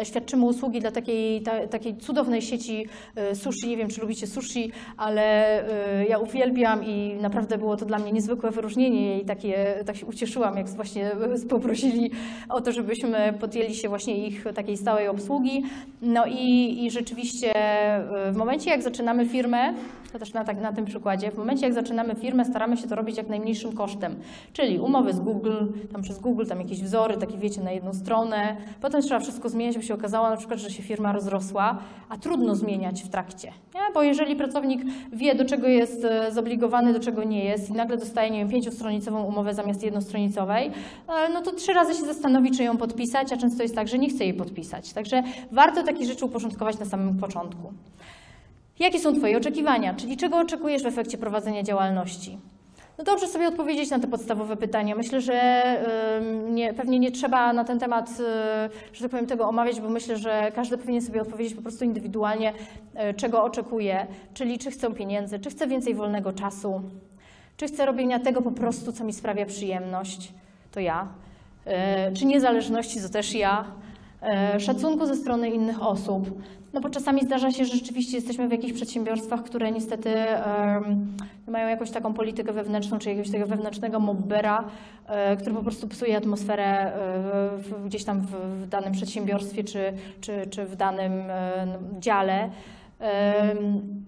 [0.03, 2.87] świadczymy usługi dla takiej, ta, takiej cudownej sieci
[3.17, 3.69] e, sushi.
[3.69, 5.23] Nie wiem, czy lubicie sushi, ale
[5.99, 10.07] e, ja uwielbiam i naprawdę było to dla mnie niezwykłe wyróżnienie i takie, tak się
[10.07, 11.11] ucieszyłam, jak właśnie
[11.49, 12.11] poprosili
[12.49, 15.63] o to, żebyśmy podjęli się właśnie ich takiej stałej obsługi.
[16.03, 19.75] No i, i rzeczywiście e, w momencie, jak zaczynamy firmę,
[20.13, 22.95] to też na, tak, na tym przykładzie, w momencie jak zaczynamy firmę, staramy się to
[22.95, 24.17] robić jak najmniejszym kosztem,
[24.53, 28.57] czyli umowy z Google, tam przez Google, tam jakieś wzory, takie wiecie, na jedną stronę,
[28.81, 31.79] potem trzeba wszystko zmieniać, by się okazało na przykład, że się firma rozrosła,
[32.09, 33.81] a trudno zmieniać w trakcie, nie?
[33.95, 34.83] bo jeżeli pracownik
[35.13, 38.49] wie, do czego jest e, zobligowany, do czego nie jest i nagle dostaje, nie wiem,
[38.49, 40.67] pięciostronicową umowę zamiast jednostronicowej,
[41.09, 43.99] e, no to trzy razy się zastanowi, czy ją podpisać, a często jest tak, że
[43.99, 44.93] nie chce jej podpisać.
[44.93, 45.23] Także
[45.53, 47.73] warto takie rzeczy uporządkować na samym początku.
[48.83, 49.95] Jakie są Twoje oczekiwania?
[49.95, 52.39] Czyli czego oczekujesz w efekcie prowadzenia działalności?
[52.99, 54.95] No dobrze sobie odpowiedzieć na te podstawowe pytania.
[54.95, 55.63] Myślę, że
[56.51, 58.15] nie, pewnie nie trzeba na ten temat, y,
[58.93, 62.53] że tak powiem, tego omawiać, bo myślę, że każdy powinien sobie odpowiedzieć po prostu indywidualnie,
[63.11, 66.83] y, czego oczekuje, czyli czy chcę pieniędzy, czy chcę więcej wolnego czasu,
[67.57, 70.33] czy chcę robienia tego po prostu, co mi sprawia przyjemność,
[70.73, 71.09] to ja,
[72.11, 73.65] y, czy niezależności, to też ja,
[74.59, 76.43] szacunku ze strony innych osób.
[76.73, 80.15] No bo czasami zdarza się, że rzeczywiście jesteśmy w jakichś przedsiębiorstwach, które niestety
[81.49, 84.65] mają jakąś taką politykę wewnętrzną, czy jakiegoś tego wewnętrznego mobbera,
[85.07, 90.65] e, który po prostu psuje atmosferę e, gdzieś tam w, danym przedsiębiorstwie, czy, czy, czy
[90.65, 91.67] w danym e,
[92.01, 92.51] dziale.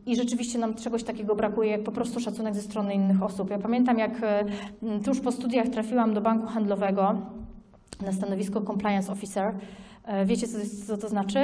[0.06, 3.50] I rzeczywiście nam czegoś takiego brakuje, jak po prostu szacunek ze strony innych osób.
[3.50, 4.44] Ja pamiętam, jak e,
[5.04, 7.14] tuż po studiach trafiłam do banku handlowego
[8.06, 9.54] na stanowisko compliance officer.
[10.06, 11.38] E, Wiecie, co to, jest, co to znaczy?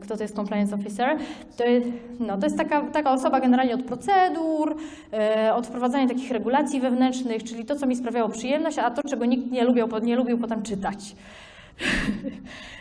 [0.00, 1.18] Kto to jest compliance officer?
[1.56, 1.88] To jest,
[2.20, 4.76] no, to jest taka, taka osoba generalnie od procedur,
[5.12, 9.24] e, od wprowadzania takich regulacji wewnętrznych, czyli to, co mi sprawiało przyjemność, a to, czego
[9.24, 11.16] nikt nie lubił, nie lubił potem czytać.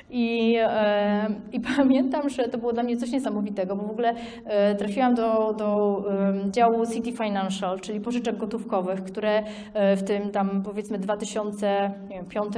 [0.10, 4.14] I, e, I pamiętam, że to było dla mnie coś niesamowitego, bo w ogóle
[4.46, 6.04] e, trafiłam do, do
[6.52, 9.44] działu City Financial, czyli pożyczek gotówkowych, które
[9.74, 12.54] e, w tym tam powiedzmy 2005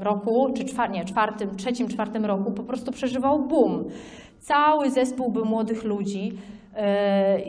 [0.00, 3.84] roku, czy czwar, nie, czwartym, trzecim, czwartym roku po prostu przeżywał boom.
[4.38, 6.32] Cały zespół był młodych ludzi,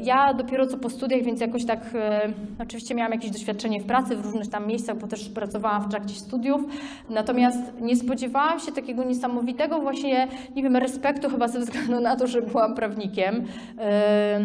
[0.04, 2.30] Ja dopiero co po studiach, więc jakoś tak, e,
[2.60, 6.16] oczywiście miałam jakieś doświadczenie w pracy w różnych tam miejscach, bo też pracowałam w trakcie
[6.16, 6.62] studiów,
[7.10, 12.28] natomiast nie spodziewałam się takiego niesamowitego właśnie, nie wiem, respektu chyba ze względu na to,
[12.28, 13.46] że byłam prawnikiem,
[13.80, 14.40] e,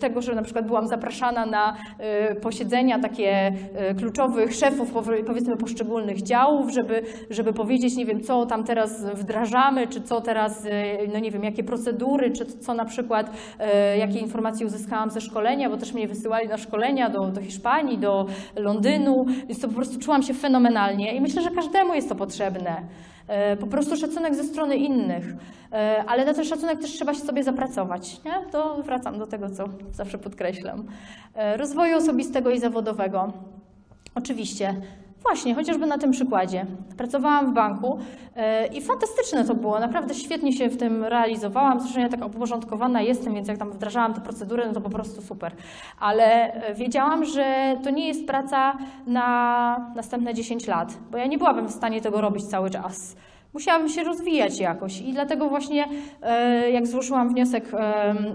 [0.00, 5.56] tego, że na przykład byłam zapraszana na e, posiedzenia takie e, kluczowych szefów powie- powiedzmy
[5.56, 10.70] poszczególnych działów, żeby, żeby powiedzieć, nie wiem, co tam teraz wdrażamy, czy co teraz, e,
[11.12, 15.70] no nie wiem, jakie procedury, czy co na przykład, e, jakie informacje uzyskałam ze szkolenia,
[15.70, 18.26] bo też mnie wysyłali na szkolenia do, do Hiszpanii, do
[18.56, 22.82] Londynu, więc to po prostu czułam się fenomenalnie i myślę, że każdemu jest to potrzebne.
[23.28, 25.24] E, Po prostu szacunek ze strony innych,
[25.72, 28.24] E, ale na ten szacunek też trzeba się sobie zapracować.
[28.24, 28.32] Nie?
[28.52, 30.84] To wracam do tego, co zawsze podkreślam.
[31.34, 33.32] E, Rozwoju osobistego i zawodowego.
[34.14, 34.74] Oczywiście.
[35.22, 36.66] Właśnie, chociażby na tym przykładzie.
[36.96, 37.98] Pracowałam w banku
[38.36, 39.80] e, i fantastyczne to było.
[39.80, 41.80] Naprawdę świetnie się w tym realizowałam.
[41.80, 45.22] Zresztą ja tak uporządkowana jestem, więc jak tam wdrażałam te procedury, no to po prostu
[45.22, 45.52] super.
[45.98, 51.38] Ale e, wiedziałam, że to nie jest praca na następne 10 lat, bo ja nie
[51.38, 53.16] byłabym w stanie tego robić cały czas.
[53.54, 55.88] Musiałabym się rozwijać jakoś i dlatego właśnie
[56.22, 57.72] e, jak złożyłam wniosek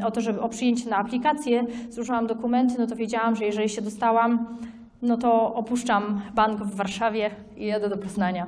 [0.06, 3.82] o to, żeby o przyjęcie na aplikację, złożyłam dokumenty, no to wiedziałam, że jeżeli się
[3.82, 4.58] dostałam,
[5.02, 8.48] no to opuszczam bank w Warszawie i jadę do Poznania.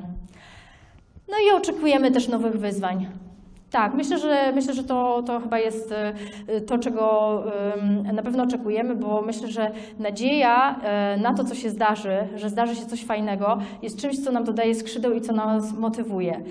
[1.28, 3.08] No i oczekujemy też nowych wyzwań.
[3.72, 5.94] Tak, myślę, że, myślę, że to, to chyba jest
[6.50, 7.44] y, to, czego
[8.14, 10.80] na pewno oczekujemy, bo myślę, że nadzieja
[11.16, 14.44] y, na to, co się zdarzy, że zdarzy się coś fajnego, jest czymś, co nam
[14.44, 16.42] dodaje skrzydeł i co nas motywuje.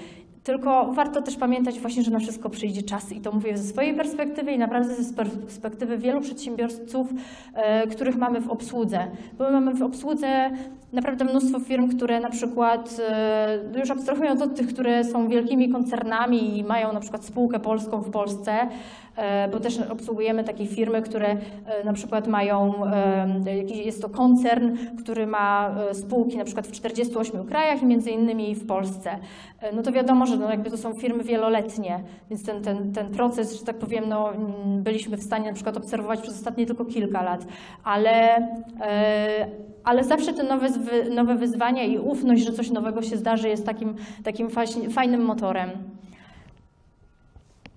[0.47, 3.95] Tylko warto też pamiętać właśnie, że na wszystko przyjdzie czas i to mówię ze swojej
[3.95, 7.09] perspektywy i naprawdę ze perspektywy wielu przedsiębiorców,
[7.55, 9.07] e, których mamy w obsłudze.
[9.39, 10.51] Bo my mamy w obsłudze
[10.93, 16.59] naprawdę mnóstwo firm, które na przykład, e, już abstrahując od tych, które są wielkimi koncernami
[16.59, 18.69] i mają na przykład spółkę polską w Polsce,
[19.53, 23.27] bo też obsługujemy takie firmy, które e, na przykład mają, e,
[23.75, 28.55] jest to koncern, który ma e, spółki na przykład w 48 krajach i między innymi
[28.55, 29.19] w Polsce.
[29.61, 33.11] E, No to wiadomo, że no jakby to są firmy wieloletnie, więc ten, ten, ten
[33.11, 36.85] proces, że tak powiem, no, mm, byliśmy w stanie na przykład obserwować przez ostatnie tylko
[36.85, 37.47] kilka lat,
[37.85, 38.37] ale,
[38.81, 39.47] e,
[39.85, 40.69] ale zawsze te nowe,
[41.11, 43.95] nowe wyzwania i ufność, że coś nowego się zdarzy, jest takim,
[44.25, 44.49] takim
[44.91, 45.96] fajnym motorem.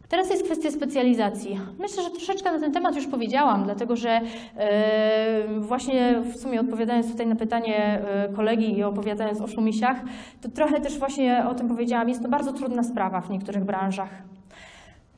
[0.10, 1.60] Teraz jest kwestia specjalizacji.
[1.80, 4.22] Myślę, że troszeczkę na ten temat już powiedziałam, dlatego że
[4.58, 10.02] e, właśnie w sumie odpowiadając tutaj na pytanie e, kolegi i opowiadając o szumisiach,
[10.42, 12.10] to trochę też właśnie o tym powiedziałam.
[12.10, 14.10] Jest to bardzo trudna sprawa w niektórych branżach.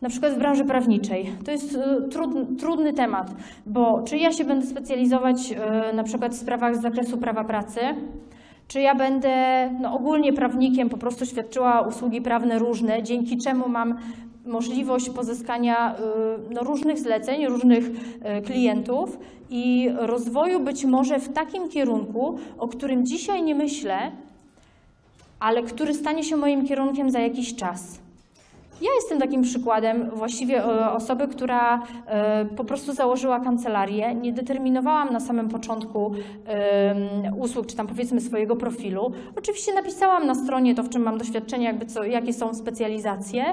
[0.02, 1.32] Na przykład w branży prawniczej.
[1.46, 3.32] To jest e, trudny, trudny temat,
[3.66, 5.54] bo czy ja się będę specjalizować
[5.94, 7.80] na przykład w sprawach z zakresu prawa pracy,
[8.68, 13.98] czy ja będę no, ogólnie prawnikiem, po prostu świadczyła usługi prawne różne, dzięki czemu mam
[14.46, 19.20] możliwość pozyskania y, no, różnych zleceń, różnych y, klientów
[19.50, 24.12] i rozwoju być może w takim kierunku, o którym dzisiaj nie myślę,
[25.40, 28.00] ale który stanie się moim kierunkiem za jakiś czas.
[28.82, 34.16] Ja jestem takim przykładem właściwie e, osoby, która e, po prostu założyła kancelarię.
[34.16, 36.12] Nie determinowałam na samym początku
[37.38, 39.12] usług, czy tam powiedzmy swojego profilu.
[39.38, 43.46] Oczywiście napisałam na stronie to, w czym mam doświadczenie, jakby co, jakie są specjalizacje.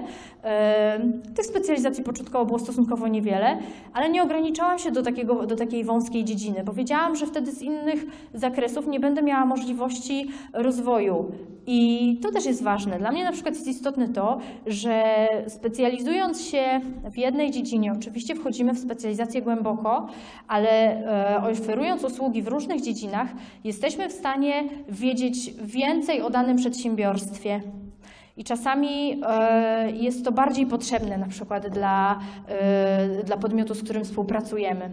[1.37, 3.59] Tych specjalizacji początkowo było stosunkowo niewiele,
[3.95, 7.63] ale nie ograniczałam się do, takiego, do takiej wąskiej dziedziny, bo wiedziałam, że wtedy z
[7.63, 11.33] innych zakresów nie będę miała możliwości rozwoju.
[11.71, 12.99] I to też jest ważne.
[12.99, 15.05] Dla mnie na przykład jest istotne to, że
[15.49, 16.81] specjalizując się
[17.11, 20.07] w jednej dziedzinie, oczywiście wchodzimy w specjalizację głęboko,
[20.49, 23.29] ale e, oferując usługi w różnych dziedzinach,
[23.65, 27.61] jesteśmy w stanie wiedzieć więcej o danym przedsiębiorstwie.
[28.37, 32.19] I czasami e, jest to bardziej potrzebne na przykład dla,
[32.49, 34.91] e, dla podmiotu, z którym współpracujemy,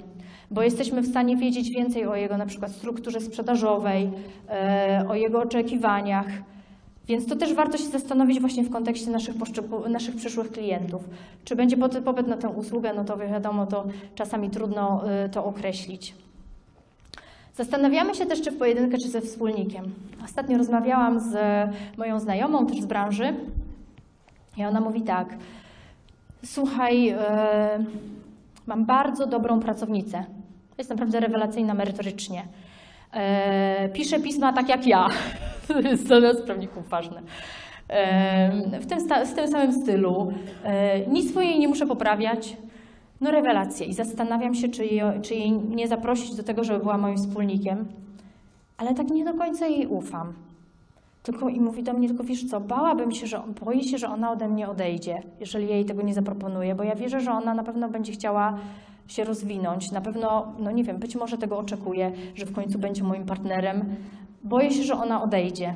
[0.52, 4.12] bo jesteśmy w stanie wiedzieć więcej o jego na przykład strukturze sprzedażowej,
[5.10, 6.28] o jego oczekiwaniach.
[7.08, 9.36] Więc to też warto się zastanowić właśnie w kontekście naszych,
[9.90, 11.04] naszych przyszłych klientów.
[11.44, 16.16] Czy będzie popyt na tę usługę, no to wiadomo, to czasami trudno y, to określić.
[17.56, 19.94] Zastanawiamy się też, czy w pojedynkę, czy ze wspólnikiem.
[20.26, 21.38] Ostatnio rozmawiałam z
[21.98, 23.36] moją znajomą, też z branży,
[24.58, 25.28] i ona mówi tak:
[26.46, 27.16] Słuchaj, y,
[28.68, 30.26] mam bardzo dobrą pracownicę.
[30.78, 32.48] Jest naprawdę rewelacyjna merytorycznie.
[33.14, 35.10] E, pisze pisma tak jak ja.
[35.74, 37.22] To jest dla nas prawników ważne.
[38.82, 40.34] W tym, w tym samym stylu.
[40.64, 42.58] E, nic swojej nie muszę poprawiać.
[43.22, 43.86] No rewelacja.
[43.86, 47.86] I zastanawiam się, czy jej, czy jej nie zaprosić do tego, żeby była moim wspólnikiem.
[48.78, 50.34] Ale tak nie do końca jej ufam.
[51.24, 54.32] Tylko i mówi do mnie, tylko wiesz co, bałabym się, że boję się, że ona
[54.32, 57.90] ode mnie odejdzie, jeżeli jej tego nie zaproponuję, bo ja wierzę, że ona na pewno
[57.90, 58.58] będzie chciała
[59.08, 59.92] się rozwinąć.
[59.92, 63.96] Na pewno, no nie wiem, być może tego oczekuje, że w końcu będzie moim partnerem.
[64.46, 65.76] Boję się, że ona odejdzie.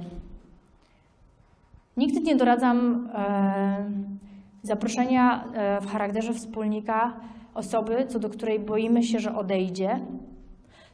[1.98, 3.90] Nigdy nie doradzam e,
[4.64, 7.14] zaproszenia e, w charakterze wspólnika
[7.54, 10.00] osoby, co do której boimy się, że odejdzie,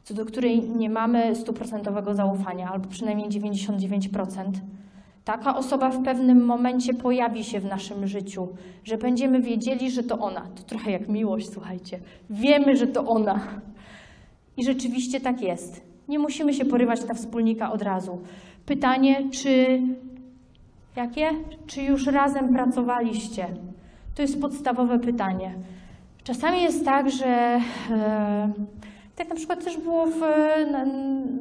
[0.04, 4.52] co do której nie mamy stuprocentowego zaufania, albo przynajmniej 99%.
[5.24, 8.48] Taka osoba w pewnym momencie pojawi się w naszym życiu,
[8.84, 10.40] że będziemy wiedzieli, że to ona.
[10.40, 11.98] To trochę jak miłość, słuchajcie.
[12.30, 13.40] Wiemy, że to ona.
[14.56, 15.95] I rzeczywiście tak jest.
[16.08, 18.18] Nie musimy się porywać na wspólnika od razu.
[18.66, 19.80] Pytanie, czy
[20.96, 21.30] jakie?
[21.66, 23.46] Czy już razem pracowaliście?
[24.14, 25.54] To jest podstawowe pytanie.
[26.24, 27.60] Czasami jest tak, że
[27.90, 28.52] e,
[29.16, 30.20] tak na przykład też było w,
[30.70, 30.86] na,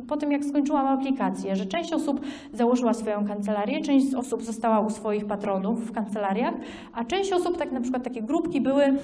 [0.08, 2.22] po tym, jak skończyłam aplikację, że część osób
[2.54, 6.54] założyła swoją kancelarię, część osób została u swoich patronów w kancelariach,
[6.94, 8.98] a część osób, tak na przykład takie grupki były,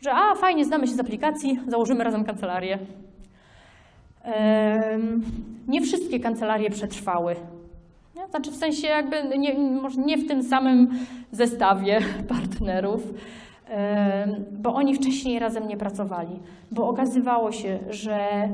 [0.00, 2.78] że a fajnie, znamy się z aplikacji, założymy razem kancelarię.
[5.68, 7.36] Nie wszystkie kancelarie przetrwały.
[8.30, 10.90] Znaczy w sensie jakby nie, może nie w tym samym
[11.32, 13.14] zestawie partnerów,
[14.52, 16.40] bo oni wcześniej razem nie pracowali,
[16.70, 18.48] bo okazywało się, że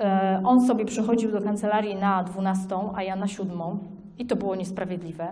[0.00, 3.50] e, on sobie przychodził do kancelarii na 12, a ja na 7
[4.18, 5.28] i to było niesprawiedliwe.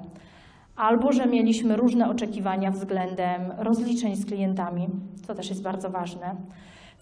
[0.76, 4.88] Albo że mieliśmy różne oczekiwania względem rozliczeń z klientami,
[5.26, 6.34] to też jest bardzo ważne.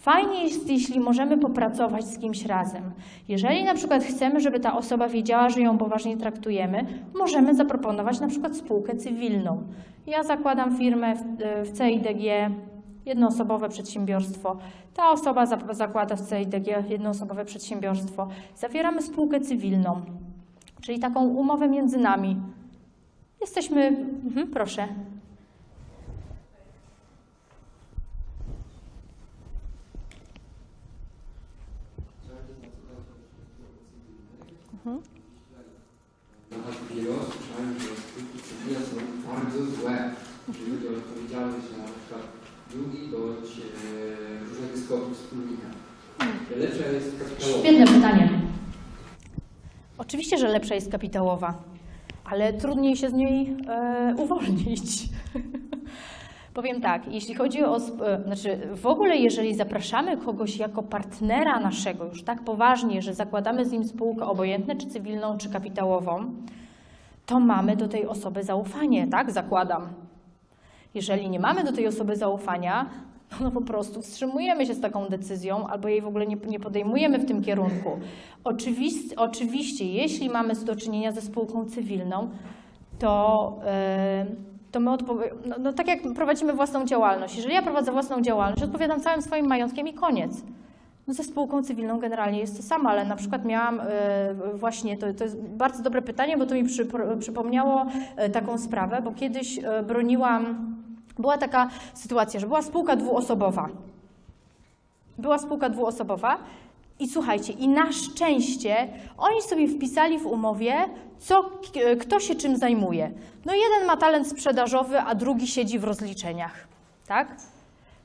[0.03, 2.83] Fajnie jest, jeśli możemy popracować z kimś razem.
[3.29, 6.85] Jeżeli na przykład chcemy, żeby ta osoba wiedziała, że ją poważnie traktujemy,
[7.19, 9.62] możemy zaproponować na przykład spółkę cywilną.
[10.07, 12.51] Ja zakładam firmę w, CIDG,
[13.07, 14.57] jednoosobowe przedsiębiorstwo.
[14.95, 18.29] Ta osoba za- zakłada w CIDG jednoosobowe przedsiębiorstwo.
[18.57, 20.01] Zawieramy spółkę cywilną,
[20.81, 22.37] czyli taką umowę między nami.
[23.41, 23.87] Jesteśmy,
[24.24, 24.89] mhm, proszę.
[34.84, 34.92] Na
[36.68, 38.96] Admiro słyszałem, że spółki cywilne są
[39.32, 40.10] bardzo złe,
[40.48, 42.22] jeżeli chodzi o odpowiedzialność za na przykład
[42.74, 45.66] długi bądź e, różnego skoku wspólnika.
[46.56, 47.59] Lepsza jest kapitałowa.
[47.59, 48.40] Świetne pytanie.
[49.98, 51.62] Oczywiście, że lepsza jest kapitałowa,
[52.24, 54.82] ale trudniej się z niej e, uwolnić.
[56.55, 62.05] Powiem tak, jeśli chodzi o, e, znaczy w ogóle jeżeli zapraszamy kogoś jako partnera naszego,
[62.05, 66.35] już tak poważnie, że zakładamy z nim spółkę obojętne, czy cywilną, czy kapitałową,
[67.27, 69.31] to mamy do tej osoby zaufanie, tak?
[69.31, 69.89] Zakładam.
[70.95, 72.87] Jeżeli nie mamy do tej osoby zaufania,
[73.41, 77.19] no po prostu wstrzymujemy się z taką decyzją albo jej w ogóle nie, nie podejmujemy
[77.19, 77.99] w tym kierunku.
[78.45, 82.29] Oczywiście, oczywiście, jeśli mamy do czynienia ze spółką cywilną,
[82.99, 84.27] to, e,
[84.73, 87.36] to my odpowie- no, no tak jak prowadzimy własną działalność.
[87.36, 90.43] Jeżeli ja prowadzę własną działalność, odpowiadam całym swoim majątkiem i koniec.
[91.07, 95.15] No ze spółką cywilną generalnie jest to samo, ale na przykład miałam e, właśnie, to,
[95.15, 97.86] to jest bardzo dobre pytanie, bo to mi przypo- przypomniało
[98.16, 100.74] e, taką sprawę, bo kiedyś e, broniłam,
[101.19, 103.69] była taka sytuacja, że była spółka dwuosobowa.
[105.19, 106.39] Była spółka dwuosobowa
[107.03, 108.89] i słuchajcie, i na szczęście
[109.19, 110.74] oni sobie wpisali w umowie,
[111.19, 113.11] co, k- kto się czym zajmuje.
[113.45, 116.69] No jeden ma talent sprzedażowy, a drugi siedzi w rozliczeniach,
[117.07, 117.37] tak?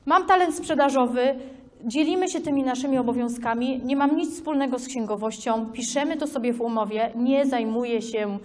[0.06, 1.34] Mam talent sprzedażowy,
[1.84, 6.60] dzielimy się tymi naszymi obowiązkami, nie mam nic wspólnego z księgowością, piszemy to sobie w
[6.60, 8.38] umowie, nie zajmuję się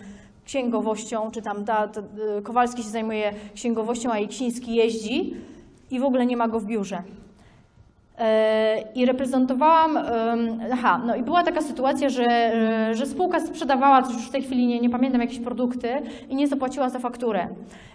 [0.45, 1.89] księgowością, czy tam da,
[2.39, 5.35] y, Kowalski się zajmuje księgowością, a Jeksiński jeździ
[5.91, 7.03] i w ogóle nie ma go w biurze.
[8.17, 9.99] E, I reprezentowałam,
[10.73, 14.67] aha, no i była taka sytuacja, że, e, że spółka sprzedawała, już w tej chwili
[14.67, 15.89] nie, nie pamiętam, jakieś produkty
[16.29, 17.47] i nie zapłaciła za fakturę.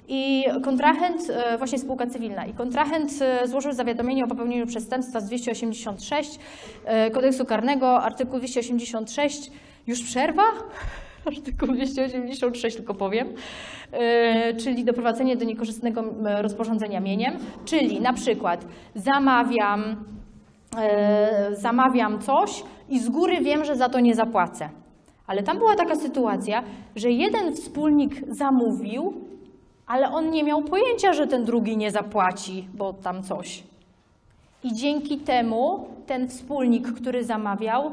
[0.09, 3.11] I kontrahent, e, właśnie spółka cywilna, i kontrahent
[3.45, 6.39] złożył zawiadomienie o popełnieniu przestępstwa z 286
[6.85, 9.51] e, kodeksu karnego, artykuł 286,
[9.87, 10.43] już przerwa?
[11.29, 13.29] Artykuł 286 tylko powiem,
[13.93, 20.05] e, czyli doprowadzenie do niekorzystnego rozporządzenia mieniem, czyli na przykład zamawiam,
[20.79, 24.69] e, zamawiam coś i z góry wiem, że za to nie zapłacę.
[25.27, 26.63] Ale tam była taka sytuacja,
[26.97, 29.15] że jeden wspólnik zamówił,
[29.87, 33.63] ale on nie miał pojęcia, że ten drugi nie zapłaci, bo tam coś.
[34.65, 37.93] I dzięki temu ten wspólnik, który zamawiał,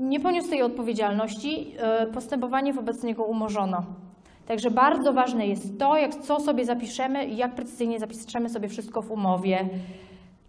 [0.00, 3.82] nie poniósł tej odpowiedzialności, e, postępowanie wobec niego umorzono.
[4.46, 9.02] Także bardzo ważne jest to, jak, co sobie zapiszemy i jak precyzyjnie zapiszemy sobie wszystko
[9.02, 9.68] w umowie.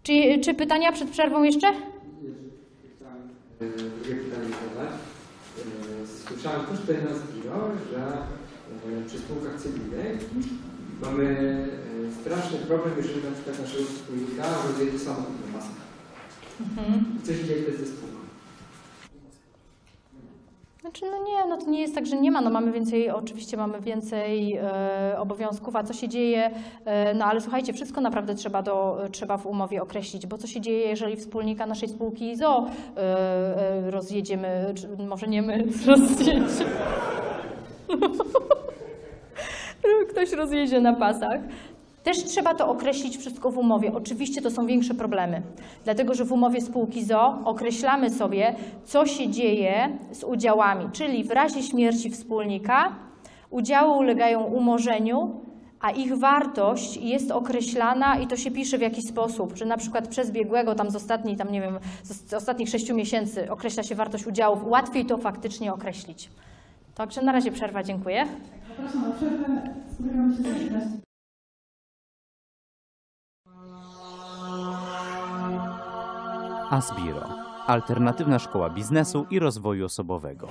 [0.02, 1.72] Czy, czy pytania przed przerwą jeszcze?
[3.60, 4.92] Drugie pytanie zadać.
[6.28, 8.02] Słyszałem też tutaj na Zbiro, że
[8.98, 10.30] e, przy spółkach cywilnych
[11.02, 11.24] mamy
[12.08, 15.82] e, straszny problem, jeżeli na przykład naszego wspólnika rozjedzie samochód na pasach.
[16.60, 17.04] Mhm.
[17.18, 18.21] I co się dzieje wtedy ze spółką?
[20.82, 23.56] Znaczy, no nie, no to nie jest tak, że nie ma, no mamy więcej, oczywiście
[23.56, 26.50] mamy więcej e, obowiązków, a co się dzieje,
[26.84, 30.60] e, no ale słuchajcie, wszystko naprawdę trzeba, do, trzeba w umowie określić, bo co się
[30.60, 36.46] dzieje, jeżeli wspólnika naszej spółki IZO e, e, rozjedziemy, czy, może nie my, rozjedziemy.
[40.10, 41.40] Ktoś rozjedzie na pasach.
[42.02, 43.92] Też trzeba to określić wszystko w umowie.
[43.94, 45.42] Oczywiście to są większe problemy,
[45.84, 48.54] dlatego że w umowie spółki ZO określamy sobie,
[48.84, 52.92] co się dzieje z udziałami, czyli w razie śmierci wspólnika
[53.50, 55.40] udziały ulegają umorzeniu,
[55.80, 60.08] a ich wartość jest określana i to się pisze w jakiś sposób, że na przykład
[60.08, 64.26] przez biegłego tam z ostatniej, tam nie wiem, z ostatnich sześciu miesięcy określa się wartość
[64.26, 64.64] udziałów.
[64.64, 66.30] Łatwiej to faktycznie określić.
[66.94, 68.26] Także na razie przerwa, dziękuję.
[68.68, 69.62] Zapraszam na przerwę.
[69.94, 71.02] Spotykamy się za
[76.72, 77.28] Asbiro.
[77.66, 80.48] Alternatywna szkoła biznesu i rozwoju osobowego.